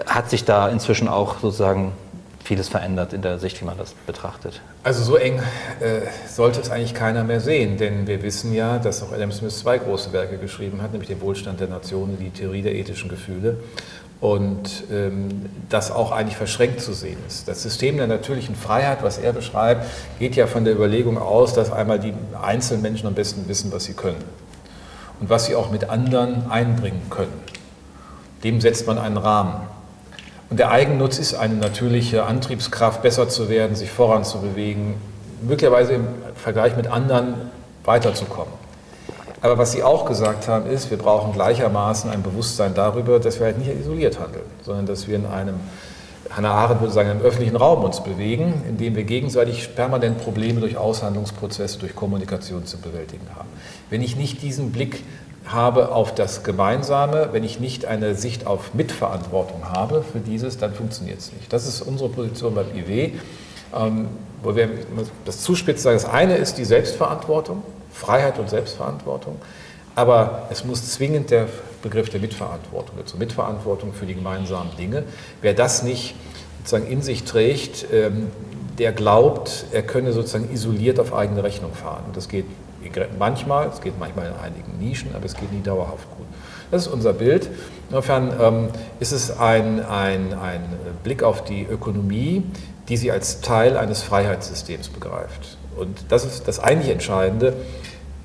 hat 0.06 0.30
sich 0.30 0.44
da 0.44 0.68
inzwischen 0.68 1.08
auch 1.08 1.38
sozusagen 1.40 1.92
vieles 2.44 2.68
verändert 2.68 3.14
in 3.14 3.22
der 3.22 3.38
Sicht, 3.38 3.60
wie 3.62 3.64
man 3.64 3.78
das 3.78 3.94
betrachtet. 4.06 4.60
Also 4.82 5.02
so 5.02 5.16
eng 5.16 5.38
äh, 5.80 6.02
sollte 6.28 6.60
es 6.60 6.70
eigentlich 6.70 6.92
keiner 6.94 7.24
mehr 7.24 7.40
sehen, 7.40 7.78
denn 7.78 8.06
wir 8.06 8.22
wissen 8.22 8.52
ja, 8.52 8.78
dass 8.78 9.02
auch 9.02 9.12
Adam 9.12 9.32
Smith 9.32 9.58
zwei 9.58 9.78
große 9.78 10.12
Werke 10.12 10.36
geschrieben 10.36 10.82
hat, 10.82 10.92
nämlich 10.92 11.08
den 11.08 11.22
Wohlstand 11.22 11.58
der 11.60 11.68
Nationen, 11.68 12.18
die 12.18 12.28
Theorie 12.28 12.60
der 12.60 12.74
ethischen 12.74 13.08
Gefühle 13.08 13.56
und 14.20 14.84
ähm, 14.92 15.46
das 15.70 15.90
auch 15.90 16.12
eigentlich 16.12 16.36
verschränkt 16.36 16.82
zu 16.82 16.92
sehen 16.92 17.16
ist. 17.26 17.48
Das 17.48 17.62
System 17.62 17.96
der 17.96 18.06
natürlichen 18.06 18.54
Freiheit, 18.54 19.02
was 19.02 19.16
er 19.16 19.32
beschreibt, 19.32 19.86
geht 20.18 20.36
ja 20.36 20.46
von 20.46 20.64
der 20.64 20.74
Überlegung 20.74 21.16
aus, 21.16 21.54
dass 21.54 21.72
einmal 21.72 21.98
die 21.98 22.12
einzelnen 22.40 22.82
Menschen 22.82 23.06
am 23.06 23.14
besten 23.14 23.48
wissen, 23.48 23.72
was 23.72 23.84
sie 23.84 23.94
können 23.94 24.22
und 25.18 25.30
was 25.30 25.46
sie 25.46 25.54
auch 25.54 25.70
mit 25.70 25.88
anderen 25.88 26.50
einbringen 26.50 27.02
können. 27.08 27.32
Dem 28.44 28.60
setzt 28.60 28.86
man 28.86 28.98
einen 28.98 29.16
Rahmen. 29.16 29.73
Der 30.56 30.70
Eigennutz 30.70 31.18
ist 31.18 31.34
eine 31.34 31.54
natürliche 31.54 32.26
Antriebskraft, 32.26 33.02
besser 33.02 33.28
zu 33.28 33.48
werden, 33.48 33.74
sich 33.74 33.90
voranzubewegen, 33.90 34.94
möglicherweise 35.42 35.94
im 35.94 36.06
Vergleich 36.36 36.76
mit 36.76 36.86
anderen 36.86 37.50
weiterzukommen. 37.84 38.52
Aber 39.40 39.58
was 39.58 39.72
Sie 39.72 39.82
auch 39.82 40.04
gesagt 40.04 40.46
haben, 40.46 40.70
ist, 40.70 40.92
wir 40.92 40.96
brauchen 40.96 41.32
gleichermaßen 41.32 42.08
ein 42.08 42.22
Bewusstsein 42.22 42.72
darüber, 42.72 43.18
dass 43.18 43.40
wir 43.40 43.46
halt 43.46 43.58
nicht 43.58 43.68
isoliert 43.68 44.20
handeln, 44.20 44.44
sondern 44.62 44.86
dass 44.86 45.08
wir 45.08 45.16
in 45.16 45.26
einem 45.26 45.56
Hannah 46.30 46.52
Arendt 46.52 46.82
würde 46.82 46.94
sagen, 46.94 47.10
im 47.10 47.20
öffentlichen 47.20 47.56
Raum 47.56 47.82
uns 47.82 48.04
bewegen, 48.04 48.62
indem 48.68 48.94
wir 48.94 49.02
gegenseitig 49.02 49.74
permanent 49.74 50.22
Probleme 50.22 50.60
durch 50.60 50.76
Aushandlungsprozesse, 50.76 51.80
durch 51.80 51.96
Kommunikation 51.96 52.64
zu 52.64 52.78
bewältigen 52.78 53.26
haben. 53.34 53.48
Wenn 53.90 54.02
ich 54.02 54.14
nicht 54.14 54.40
diesen 54.40 54.70
Blick 54.70 55.02
habe 55.46 55.92
auf 55.92 56.14
das 56.14 56.42
Gemeinsame, 56.42 57.28
wenn 57.32 57.44
ich 57.44 57.60
nicht 57.60 57.84
eine 57.84 58.14
Sicht 58.14 58.46
auf 58.46 58.74
Mitverantwortung 58.74 59.68
habe 59.68 60.02
für 60.02 60.20
dieses, 60.20 60.56
dann 60.58 60.72
funktioniert 60.72 61.18
es 61.18 61.32
nicht. 61.32 61.52
Das 61.52 61.66
ist 61.66 61.82
unsere 61.82 62.08
Position 62.08 62.54
beim 62.54 62.66
IW, 62.74 63.12
ähm, 63.74 64.08
wo 64.42 64.56
wir 64.56 64.70
das 65.24 65.42
zuspitzen 65.42 65.82
sagen, 65.84 65.96
das 65.96 66.08
eine 66.08 66.36
ist 66.36 66.56
die 66.56 66.64
Selbstverantwortung, 66.64 67.62
Freiheit 67.92 68.38
und 68.38 68.48
Selbstverantwortung, 68.48 69.36
aber 69.94 70.48
es 70.50 70.64
muss 70.64 70.92
zwingend 70.92 71.30
der 71.30 71.46
Begriff 71.82 72.08
der 72.08 72.20
Mitverantwortung 72.20 72.96
dazu, 72.96 73.18
Mitverantwortung 73.18 73.92
für 73.92 74.06
die 74.06 74.14
gemeinsamen 74.14 74.74
Dinge. 74.76 75.04
Wer 75.42 75.54
das 75.54 75.82
nicht 75.82 76.14
sozusagen 76.58 76.90
in 76.90 77.02
sich 77.02 77.24
trägt, 77.24 77.86
ähm, 77.92 78.28
der 78.78 78.92
glaubt, 78.92 79.66
er 79.70 79.82
könne 79.82 80.12
sozusagen 80.12 80.52
isoliert 80.52 80.98
auf 80.98 81.14
eigene 81.14 81.44
Rechnung 81.44 81.72
fahren. 81.74 82.04
Das 82.14 82.28
geht 82.28 82.46
manchmal, 83.18 83.68
es 83.68 83.80
geht 83.80 83.98
manchmal 83.98 84.26
in 84.26 84.34
einigen 84.34 84.78
Nischen, 84.78 85.14
aber 85.14 85.24
es 85.26 85.34
geht 85.34 85.52
nie 85.52 85.62
dauerhaft 85.62 86.08
gut. 86.16 86.26
Das 86.70 86.86
ist 86.86 86.92
unser 86.92 87.12
Bild. 87.12 87.48
Insofern 87.88 88.32
ähm, 88.40 88.68
ist 89.00 89.12
es 89.12 89.38
ein, 89.38 89.84
ein, 89.84 90.32
ein 90.34 90.60
Blick 91.02 91.22
auf 91.22 91.44
die 91.44 91.62
Ökonomie, 91.62 92.42
die 92.88 92.96
sie 92.96 93.10
als 93.10 93.40
Teil 93.40 93.76
eines 93.76 94.02
Freiheitssystems 94.02 94.88
begreift. 94.88 95.56
Und 95.76 96.04
das 96.08 96.24
ist 96.24 96.46
das 96.48 96.60
eigentlich 96.60 96.90
Entscheidende. 96.90 97.54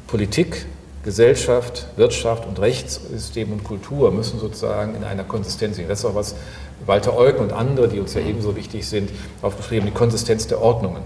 Politik 0.07 0.65
Gesellschaft, 1.03 1.87
Wirtschaft 1.95 2.45
und 2.45 2.59
Rechtssystem 2.59 3.51
und 3.53 3.63
Kultur 3.63 4.11
müssen 4.11 4.39
sozusagen 4.39 4.95
in 4.95 5.03
einer 5.03 5.23
Konsistenz 5.23 5.77
liegen. 5.77 5.87
Das 5.87 5.99
ist 5.99 6.05
auch 6.05 6.15
was 6.15 6.35
Walter 6.85 7.15
Eugen 7.15 7.39
und 7.39 7.53
andere, 7.53 7.87
die 7.87 7.99
uns 7.99 8.13
ja 8.13 8.21
ebenso 8.21 8.55
wichtig 8.55 8.87
sind, 8.87 9.09
aufgeschrieben, 9.41 9.85
die 9.85 9.93
Konsistenz 9.93 10.47
der 10.47 10.61
Ordnungen. 10.61 11.01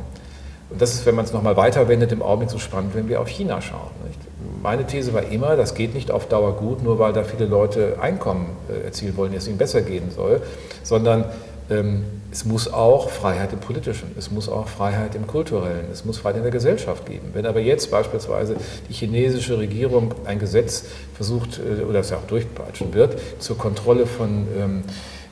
Und 0.74 0.82
das 0.82 0.96
ist, 0.96 1.06
wenn 1.06 1.16
man 1.16 1.24
es 1.24 1.32
nochmal 1.32 1.56
weiterwendet, 1.56 2.12
im 2.12 2.24
Augenblick 2.24 2.50
so 2.50 2.58
spannend, 2.58 2.96
wenn 2.96 3.08
wir 3.08 3.22
auf 3.22 3.28
China 3.28 3.62
schauen. 3.62 3.92
Nicht? 4.08 4.20
Meine 4.62 4.86
These 4.86 5.14
war 5.14 5.24
immer, 5.24 5.56
das 5.56 5.76
geht 5.76 5.94
nicht 5.94 6.10
auf 6.10 6.28
Dauer 6.28 6.54
gut, 6.58 6.84
nur 6.84 6.98
weil 6.98 7.14
da 7.14 7.24
viele 7.24 7.46
Leute 7.46 7.98
Einkommen 8.02 8.48
äh, 8.70 8.86
erzielen 8.86 9.16
wollen, 9.16 9.34
es 9.34 9.48
ihnen 9.48 9.58
besser 9.60 9.82
gehen 9.84 10.10
soll, 10.10 10.42
sondern 10.82 11.26
ähm, 11.70 12.04
es 12.32 12.46
muss 12.46 12.74
auch 12.74 13.12
Freiheit 13.12 13.54
im 13.54 13.60
Politischen, 13.60 14.12
es 14.18 14.32
muss 14.32 14.50
auch 14.50 14.68
Freiheit 14.68 15.14
im 15.14 15.28
Kulturellen, 15.28 15.86
es 15.92 16.04
muss 16.06 16.18
Freiheit 16.18 16.38
in 16.38 16.44
der 16.44 16.52
Gesellschaft 16.52 17.06
geben. 17.06 17.30
Wenn 17.34 17.46
aber 17.46 17.60
jetzt 17.60 17.92
beispielsweise 17.92 18.56
die 18.90 18.94
chinesische 18.94 19.60
Regierung 19.60 20.16
ein 20.26 20.40
Gesetz 20.40 20.86
versucht 21.14 21.60
äh, 21.60 21.84
oder 21.84 22.00
es 22.00 22.10
ja 22.10 22.18
auch 22.18 22.28
durchpeitschen 22.28 22.96
wird 22.96 23.20
zur 23.38 23.60
Kontrolle 23.60 24.08
von 24.08 24.48
ähm, 24.58 24.84
äh, 24.88 25.23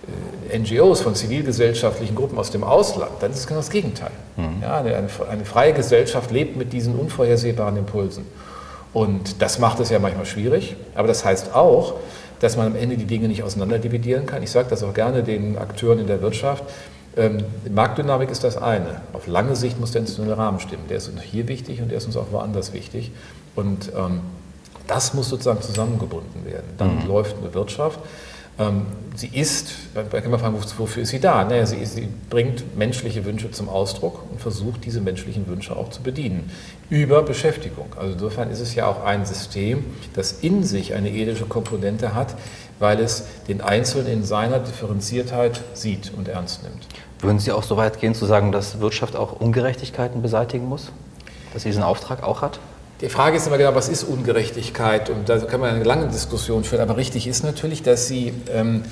NGOs, 0.51 1.01
von 1.01 1.15
zivilgesellschaftlichen 1.15 2.15
Gruppen 2.15 2.37
aus 2.37 2.51
dem 2.51 2.63
Ausland, 2.63 3.11
dann 3.19 3.31
ist 3.31 3.39
es 3.39 3.47
genau 3.47 3.59
das 3.59 3.69
Gegenteil. 3.69 4.11
Mhm. 4.35 4.61
Ja, 4.61 4.77
eine, 4.77 5.09
eine 5.29 5.45
freie 5.45 5.73
Gesellschaft 5.73 6.31
lebt 6.31 6.57
mit 6.57 6.73
diesen 6.73 6.95
unvorhersehbaren 6.95 7.77
Impulsen. 7.77 8.25
Und 8.93 9.41
das 9.41 9.59
macht 9.59 9.79
es 9.79 9.89
ja 9.89 9.99
manchmal 9.99 10.25
schwierig, 10.25 10.75
aber 10.95 11.07
das 11.07 11.23
heißt 11.23 11.55
auch, 11.55 11.95
dass 12.39 12.57
man 12.57 12.67
am 12.67 12.75
Ende 12.75 12.97
die 12.97 13.05
Dinge 13.05 13.27
nicht 13.27 13.43
auseinanderdividieren 13.43 14.25
kann. 14.25 14.43
Ich 14.43 14.51
sage 14.51 14.67
das 14.69 14.83
auch 14.83 14.93
gerne 14.93 15.23
den 15.23 15.57
Akteuren 15.57 15.99
in 15.99 16.07
der 16.07 16.21
Wirtschaft. 16.21 16.63
Ähm, 17.15 17.43
Marktdynamik 17.69 18.31
ist 18.31 18.43
das 18.43 18.57
eine. 18.57 19.01
Auf 19.13 19.27
lange 19.27 19.55
Sicht 19.55 19.79
muss 19.79 19.91
der 19.91 20.01
institutionelle 20.01 20.37
Rahmen 20.37 20.59
stimmen. 20.59 20.83
Der 20.89 20.97
ist 20.97 21.07
uns 21.07 21.21
hier 21.21 21.47
wichtig 21.47 21.81
und 21.81 21.89
der 21.89 21.99
ist 21.99 22.05
uns 22.05 22.17
auch 22.17 22.31
woanders 22.31 22.73
wichtig. 22.73 23.11
Und 23.55 23.91
ähm, 23.95 24.21
das 24.87 25.13
muss 25.13 25.29
sozusagen 25.29 25.61
zusammengebunden 25.61 26.45
werden. 26.45 26.65
Dann 26.77 27.03
mhm. 27.03 27.07
läuft 27.07 27.37
eine 27.37 27.53
Wirtschaft. 27.53 27.99
Ähm, 28.61 28.85
sie 29.15 29.27
ist, 29.27 29.73
da 29.93 30.03
kann 30.03 30.31
man 30.31 30.39
fragen, 30.39 30.55
wofür 30.77 31.03
ist 31.03 31.09
sie 31.09 31.19
da? 31.19 31.43
Naja, 31.43 31.65
sie, 31.65 31.85
sie, 31.85 32.07
bringt 32.29 32.77
menschliche 32.77 33.25
Wünsche 33.25 33.51
zum 33.51 33.67
Ausdruck 33.69 34.23
und 34.31 34.39
versucht, 34.39 34.85
diese 34.85 35.01
menschlichen 35.01 35.47
Wünsche 35.47 35.75
auch 35.75 35.89
zu 35.89 36.01
bedienen. 36.01 36.49
Über 36.89 37.23
Beschäftigung. 37.23 37.87
Also 37.97 38.13
insofern 38.13 38.49
ist 38.49 38.59
es 38.59 38.75
ja 38.75 38.87
auch 38.87 39.03
ein 39.03 39.25
System, 39.25 39.85
das 40.13 40.31
in 40.41 40.63
sich 40.63 40.93
eine 40.93 41.11
ethische 41.11 41.45
Komponente 41.45 42.13
hat, 42.15 42.35
weil 42.79 42.99
es 42.99 43.25
den 43.47 43.61
Einzelnen 43.61 44.11
in 44.11 44.23
seiner 44.23 44.59
Differenziertheit 44.59 45.61
sieht 45.73 46.11
und 46.15 46.27
ernst 46.27 46.63
nimmt. 46.63 46.87
Würden 47.19 47.39
Sie 47.39 47.51
auch 47.51 47.63
so 47.63 47.77
weit 47.77 47.99
gehen 47.99 48.15
zu 48.15 48.25
sagen, 48.25 48.51
dass 48.51 48.79
Wirtschaft 48.79 49.15
auch 49.15 49.39
Ungerechtigkeiten 49.39 50.21
beseitigen 50.21 50.65
muss? 50.65 50.91
Dass 51.53 51.63
sie 51.63 51.69
diesen 51.69 51.83
Auftrag 51.83 52.23
auch 52.23 52.41
hat? 52.41 52.59
Die 53.01 53.09
Frage 53.09 53.37
ist 53.37 53.47
immer 53.47 53.57
genau, 53.57 53.73
was 53.73 53.89
ist 53.89 54.03
Ungerechtigkeit? 54.03 55.09
Und 55.09 55.27
da 55.27 55.39
kann 55.39 55.59
man 55.59 55.73
eine 55.73 55.83
lange 55.83 56.07
Diskussion 56.07 56.63
führen. 56.63 56.81
Aber 56.81 56.97
richtig 56.97 57.25
ist 57.25 57.43
natürlich, 57.43 57.81
dass 57.81 58.07
sie 58.07 58.31
ähm, 58.53 58.83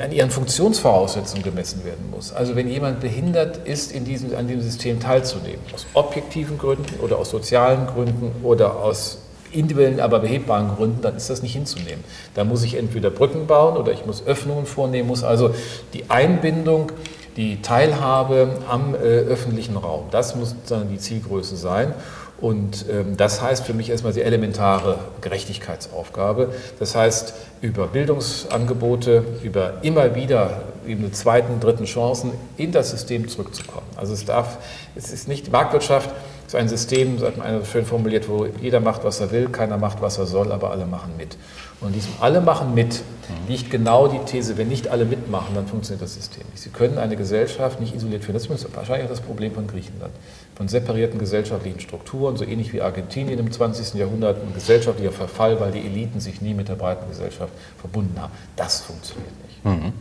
an 0.00 0.12
ihren 0.12 0.30
Funktionsvoraussetzungen 0.30 1.42
gemessen 1.42 1.84
werden 1.84 2.08
muss. 2.10 2.32
Also 2.32 2.54
wenn 2.54 2.68
jemand 2.68 3.00
behindert 3.00 3.66
ist, 3.66 3.90
in 3.90 4.04
diesem, 4.04 4.34
an 4.36 4.46
diesem 4.46 4.62
System 4.62 5.00
teilzunehmen, 5.00 5.60
aus 5.74 5.86
objektiven 5.94 6.56
Gründen 6.56 7.00
oder 7.00 7.18
aus 7.18 7.30
sozialen 7.30 7.86
Gründen 7.88 8.30
oder 8.44 8.76
aus 8.76 9.18
individuellen, 9.50 9.98
aber 9.98 10.20
behebbaren 10.20 10.76
Gründen, 10.76 11.00
dann 11.00 11.16
ist 11.16 11.30
das 11.30 11.42
nicht 11.42 11.54
hinzunehmen. 11.54 12.04
Da 12.34 12.44
muss 12.44 12.62
ich 12.62 12.74
entweder 12.74 13.10
Brücken 13.10 13.46
bauen 13.46 13.76
oder 13.76 13.92
ich 13.92 14.04
muss 14.04 14.24
Öffnungen 14.26 14.66
vornehmen, 14.66 15.08
muss 15.08 15.24
also 15.24 15.54
die 15.94 16.10
Einbindung, 16.10 16.92
die 17.36 17.62
Teilhabe 17.62 18.58
am 18.68 18.94
äh, 18.94 18.98
öffentlichen 18.98 19.76
Raum, 19.76 20.06
das 20.10 20.34
muss 20.34 20.54
dann 20.68 20.90
die 20.90 20.98
Zielgröße 20.98 21.56
sein. 21.56 21.94
Und 22.40 22.86
ähm, 22.88 23.16
das 23.16 23.42
heißt 23.42 23.64
für 23.64 23.74
mich 23.74 23.90
erstmal 23.90 24.12
die 24.12 24.22
elementare 24.22 24.98
Gerechtigkeitsaufgabe. 25.20 26.52
Das 26.78 26.94
heißt, 26.94 27.34
über 27.60 27.88
Bildungsangebote, 27.88 29.24
über 29.42 29.74
immer 29.82 30.14
wieder 30.14 30.62
eben 30.86 31.02
eine 31.02 31.12
zweiten, 31.12 31.58
dritten 31.58 31.84
Chancen 31.84 32.30
in 32.56 32.70
das 32.70 32.90
System 32.90 33.28
zurückzukommen. 33.28 33.86
Also 33.96 34.12
es 34.12 34.24
darf, 34.24 34.58
es 34.94 35.10
ist 35.10 35.26
nicht, 35.26 35.50
Marktwirtschaft 35.50 36.10
ist 36.46 36.54
ein 36.54 36.68
System, 36.68 37.18
sagt 37.18 37.38
man 37.38 37.64
schön 37.64 37.84
formuliert, 37.84 38.28
wo 38.28 38.46
jeder 38.46 38.80
macht, 38.80 39.04
was 39.04 39.20
er 39.20 39.32
will, 39.32 39.48
keiner 39.48 39.76
macht, 39.76 40.00
was 40.00 40.16
er 40.18 40.26
soll, 40.26 40.52
aber 40.52 40.70
alle 40.70 40.86
machen 40.86 41.12
mit. 41.16 41.36
Und 41.80 41.88
in 41.88 41.94
diesem 41.94 42.12
Alle 42.20 42.40
machen 42.40 42.74
mit 42.74 43.02
liegt 43.46 43.70
genau 43.70 44.08
die 44.08 44.18
These, 44.20 44.56
wenn 44.56 44.68
nicht 44.68 44.88
alle 44.88 45.04
mitmachen, 45.04 45.54
dann 45.54 45.66
funktioniert 45.66 46.02
das 46.02 46.14
System 46.14 46.42
nicht. 46.50 46.62
Sie 46.62 46.70
können 46.70 46.98
eine 46.98 47.16
Gesellschaft 47.16 47.80
nicht 47.80 47.94
isoliert 47.94 48.24
führen. 48.24 48.34
Das 48.34 48.46
ist 48.46 48.74
wahrscheinlich 48.74 49.04
auch 49.04 49.10
das 49.10 49.20
Problem 49.20 49.52
von 49.52 49.66
Griechenland. 49.66 50.12
Von 50.58 50.66
separierten 50.66 51.20
gesellschaftlichen 51.20 51.78
Strukturen, 51.78 52.36
so 52.36 52.44
ähnlich 52.44 52.72
wie 52.72 52.80
Argentinien 52.80 53.38
im 53.38 53.52
20. 53.52 53.94
Jahrhundert, 53.94 54.42
ein 54.42 54.52
gesellschaftlicher 54.54 55.12
Verfall, 55.12 55.60
weil 55.60 55.70
die 55.70 55.86
Eliten 55.86 56.18
sich 56.18 56.40
nie 56.40 56.52
mit 56.52 56.68
der 56.68 56.74
breiten 56.74 57.08
Gesellschaft 57.08 57.52
verbunden 57.78 58.20
haben. 58.20 58.32
Das 58.56 58.80
funktioniert 58.80 59.30
nicht. 59.46 59.64
Mhm. 59.64 59.92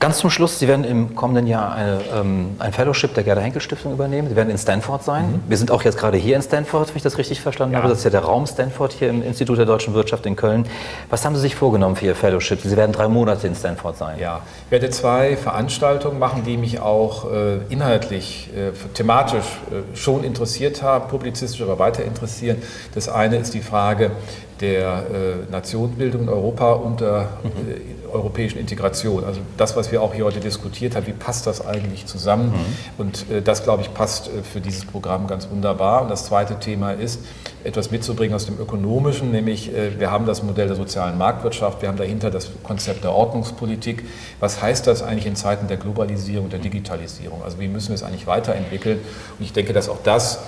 Ganz 0.00 0.18
zum 0.18 0.30
Schluss, 0.30 0.60
Sie 0.60 0.68
werden 0.68 0.84
im 0.84 1.16
kommenden 1.16 1.48
Jahr 1.48 1.74
eine, 1.74 1.98
ähm, 2.14 2.54
ein 2.60 2.72
Fellowship 2.72 3.14
der 3.14 3.24
Gerda 3.24 3.40
Henkel 3.40 3.60
Stiftung 3.60 3.92
übernehmen. 3.92 4.28
Sie 4.28 4.36
werden 4.36 4.48
in 4.48 4.58
Stanford 4.58 5.02
sein. 5.02 5.32
Mhm. 5.32 5.42
Wir 5.48 5.56
sind 5.56 5.72
auch 5.72 5.82
jetzt 5.82 5.98
gerade 5.98 6.16
hier 6.16 6.36
in 6.36 6.42
Stanford, 6.42 6.90
wenn 6.90 6.98
ich 6.98 7.02
das 7.02 7.18
richtig 7.18 7.40
verstanden 7.40 7.72
ja. 7.72 7.80
habe. 7.80 7.88
Das 7.88 7.98
ist 7.98 8.04
ja 8.04 8.10
der 8.10 8.20
Raum 8.20 8.46
Stanford 8.46 8.92
hier 8.92 9.08
im 9.08 9.24
Institut 9.24 9.58
der 9.58 9.66
deutschen 9.66 9.94
Wirtschaft 9.94 10.24
in 10.26 10.36
Köln. 10.36 10.66
Was 11.10 11.24
haben 11.24 11.34
Sie 11.34 11.40
sich 11.40 11.56
vorgenommen 11.56 11.96
für 11.96 12.06
Ihr 12.06 12.14
Fellowship? 12.14 12.60
Sie 12.60 12.76
werden 12.76 12.92
drei 12.92 13.08
Monate 13.08 13.48
in 13.48 13.56
Stanford 13.56 13.96
sein. 13.96 14.20
Ja, 14.20 14.42
ich 14.66 14.70
werde 14.70 14.88
zwei 14.90 15.36
Veranstaltungen 15.36 16.20
machen, 16.20 16.44
die 16.44 16.56
mich 16.58 16.78
auch 16.80 17.28
äh, 17.32 17.56
inhaltlich, 17.68 18.50
äh, 18.56 18.70
thematisch 18.94 19.46
äh, 19.72 19.96
schon 19.96 20.22
interessiert 20.22 20.80
haben, 20.80 21.08
publizistisch 21.08 21.60
aber 21.60 21.80
weiter 21.80 22.04
interessieren. 22.04 22.62
Das 22.94 23.08
eine 23.08 23.38
ist 23.38 23.52
die 23.52 23.62
Frage 23.62 24.12
der 24.60 25.06
äh, 25.48 25.50
Nationenbildung 25.50 26.22
in 26.22 26.28
Europa 26.28 26.72
unter 26.72 27.28
mhm. 27.42 27.70
äh, 27.70 28.08
europäischen 28.12 28.58
Integration. 28.58 29.24
Also 29.24 29.40
das, 29.56 29.76
was 29.76 29.92
wir 29.92 30.02
auch 30.02 30.14
hier 30.14 30.24
heute 30.24 30.40
diskutiert 30.40 30.96
haben, 30.96 31.06
wie 31.06 31.12
passt 31.12 31.46
das 31.46 31.64
eigentlich 31.64 32.06
zusammen? 32.06 32.50
Mhm. 32.50 32.64
Und 32.98 33.30
äh, 33.30 33.42
das, 33.42 33.64
glaube 33.64 33.82
ich, 33.82 33.94
passt 33.94 34.28
äh, 34.28 34.42
für 34.42 34.60
dieses 34.60 34.84
Programm 34.84 35.26
ganz 35.26 35.48
wunderbar. 35.50 36.02
Und 36.02 36.10
das 36.10 36.24
zweite 36.24 36.58
Thema 36.58 36.92
ist, 36.92 37.20
etwas 37.64 37.90
mitzubringen 37.90 38.34
aus 38.34 38.46
dem 38.46 38.58
Ökonomischen, 38.58 39.30
nämlich 39.30 39.74
äh, 39.74 39.98
wir 39.98 40.10
haben 40.10 40.26
das 40.26 40.42
Modell 40.42 40.68
der 40.68 40.76
sozialen 40.76 41.18
Marktwirtschaft, 41.18 41.82
wir 41.82 41.88
haben 41.88 41.98
dahinter 41.98 42.30
das 42.30 42.50
Konzept 42.62 43.04
der 43.04 43.12
Ordnungspolitik. 43.12 44.04
Was 44.40 44.62
heißt 44.62 44.86
das 44.86 45.02
eigentlich 45.02 45.26
in 45.26 45.36
Zeiten 45.36 45.68
der 45.68 45.76
Globalisierung, 45.76 46.48
der 46.48 46.60
Digitalisierung? 46.60 47.42
Also 47.44 47.58
wie 47.60 47.68
müssen 47.68 47.88
wir 47.88 47.96
es 47.96 48.02
eigentlich 48.02 48.26
weiterentwickeln? 48.26 48.98
Und 49.38 49.44
ich 49.44 49.52
denke, 49.52 49.72
dass 49.72 49.88
auch 49.88 49.98
das 50.02 50.40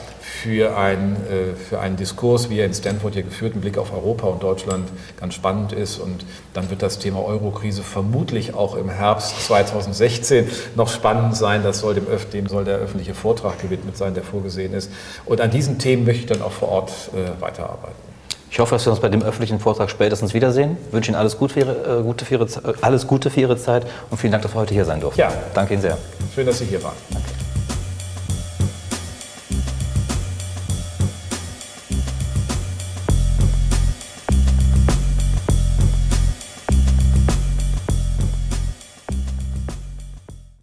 für, 0.43 0.77
ein, 0.77 1.17
äh, 1.17 1.55
für 1.55 1.81
einen 1.81 1.97
Diskurs, 1.97 2.49
wie 2.49 2.61
er 2.61 2.67
in 2.67 2.73
Stanford 2.73 3.15
hier 3.15 3.23
geführt, 3.23 3.55
ein 3.55 3.61
Blick 3.61 3.77
auf 3.77 3.93
Europa 3.93 4.27
und 4.27 4.43
Deutschland 4.43 4.89
ganz 5.19 5.35
spannend 5.35 5.73
ist. 5.73 5.99
Und 5.99 6.25
dann 6.55 6.71
wird 6.71 6.83
das 6.83 6.99
Thema 6.99 7.23
Eurokrise 7.25 7.83
vermutlich 7.83 8.55
auch 8.55 8.75
im 8.75 8.89
Herbst 8.89 9.47
2016 9.47 10.49
noch 10.77 10.89
spannend 10.89 11.37
sein. 11.37 11.63
Das 11.63 11.81
soll 11.81 11.95
dem, 11.95 12.07
dem 12.33 12.47
soll 12.47 12.65
der 12.65 12.79
öffentliche 12.79 13.15
Vortrag 13.15 13.61
gewidmet 13.61 13.97
sein, 13.97 14.15
der 14.15 14.23
vorgesehen 14.23 14.73
ist. 14.73 14.91
Und 15.27 15.41
an 15.41 15.51
diesen 15.51 15.79
Themen 15.79 16.05
möchte 16.05 16.23
ich 16.23 16.27
dann 16.27 16.43
auch 16.43 16.53
vor 16.53 16.69
Ort 16.69 16.91
äh, 17.13 17.41
weiterarbeiten. 17.41 18.11
Ich 18.51 18.59
hoffe, 18.59 18.75
dass 18.75 18.85
wir 18.85 18.91
uns 18.91 19.01
bei 19.01 19.09
dem 19.09 19.23
öffentlichen 19.23 19.61
Vortrag 19.61 19.91
spätestens 19.91 20.35
wiedersehen. 20.35 20.77
Ich 20.89 20.93
wünsche 20.93 21.11
Ihnen 21.11 21.19
alles 21.19 21.39
Gute 21.39 21.55
für 21.55 21.61
Ihre, 21.61 22.01
äh, 22.01 22.03
Gute 22.03 22.25
für 22.25 22.35
Ihre, 22.35 22.47
alles 22.81 23.07
Gute 23.07 23.31
für 23.31 23.41
Ihre 23.41 23.57
Zeit 23.57 23.87
und 24.11 24.19
vielen 24.19 24.33
Dank, 24.33 24.43
dass 24.43 24.55
wir 24.55 24.61
heute 24.61 24.75
hier 24.75 24.85
sein 24.85 25.01
durften. 25.01 25.21
Ja. 25.21 25.33
Danke 25.55 25.75
Ihnen 25.75 25.83
sehr. 25.83 25.99
Schön, 26.35 26.47
dass 26.47 26.59
Sie 26.59 26.65
hier 26.65 26.83
waren. 26.83 26.97